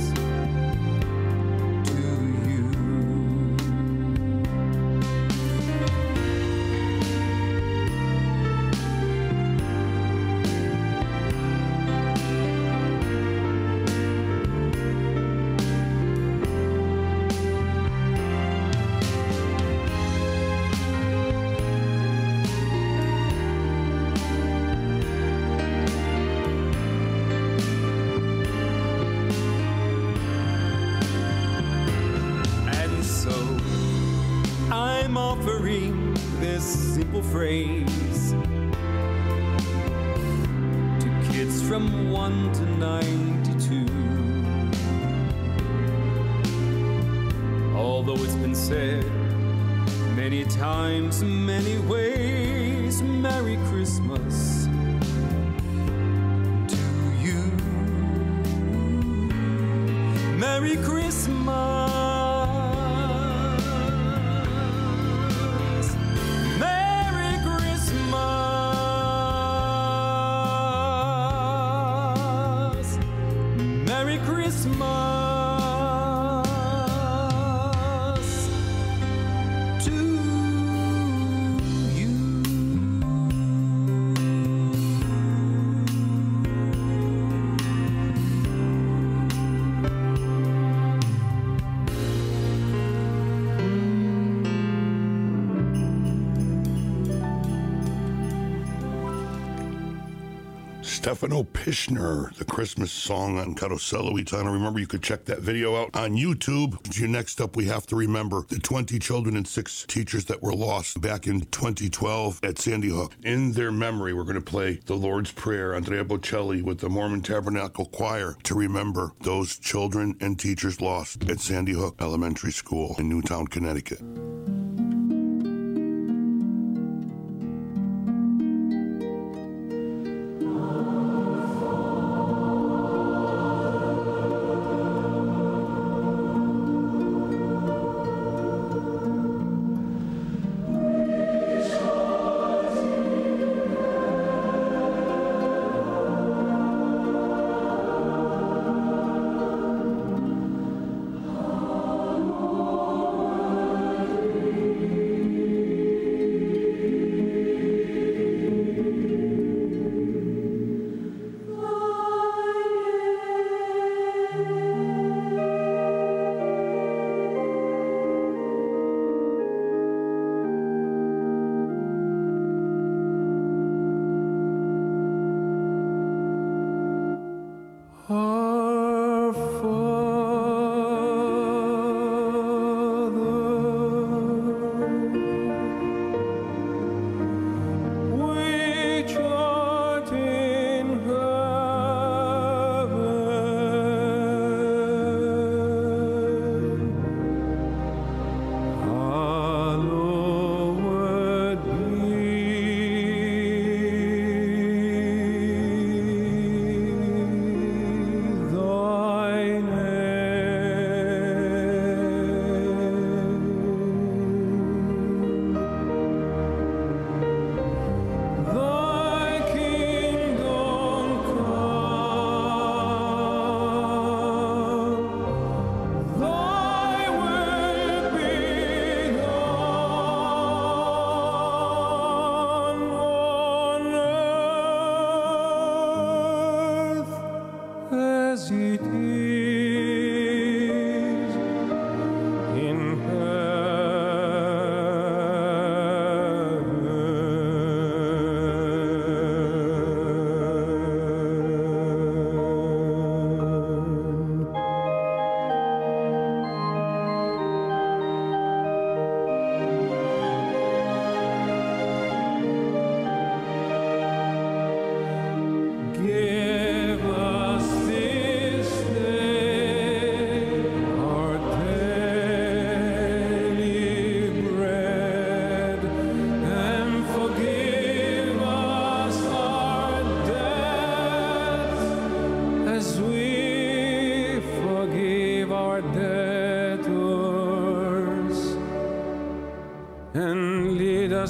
Stefano 101.01 101.41
Pishner, 101.41 102.31
the 102.35 102.45
Christmas 102.45 102.91
song 102.91 103.39
on 103.39 103.55
Carosello 103.55 104.19
Italiano. 104.19 104.51
Remember, 104.51 104.79
you 104.79 104.85
could 104.85 105.01
check 105.01 105.25
that 105.25 105.39
video 105.39 105.75
out 105.75 105.89
on 105.95 106.11
YouTube. 106.11 106.77
You 106.95 107.07
next 107.07 107.41
up, 107.41 107.55
we 107.55 107.65
have 107.65 107.87
to 107.87 107.95
remember 107.95 108.45
the 108.49 108.59
20 108.59 108.99
children 108.99 109.35
and 109.35 109.47
six 109.47 109.83
teachers 109.87 110.25
that 110.25 110.43
were 110.43 110.53
lost 110.53 111.01
back 111.01 111.25
in 111.25 111.41
2012 111.41 112.41
at 112.43 112.59
Sandy 112.59 112.89
Hook. 112.89 113.15
In 113.23 113.51
their 113.51 113.71
memory, 113.71 114.13
we're 114.13 114.25
going 114.25 114.35
to 114.35 114.41
play 114.41 114.79
the 114.85 114.93
Lord's 114.93 115.31
Prayer, 115.31 115.73
Andrea 115.73 116.05
Bocelli 116.05 116.61
with 116.61 116.77
the 116.77 116.89
Mormon 116.89 117.23
Tabernacle 117.23 117.85
Choir 117.85 118.37
to 118.43 118.53
remember 118.53 119.13
those 119.21 119.57
children 119.57 120.15
and 120.21 120.37
teachers 120.37 120.81
lost 120.81 121.27
at 121.27 121.39
Sandy 121.39 121.73
Hook 121.73 121.95
Elementary 121.99 122.51
School 122.51 122.95
in 122.99 123.09
Newtown, 123.09 123.47
Connecticut. 123.47 124.03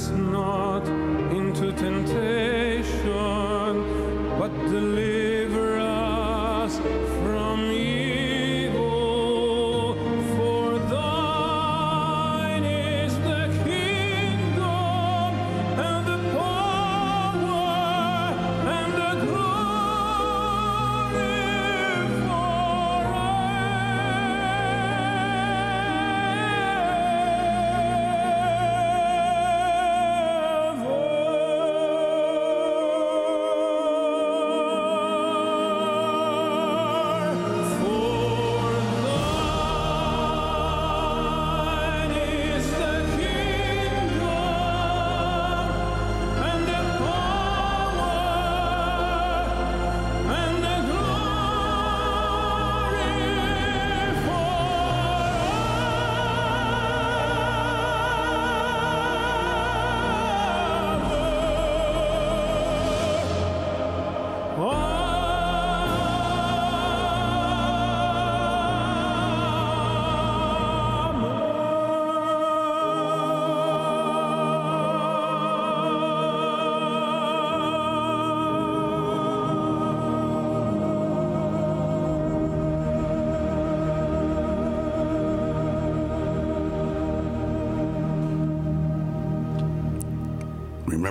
Not 0.10 0.41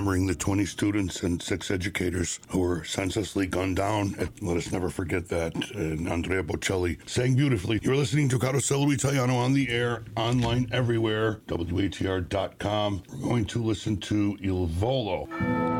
remembering 0.01 0.25
the 0.25 0.33
20 0.33 0.65
students 0.65 1.21
and 1.21 1.39
six 1.39 1.69
educators 1.69 2.39
who 2.49 2.57
were 2.57 2.83
senselessly 2.83 3.45
gunned 3.45 3.75
down. 3.75 4.15
Let 4.41 4.57
us 4.57 4.71
never 4.71 4.89
forget 4.89 5.27
that. 5.27 5.53
And 5.75 6.09
Andrea 6.09 6.41
Bocelli 6.41 6.97
sang 7.07 7.35
beautifully. 7.35 7.79
You're 7.83 7.95
listening 7.95 8.27
to 8.29 8.39
Carosello 8.39 8.91
Italiano 8.91 9.35
on 9.35 9.53
the 9.53 9.69
air, 9.69 10.03
online 10.17 10.67
everywhere, 10.71 11.41
WATR.com. 11.45 13.03
We're 13.13 13.29
going 13.29 13.45
to 13.45 13.63
listen 13.63 13.97
to 13.97 14.37
Il 14.41 14.65
Volo. 14.65 15.70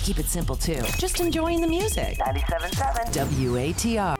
to 0.00 0.06
keep 0.06 0.18
it 0.18 0.28
simple, 0.28 0.56
too. 0.56 0.82
Just 0.98 1.20
enjoying 1.20 1.60
the 1.60 1.66
music. 1.66 2.18
97.7 2.18 3.12
WATR. 3.12 4.19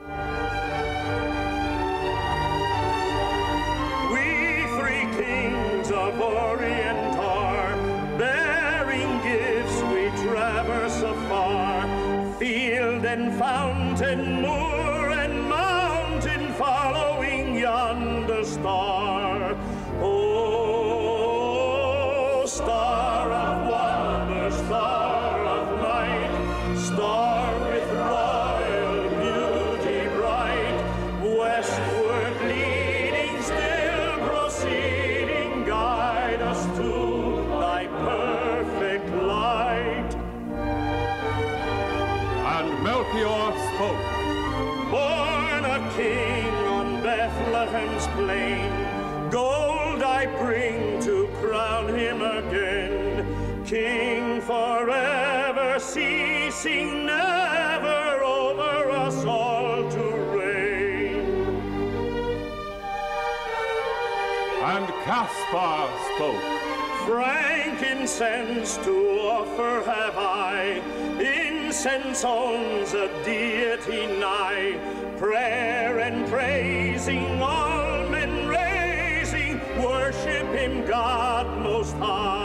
Caspar 65.21 65.87
spoke. 66.15 66.41
Frankincense 67.05 68.77
to 68.77 69.19
offer 69.19 69.83
have 69.85 70.17
I, 70.17 70.81
incense 71.19 72.25
owns 72.25 72.95
a 72.95 73.07
deity 73.23 74.07
nigh, 74.19 74.79
prayer 75.17 75.99
and 75.99 76.27
praising, 76.27 77.39
all 77.39 78.09
men 78.09 78.47
raising, 78.47 79.59
worship 79.79 80.47
him 80.55 80.87
God 80.87 81.45
most 81.61 81.93
high. 81.97 82.40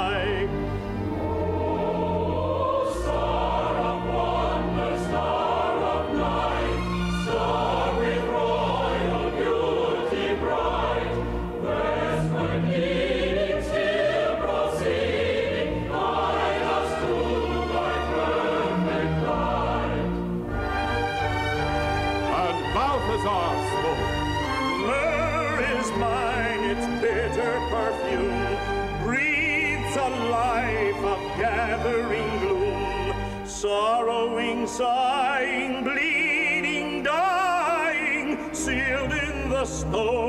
gathering 31.87 32.39
gloom, 32.41 33.47
sorrowing, 33.47 34.67
sighing, 34.67 35.85
bleeding, 35.85 37.03
dying, 37.03 38.39
sealed 38.53 39.13
in 39.13 39.51
the 39.51 39.65
stone. 39.65 40.26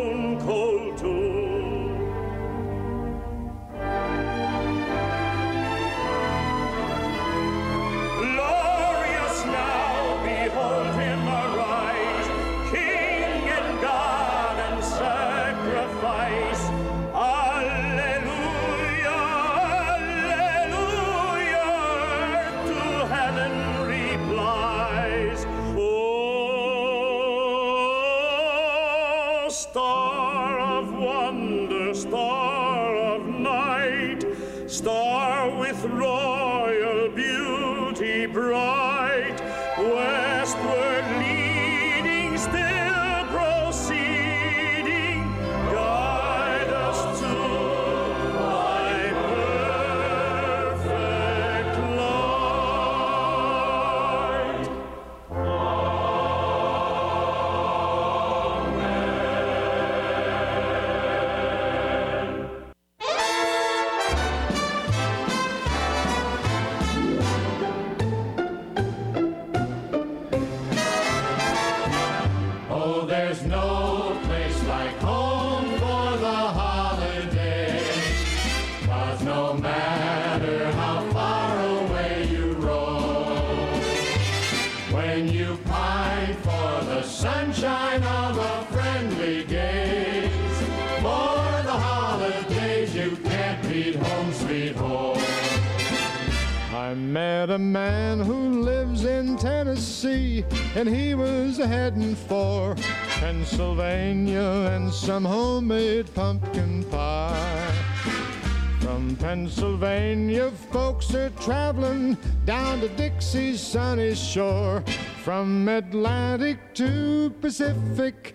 shore, 114.27 114.83
from 115.23 115.69
Atlantic 115.69 116.59
to 116.73 117.29
Pacific. 117.39 118.26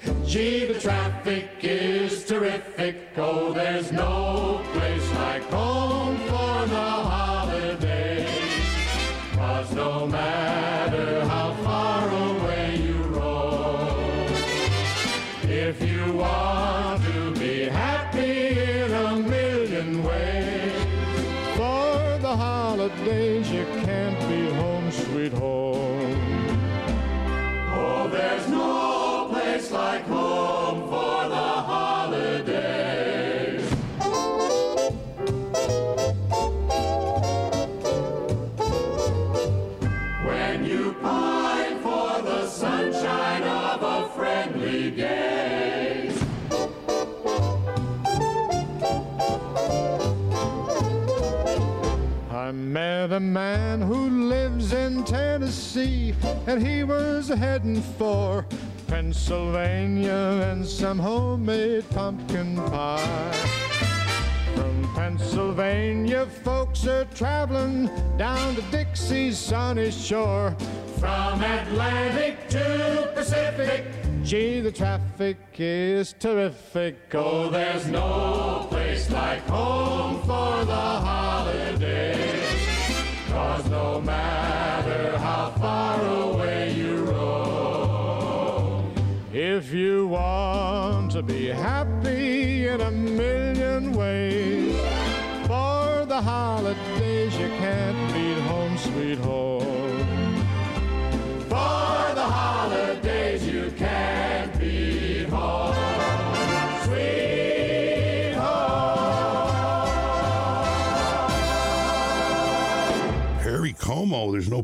shore. 70.12 70.54
From 71.00 71.42
Atlantic 71.42 72.46
to 72.50 73.10
Pacific. 73.14 73.86
Gee, 74.22 74.60
the 74.60 74.70
traffic 74.70 75.38
is 75.58 76.12
terrific. 76.18 77.14
Oh. 77.14 77.41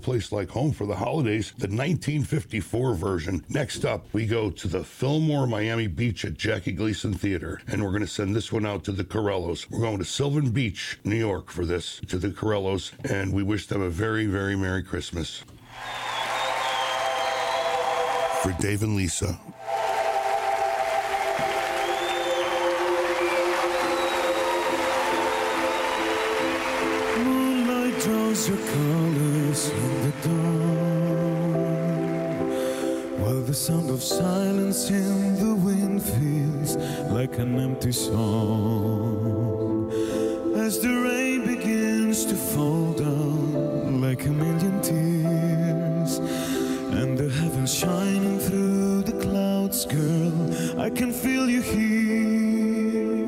place 0.09 0.33
like 0.33 0.49
home 0.49 0.73
for 0.73 0.87
the 0.87 0.97
holidays, 0.97 1.53
the 1.59 1.69
1954 1.69 2.95
version. 2.95 3.45
Next 3.51 3.85
up, 3.85 4.07
we 4.15 4.25
go 4.25 4.49
to 4.49 4.67
the 4.67 4.83
Fillmore 4.83 5.47
Miami 5.47 5.87
Beach 5.87 6.25
at 6.25 6.33
Jackie 6.33 6.73
Gleason 6.73 7.13
Theater, 7.13 7.61
and 7.67 7.85
we're 7.85 7.91
going 7.91 8.01
to 8.01 8.07
send 8.07 8.35
this 8.35 8.51
one 8.51 8.65
out 8.65 8.85
to 8.85 8.93
the 8.93 9.05
Corellos. 9.05 9.71
We're 9.71 9.81
going 9.81 9.99
to 9.99 10.07
Sylvan 10.07 10.49
Beach, 10.49 10.99
New 11.05 11.15
York 11.15 11.51
for 11.51 11.67
this, 11.67 12.01
to 12.09 12.17
the 12.17 12.31
Corellos, 12.31 12.93
and 13.05 13.35
we 13.35 13.43
wish 13.43 13.67
them 13.67 13.83
a 13.83 13.91
very, 13.91 14.25
very 14.25 14.57
Merry 14.57 14.83
Christmas. 14.83 15.45
For 18.43 18.53
Dave 18.63 18.83
and 18.83 18.97
Lisa, 18.97 19.39
your 28.49 28.57
colors 28.57 29.98
while 33.21 33.43
the 33.43 33.55
sound 33.55 33.91
of 33.91 34.03
silence 34.03 34.91
in 34.91 35.37
the 35.37 35.55
wind 35.55 36.03
feels 36.03 36.77
like 37.13 37.39
an 37.39 37.61
empty 37.61 37.93
song. 37.93 39.93
As 40.57 40.81
the 40.81 40.89
rain 40.89 41.47
begins 41.47 42.25
to 42.25 42.35
fall 42.35 42.95
down 42.95 44.01
like 44.01 44.27
a 44.27 44.31
million 44.31 44.83
tears 44.83 46.19
And 46.99 47.17
the 47.17 47.31
heavens 47.31 47.73
shining 47.73 48.41
through 48.41 49.03
the 49.03 49.13
clouds, 49.25 49.87
girl 49.87 50.81
I 50.81 50.91
can 50.91 51.13
feel 51.13 51.49
you 51.49 51.63
here. 51.63 53.25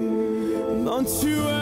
Don't 0.84 1.08
you 1.22 1.59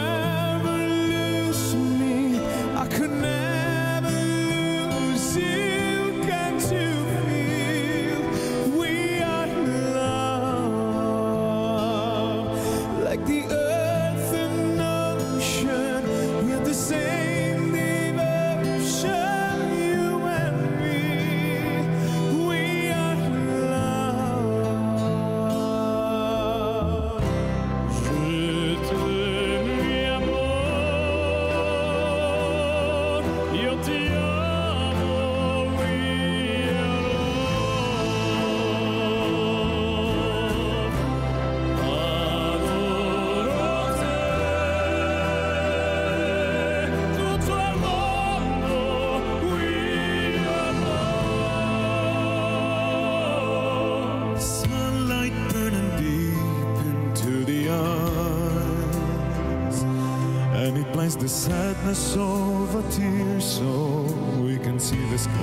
sadness 61.79 62.15
of 62.17 62.75
a 62.75 62.81
tear 62.91 63.39
so 63.39 64.03
we 64.41 64.57
can 64.57 64.79
see 64.79 65.03
the 65.09 65.17
skies. 65.17 65.39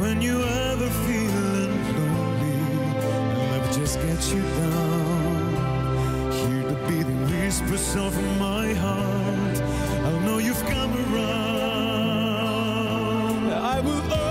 When 0.00 0.20
you 0.20 0.42
ever 0.42 0.90
feeling 1.06 1.96
lonely 1.96 2.60
life 3.50 3.76
just 3.76 4.00
gets 4.02 4.32
you 4.32 4.42
down, 4.42 6.32
hear 6.32 6.62
the 6.62 6.76
beating 6.88 7.22
whispers 7.30 7.96
of 7.96 8.14
my 8.38 8.74
heart. 8.74 9.60
I'll 10.04 10.20
know 10.20 10.38
you've 10.38 10.64
come 10.66 10.92
around. 11.14 11.36
I 13.52 13.80
will 13.80 14.25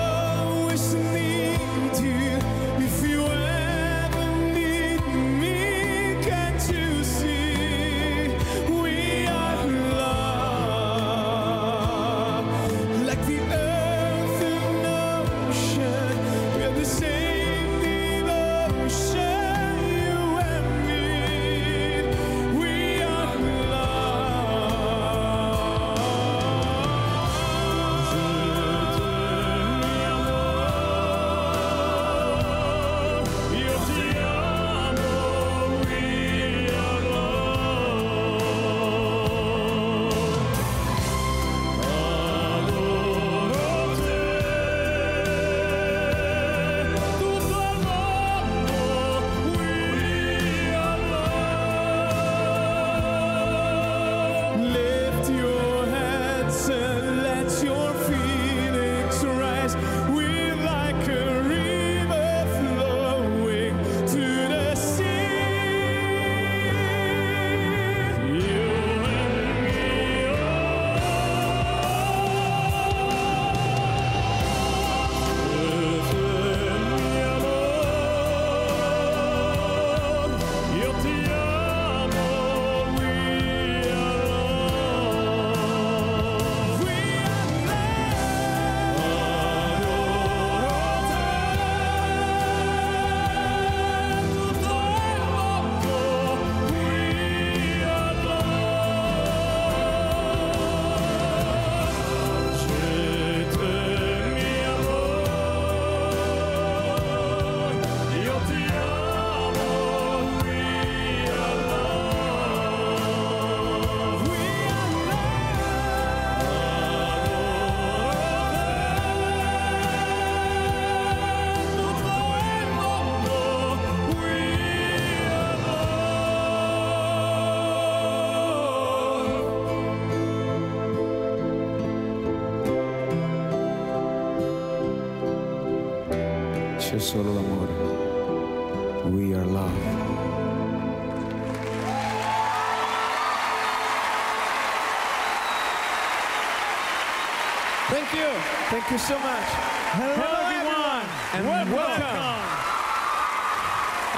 Thank 148.75 148.91
you 148.91 148.97
so 148.97 149.17
much. 149.19 149.47
Hello, 149.95 150.27
everyone, 150.51 151.07
and 151.31 151.71
welcome. 151.71 152.03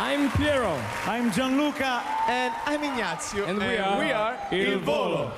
I'm 0.01 0.31
Piero. 0.31 0.81
I'm 1.05 1.31
Gianluca. 1.31 2.01
And 2.27 2.51
I'm 2.65 2.81
Ignazio. 2.81 3.47
And 3.47 3.59
we 3.59 3.77
are, 3.77 3.99
we 3.99 4.11
are 4.11 4.35
Il 4.51 4.79
Volo. 4.79 5.31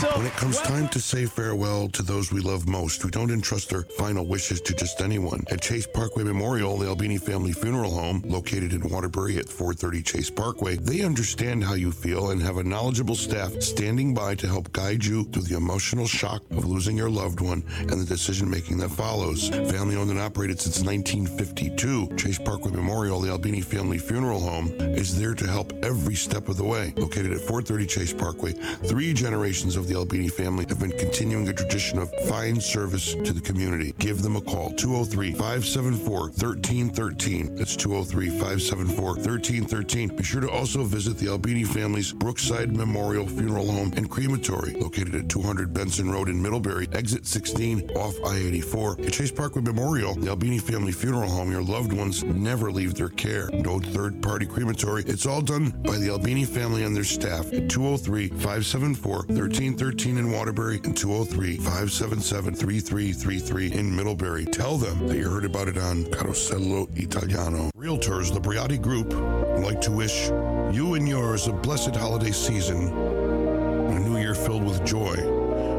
So, 0.00 0.08
When 0.08 0.26
it 0.26 0.34
comes 0.34 0.60
time 0.60 0.88
to 0.88 1.00
say 1.00 1.24
farewell 1.24 1.88
to 1.88 2.02
those 2.02 2.30
we 2.30 2.42
love 2.42 2.68
most, 2.68 3.02
we 3.02 3.10
don't 3.10 3.30
entrust 3.30 3.72
our 3.72 3.84
final 3.96 4.26
wishes 4.26 4.60
to 4.60 4.74
just 4.74 5.00
anyone. 5.00 5.42
At 5.50 5.62
Chase 5.62 5.86
Parkway 5.86 6.22
Memorial, 6.22 6.76
the 6.76 6.86
Albini 6.86 7.16
Family 7.16 7.52
Funeral 7.52 7.92
Home, 7.92 8.22
located 8.26 8.74
in 8.74 8.86
Waterbury 8.90 9.38
at 9.38 9.48
430 9.48 10.02
Chase 10.02 10.28
Parkway, 10.28 10.76
they 10.76 11.00
understand 11.00 11.64
how 11.64 11.72
you 11.72 11.90
feel 11.92 12.32
and 12.32 12.42
have 12.42 12.58
a 12.58 12.62
knowledgeable 12.62 13.14
staff 13.14 13.62
standing 13.62 14.12
by 14.12 14.34
to 14.34 14.46
help 14.46 14.65
guide 14.76 15.02
you 15.02 15.24
through 15.24 15.40
the 15.40 15.56
emotional 15.56 16.06
shock 16.06 16.42
of 16.50 16.66
losing 16.66 16.98
your 16.98 17.08
loved 17.08 17.40
one 17.40 17.64
and 17.78 17.98
the 17.98 18.04
decision 18.04 18.48
making 18.50 18.76
that 18.76 18.90
follows. 18.90 19.48
Family 19.48 19.96
owned 19.96 20.10
and 20.10 20.20
operated 20.20 20.60
since 20.60 20.82
1952, 20.82 22.14
Chase 22.16 22.38
Parkway 22.38 22.72
Memorial, 22.72 23.18
the 23.18 23.30
Albini 23.30 23.62
Family 23.62 23.96
Funeral 23.96 24.38
Home, 24.38 24.66
is 24.78 25.18
there 25.18 25.32
to 25.32 25.46
help 25.46 25.75
every 25.86 26.16
step 26.16 26.48
of 26.48 26.56
the 26.56 26.64
way. 26.64 26.92
Located 26.96 27.30
at 27.30 27.38
430 27.38 27.86
Chase 27.86 28.12
Parkway, 28.12 28.52
three 28.52 29.14
generations 29.14 29.76
of 29.76 29.86
the 29.86 29.94
Albini 29.94 30.28
family 30.28 30.66
have 30.68 30.80
been 30.80 30.90
continuing 30.98 31.48
a 31.48 31.52
tradition 31.52 32.00
of 32.00 32.12
fine 32.28 32.60
service 32.60 33.14
to 33.14 33.32
the 33.32 33.40
community. 33.40 33.94
Give 33.98 34.20
them 34.20 34.34
a 34.34 34.40
call 34.40 34.70
203 34.70 35.30
574 35.32 36.20
1313. 36.20 37.54
That's 37.54 37.76
203 37.76 38.30
574 38.30 39.04
1313. 39.14 40.16
Be 40.16 40.24
sure 40.24 40.40
to 40.40 40.50
also 40.50 40.82
visit 40.82 41.18
the 41.18 41.28
Albini 41.28 41.62
family's 41.62 42.12
Brookside 42.12 42.76
Memorial 42.76 43.26
Funeral 43.28 43.70
Home 43.70 43.92
and 43.96 44.10
Crematory, 44.10 44.72
located 44.72 45.14
at 45.14 45.28
200 45.28 45.72
Benson 45.72 46.10
Road 46.10 46.28
in 46.28 46.42
Middlebury, 46.42 46.88
exit 46.92 47.26
16 47.26 47.90
off 47.92 48.14
I 48.26 48.36
84. 48.36 48.96
At 49.02 49.12
Chase 49.12 49.30
Parkway 49.30 49.62
Memorial, 49.62 50.14
the 50.14 50.30
Albini 50.30 50.58
Family 50.58 50.92
Funeral 50.92 51.30
Home, 51.30 51.52
your 51.52 51.62
loved 51.62 51.92
ones 51.92 52.24
never 52.24 52.72
leave 52.72 52.94
their 52.94 53.10
care. 53.10 53.48
No 53.52 53.78
third 53.78 54.20
party 54.20 54.46
crematory. 54.46 55.04
It's 55.06 55.26
all 55.26 55.42
done 55.42 55.75
by 55.84 55.96
the 55.98 56.10
Albini 56.10 56.44
family 56.44 56.84
and 56.84 56.94
their 56.94 57.04
staff 57.04 57.52
at 57.52 57.68
203 57.68 58.28
574 58.28 59.12
1313 59.12 60.18
in 60.18 60.30
Waterbury 60.30 60.80
and 60.84 60.96
203 60.96 61.56
577 61.56 62.54
3333 62.54 63.72
in 63.72 63.94
Middlebury. 63.94 64.44
Tell 64.46 64.76
them 64.76 65.06
that 65.06 65.16
you 65.16 65.28
heard 65.28 65.44
about 65.44 65.68
it 65.68 65.78
on 65.78 66.04
Carosello 66.06 66.88
Italiano. 66.96 67.70
Realtors, 67.76 68.32
the 68.32 68.40
Briati 68.40 68.80
Group, 68.80 69.14
would 69.14 69.64
like 69.64 69.80
to 69.82 69.90
wish 69.92 70.28
you 70.74 70.94
and 70.94 71.08
yours 71.08 71.46
a 71.48 71.52
blessed 71.52 71.94
holiday 71.94 72.32
season 72.32 72.88
and 72.88 73.98
a 73.98 74.00
new 74.00 74.18
year 74.18 74.34
filled 74.34 74.64
with 74.64 74.84
joy. 74.84 75.16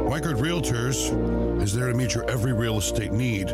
Weichert 0.08 0.40
Realtors 0.40 1.62
is 1.62 1.74
there 1.74 1.92
to 1.92 1.94
meet 1.94 2.14
your 2.14 2.30
every 2.30 2.54
real 2.54 2.78
estate 2.78 3.12
need. 3.12 3.50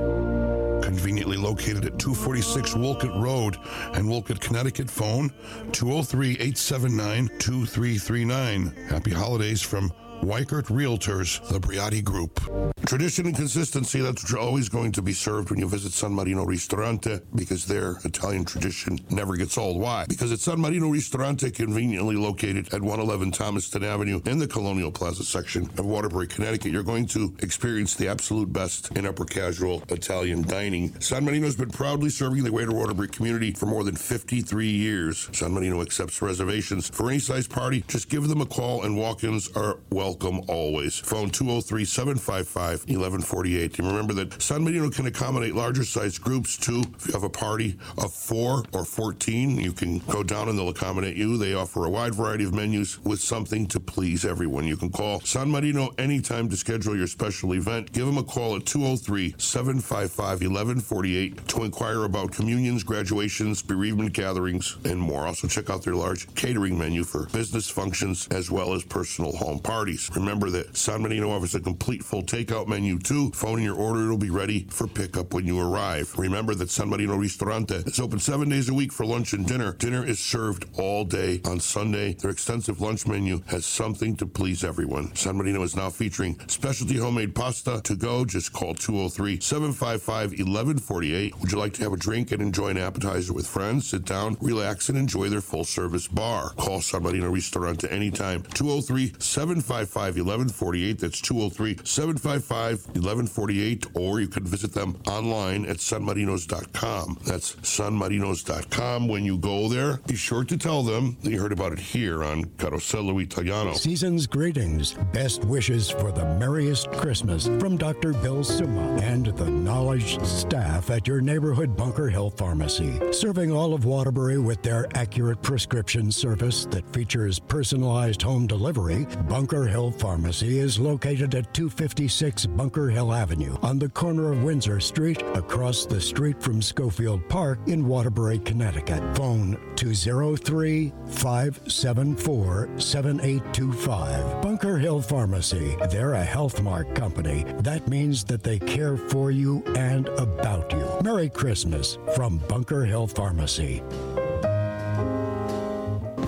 Conveniently 0.83 1.37
located 1.37 1.85
at 1.85 1.97
246 1.97 2.75
Wolcott 2.75 3.15
Road 3.15 3.55
and 3.93 4.07
Wolcott, 4.07 4.41
Connecticut. 4.41 4.89
Phone 4.89 5.29
203 5.71 6.31
879 6.31 7.29
2339. 7.39 8.87
Happy 8.89 9.11
holidays 9.11 9.61
from 9.61 9.93
Weichert 10.23 10.67
Realtors, 10.67 11.45
the 11.49 11.59
Briati 11.59 12.01
Group. 12.01 12.39
Tradition 12.85 13.25
and 13.25 13.35
consistency, 13.35 13.99
that's 13.99 14.23
what 14.23 14.31
you're 14.31 14.39
always 14.39 14.69
going 14.69 14.91
to 14.93 15.01
be 15.01 15.11
served 15.11 15.49
when 15.49 15.59
you 15.59 15.67
visit 15.67 15.91
San 15.91 16.13
Marino 16.13 16.45
Ristorante 16.45 17.19
because 17.35 17.65
their 17.65 17.97
Italian 18.05 18.45
tradition 18.45 18.99
never 19.09 19.35
gets 19.35 19.57
old. 19.57 19.79
Why? 19.79 20.05
Because 20.07 20.31
it's 20.31 20.43
San 20.43 20.61
Marino 20.61 20.89
Ristorante, 20.89 21.51
conveniently 21.51 22.15
located 22.15 22.73
at 22.73 22.81
111 22.81 23.31
Thomaston 23.31 23.83
Avenue 23.83 24.21
in 24.25 24.37
the 24.37 24.47
Colonial 24.47 24.91
Plaza 24.91 25.23
section 25.25 25.63
of 25.77 25.85
Waterbury, 25.85 26.27
Connecticut. 26.27 26.71
You're 26.71 26.83
going 26.83 27.05
to 27.07 27.35
experience 27.41 27.95
the 27.95 28.07
absolute 28.07 28.51
best 28.51 28.95
in 28.97 29.05
upper 29.05 29.25
casual 29.25 29.83
Italian 29.89 30.41
dining. 30.43 30.99
San 31.01 31.25
Marino's 31.25 31.57
been 31.57 31.69
proudly 31.69 32.09
serving 32.09 32.43
the 32.43 32.51
greater 32.51 32.73
Waterbury 32.73 33.09
community 33.09 33.51
for 33.51 33.65
more 33.65 33.83
than 33.83 33.95
53 33.95 34.67
years. 34.67 35.29
San 35.33 35.51
Marino 35.51 35.81
accepts 35.81 36.21
reservations 36.21 36.89
for 36.89 37.09
any 37.09 37.19
size 37.19 37.47
party. 37.47 37.83
Just 37.87 38.09
give 38.09 38.27
them 38.29 38.39
a 38.39 38.45
call 38.45 38.83
and 38.83 38.97
walk-ins 38.97 39.49
are 39.55 39.79
welcome 40.13 40.41
always. 40.47 40.99
Phone 40.99 41.31
203-755-1148. 41.31 43.79
And 43.79 43.87
remember 43.87 44.13
that 44.13 44.39
San 44.39 44.63
Marino 44.63 44.91
can 44.91 45.07
accommodate 45.07 45.55
larger 45.55 45.83
size 45.83 46.19
groups 46.19 46.55
too. 46.55 46.83
If 46.97 47.07
you 47.07 47.13
have 47.13 47.23
a 47.23 47.29
party 47.29 47.79
of 47.97 48.13
four 48.13 48.63
or 48.73 48.85
14, 48.85 49.59
you 49.59 49.73
can 49.73 49.97
go 49.99 50.21
down 50.21 50.49
and 50.49 50.59
they'll 50.59 50.69
accommodate 50.69 51.17
you. 51.17 51.37
They 51.37 51.55
offer 51.55 51.85
a 51.85 51.89
wide 51.89 52.13
variety 52.13 52.43
of 52.43 52.53
menus 52.53 53.03
with 53.03 53.21
something 53.21 53.65
to 53.67 53.79
please 53.79 54.23
everyone. 54.23 54.67
You 54.67 54.77
can 54.77 54.91
call 54.91 55.19
San 55.21 55.49
Marino 55.49 55.89
anytime 55.97 56.47
to 56.49 56.57
schedule 56.57 56.95
your 56.95 57.07
special 57.07 57.55
event. 57.55 57.91
Give 57.91 58.05
them 58.05 58.19
a 58.19 58.23
call 58.23 58.55
at 58.55 58.65
203-755-1148 58.65 61.47
to 61.47 61.63
inquire 61.63 62.03
about 62.03 62.31
communions, 62.31 62.83
graduations, 62.83 63.63
bereavement 63.63 64.13
gatherings, 64.13 64.77
and 64.85 64.99
more. 64.99 65.25
Also 65.25 65.47
check 65.47 65.71
out 65.71 65.81
their 65.81 65.95
large 65.95 66.31
catering 66.35 66.77
menu 66.77 67.03
for 67.03 67.25
business 67.29 67.67
functions 67.67 68.27
as 68.27 68.51
well 68.51 68.75
as 68.75 68.83
personal 68.83 69.35
home 69.35 69.57
parties. 69.57 70.02
Remember 70.15 70.49
that 70.49 70.75
San 70.75 71.01
Marino 71.01 71.31
offers 71.31 71.55
a 71.55 71.59
complete 71.59 72.03
full 72.03 72.23
takeout 72.23 72.67
menu 72.67 72.99
too. 72.99 73.31
Phone 73.31 73.59
in 73.59 73.65
your 73.65 73.75
order, 73.75 74.03
it'll 74.03 74.17
be 74.17 74.29
ready 74.29 74.65
for 74.69 74.87
pickup 74.87 75.33
when 75.33 75.45
you 75.45 75.59
arrive. 75.59 76.13
Remember 76.17 76.55
that 76.55 76.69
San 76.69 76.89
Marino 76.89 77.15
Ristorante 77.15 77.75
is 77.85 77.99
open 77.99 78.19
seven 78.19 78.49
days 78.49 78.69
a 78.69 78.73
week 78.73 78.91
for 78.91 79.05
lunch 79.05 79.33
and 79.33 79.45
dinner. 79.47 79.73
Dinner 79.73 80.05
is 80.05 80.19
served 80.19 80.65
all 80.77 81.05
day 81.05 81.41
on 81.45 81.59
Sunday. 81.59 82.13
Their 82.13 82.31
extensive 82.31 82.81
lunch 82.81 83.07
menu 83.07 83.41
has 83.47 83.65
something 83.65 84.15
to 84.17 84.25
please 84.25 84.63
everyone. 84.63 85.15
San 85.15 85.37
Marino 85.37 85.61
is 85.63 85.75
now 85.75 85.89
featuring 85.89 86.39
specialty 86.47 86.97
homemade 86.97 87.35
pasta 87.35 87.81
to 87.83 87.95
go. 87.95 88.25
Just 88.25 88.53
call 88.53 88.73
203 88.73 89.39
755 89.39 90.31
1148. 90.31 91.39
Would 91.39 91.51
you 91.51 91.57
like 91.57 91.73
to 91.73 91.83
have 91.83 91.93
a 91.93 91.97
drink 91.97 92.31
and 92.31 92.41
enjoy 92.41 92.69
an 92.69 92.77
appetizer 92.77 93.33
with 93.33 93.47
friends? 93.47 93.89
Sit 93.89 94.05
down, 94.05 94.37
relax, 94.41 94.89
and 94.89 94.97
enjoy 94.97 95.29
their 95.29 95.41
full 95.41 95.63
service 95.63 96.07
bar. 96.07 96.51
Call 96.51 96.81
San 96.81 97.03
Marino 97.03 97.29
Ristorante 97.29 97.91
anytime. 97.91 98.43
203 98.53 99.13
755 99.19 99.92
1148. 99.95 100.99
That's 100.99 101.21
203 101.21 101.79
755 101.83 102.87
1148. 102.87 103.87
Or 103.95 104.19
you 104.19 104.27
can 104.27 104.43
visit 104.43 104.73
them 104.73 104.97
online 105.07 105.65
at 105.65 105.77
sanmarinos.com. 105.77 107.19
That's 107.25 107.55
sanmarinos.com. 107.55 109.07
When 109.07 109.25
you 109.25 109.37
go 109.37 109.67
there, 109.67 109.97
be 110.07 110.15
sure 110.15 110.43
to 110.43 110.57
tell 110.57 110.83
them 110.83 111.17
that 111.21 111.29
you 111.31 111.39
heard 111.39 111.51
about 111.51 111.73
it 111.73 111.79
here 111.79 112.23
on 112.23 112.45
Carosello 112.57 113.21
Italiano. 113.21 113.73
Season's 113.73 114.27
greetings, 114.27 114.93
best 115.11 115.43
wishes 115.45 115.89
for 115.89 116.11
the 116.11 116.25
merriest 116.35 116.91
Christmas 116.91 117.47
from 117.47 117.77
Dr. 117.77 118.13
Bill 118.13 118.43
Suma 118.43 118.97
and 119.01 119.27
the 119.27 119.49
knowledge 119.49 120.23
staff 120.23 120.89
at 120.89 121.07
your 121.07 121.21
neighborhood 121.21 121.75
Bunker 121.75 122.09
Hill 122.09 122.29
Pharmacy, 122.29 122.99
serving 123.11 123.51
all 123.51 123.73
of 123.73 123.85
Waterbury 123.85 124.37
with 124.37 124.61
their 124.61 124.87
accurate 124.95 125.41
prescription 125.41 126.11
service 126.11 126.65
that 126.65 126.91
features 126.93 127.39
personalized 127.39 128.21
home 128.21 128.47
delivery. 128.47 129.05
Bunker 129.27 129.65
Hill 129.73 129.89
Pharmacy 129.89 130.59
is 130.59 130.77
located 130.77 131.33
at 131.33 131.51
256 131.55 132.45
Bunker 132.45 132.89
Hill 132.89 133.11
Avenue 133.11 133.57
on 133.63 133.79
the 133.79 133.89
corner 133.89 134.31
of 134.31 134.43
Windsor 134.43 134.79
Street, 134.79 135.23
across 135.33 135.87
the 135.87 135.99
street 135.99 136.39
from 136.43 136.61
Schofield 136.61 137.27
Park 137.27 137.57
in 137.65 137.87
Waterbury, 137.87 138.37
Connecticut. 138.37 139.01
Phone 139.17 139.57
203 139.75 140.93
574 141.07 142.69
7825. 142.77 144.43
Bunker 144.43 144.77
Hill 144.77 145.01
Pharmacy. 145.01 145.75
They're 145.89 146.13
a 146.13 146.23
Health 146.23 146.61
Mart 146.61 146.93
company. 146.93 147.43
That 147.61 147.87
means 147.87 148.23
that 148.25 148.43
they 148.43 148.59
care 148.59 148.95
for 148.95 149.31
you 149.31 149.63
and 149.75 150.07
about 150.09 150.71
you. 150.71 150.87
Merry 151.03 151.29
Christmas 151.29 151.97
from 152.13 152.37
Bunker 152.47 152.85
Hill 152.85 153.07
Pharmacy. 153.07 153.81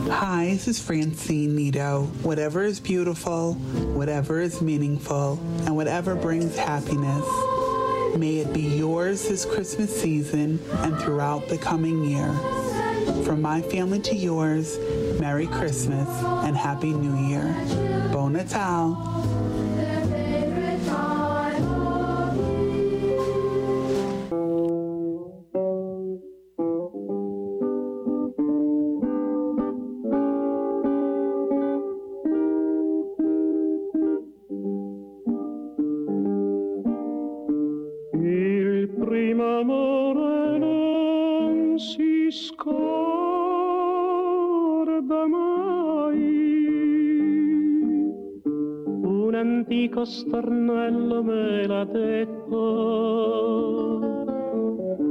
Hi, 0.10 0.50
this 0.52 0.68
is 0.68 0.80
Francine 0.80 1.56
Nito. 1.56 2.04
Whatever 2.22 2.64
is 2.64 2.80
beautiful, 2.80 3.56
whatever 3.56 4.40
is 4.40 4.62
meaningful, 4.62 5.40
and 5.66 5.76
whatever 5.76 6.14
brings 6.14 6.56
happiness, 6.56 7.26
may 8.16 8.38
it 8.38 8.54
be 8.54 8.62
yours 8.62 9.28
this 9.28 9.46
Christmas 9.46 10.00
season 10.00 10.60
and 10.70 10.98
throughout 11.00 11.48
the 11.48 11.58
coming 11.58 12.04
year. 12.06 12.32
From 13.24 13.42
my 13.42 13.64
family 13.64 14.00
to 14.02 14.16
yours, 14.16 14.78
Merry 15.20 15.48
Christmas 15.48 16.08
and 16.46 16.56
Happy 16.56 16.94
New 16.94 17.28
Year. 17.28 17.56
Bon 18.14 18.32
Natal. 18.32 19.35
Antico 50.06 50.06
stornello 50.06 51.24
me 51.24 51.66
l'ha 51.68 51.84
detto. 51.86 52.54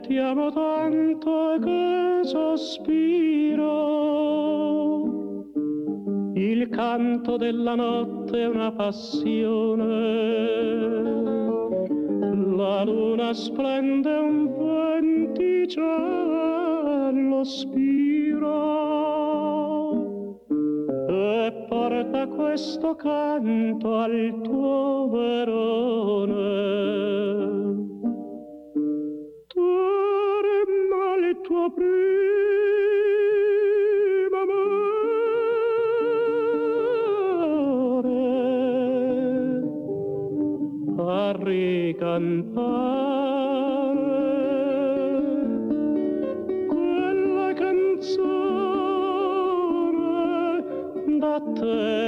ti 0.00 0.16
amo 0.16 0.50
tanto 0.50 1.58
che 1.60 2.20
sospiro. 2.22 3.66
Il 6.34 6.68
canto 6.68 7.36
della 7.36 7.74
notte 7.74 8.42
è 8.42 8.46
una 8.46 8.72
passione. 8.72 9.86
La 12.56 12.84
luna 12.84 13.32
splende 13.32 14.14
un 14.14 14.54
venticello 14.56 15.84
spiro 17.44 18.46
e 21.08 21.66
porta 21.68 22.26
questo 22.28 22.94
canto 22.94 23.96
al 23.96 24.40
tuo 24.42 25.08
verone 25.10 26.78
cantare 41.94 42.76
quella 46.66 47.52
canzone 47.54 47.84
da 51.18 51.40
te. 51.54 52.07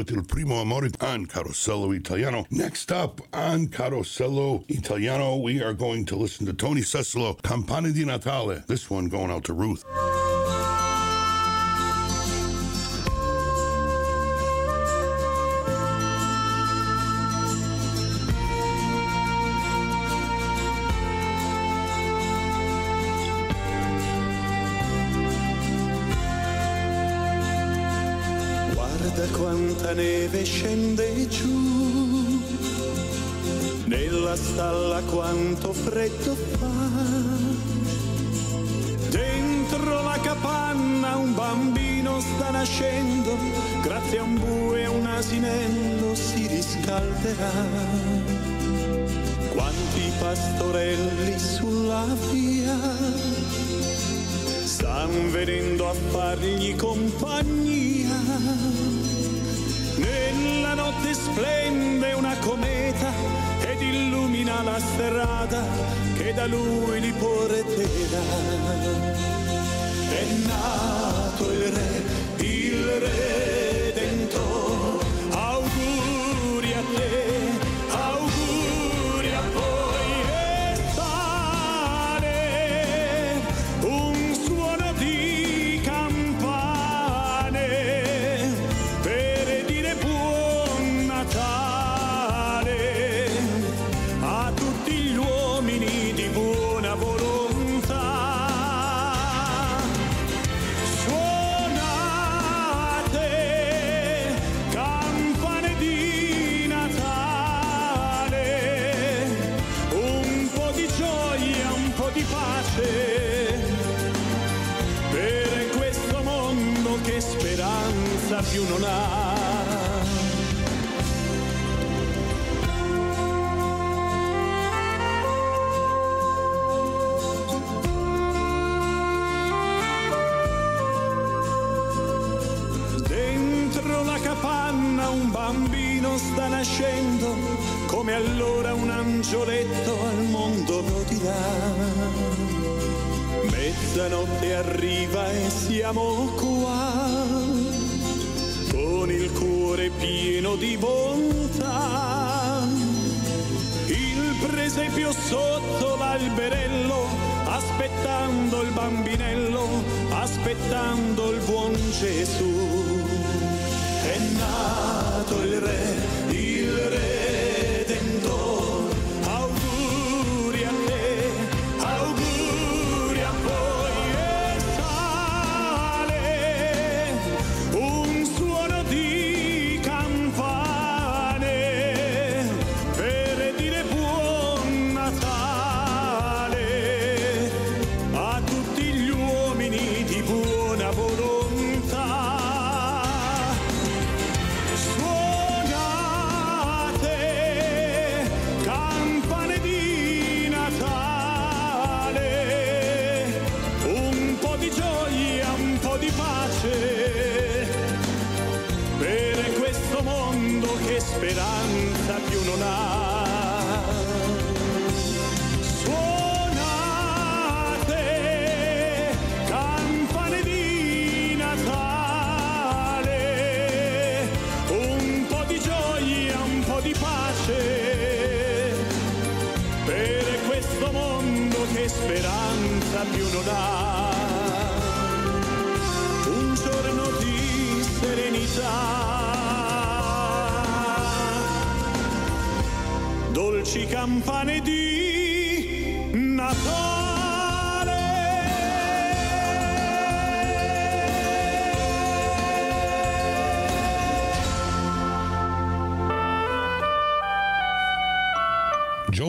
with 0.00 0.12
Il 0.12 0.22
Primo 0.22 0.62
Amore 0.62 0.88
on 1.02 1.26
Carosello 1.26 1.94
Italiano. 1.94 2.46
Next 2.50 2.90
up 2.90 3.20
on 3.34 3.66
Carosello 3.66 4.64
Italiano, 4.70 5.36
we 5.36 5.62
are 5.62 5.74
going 5.74 6.06
to 6.06 6.16
listen 6.16 6.46
to 6.46 6.54
Tony 6.54 6.80
Cesolo, 6.80 7.38
Campane 7.42 7.92
di 7.92 8.06
Natale. 8.06 8.64
This 8.66 8.88
one 8.88 9.10
going 9.10 9.30
out 9.30 9.44
to 9.44 9.52
Ruth. 9.52 9.84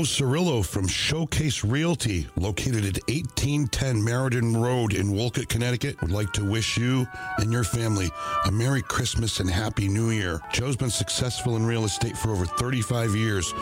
Joe 0.02 0.26
Cirillo 0.26 0.66
from 0.66 0.88
Showcase 0.88 1.64
Realty, 1.64 2.28
located 2.36 2.86
at 2.86 3.08
1810 3.08 4.02
Meriden 4.02 4.60
Road 4.60 4.96
in 4.96 5.12
Wolcott, 5.12 5.48
Connecticut, 5.48 6.02
would 6.02 6.10
like 6.10 6.34
to 6.34 6.44
wish 6.44 6.76
you 6.76 7.06
and 7.38 7.54
your 7.54 7.64
family 7.64 8.10
a 8.48 8.52
Merry 8.52 8.82
Christmas 8.82 9.40
and 9.40 9.48
Happy 9.48 9.88
New 9.88 10.10
Year. 10.10 10.42
Joe's 10.52 10.76
been 10.76 10.90
successful 10.90 11.56
in 11.56 11.68
real 11.68 11.86
estate 11.86 12.18
for 12.18 12.32
over 12.32 12.48
35 12.48 13.16
years 13.16 13.54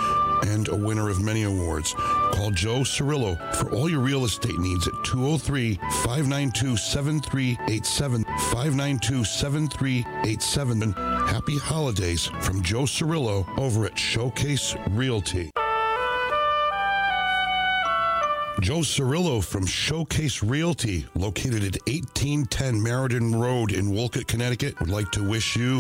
and 0.44 0.70
a 0.70 0.76
winner 0.78 1.10
of 1.10 1.22
many 1.22 1.44
awards. 1.44 1.94
Call 2.32 2.52
Joe 2.52 2.84
Cirillo 2.84 3.36
for 3.56 3.76
all 3.76 3.90
your 3.90 4.00
real 4.00 4.24
estate 4.24 4.58
needs 4.60 4.88
at 4.88 4.94
203 5.04 5.76
592 6.04 6.78
7387. 6.78 8.24
592 8.24 9.26
7387. 9.26 10.84
And 10.84 10.96
happy 10.96 11.58
holidays 11.58 12.28
from 12.40 12.62
Joe 12.62 12.84
Cirillo 12.84 13.46
over 13.58 13.86
at 13.86 14.00
Showcase 14.00 14.74
Realty. 14.92 15.52
Joe 18.60 18.80
Cirillo 18.80 19.44
from 19.44 19.66
Showcase 19.66 20.44
Realty, 20.44 21.06
located 21.16 21.64
at 21.64 21.82
1810 21.88 22.82
Meriden 22.82 23.34
Road 23.34 23.72
in 23.72 23.90
Wolcott, 23.90 24.28
Connecticut, 24.28 24.78
would 24.80 24.90
like 24.90 25.10
to 25.12 25.24
wish 25.24 25.56
you 25.56 25.68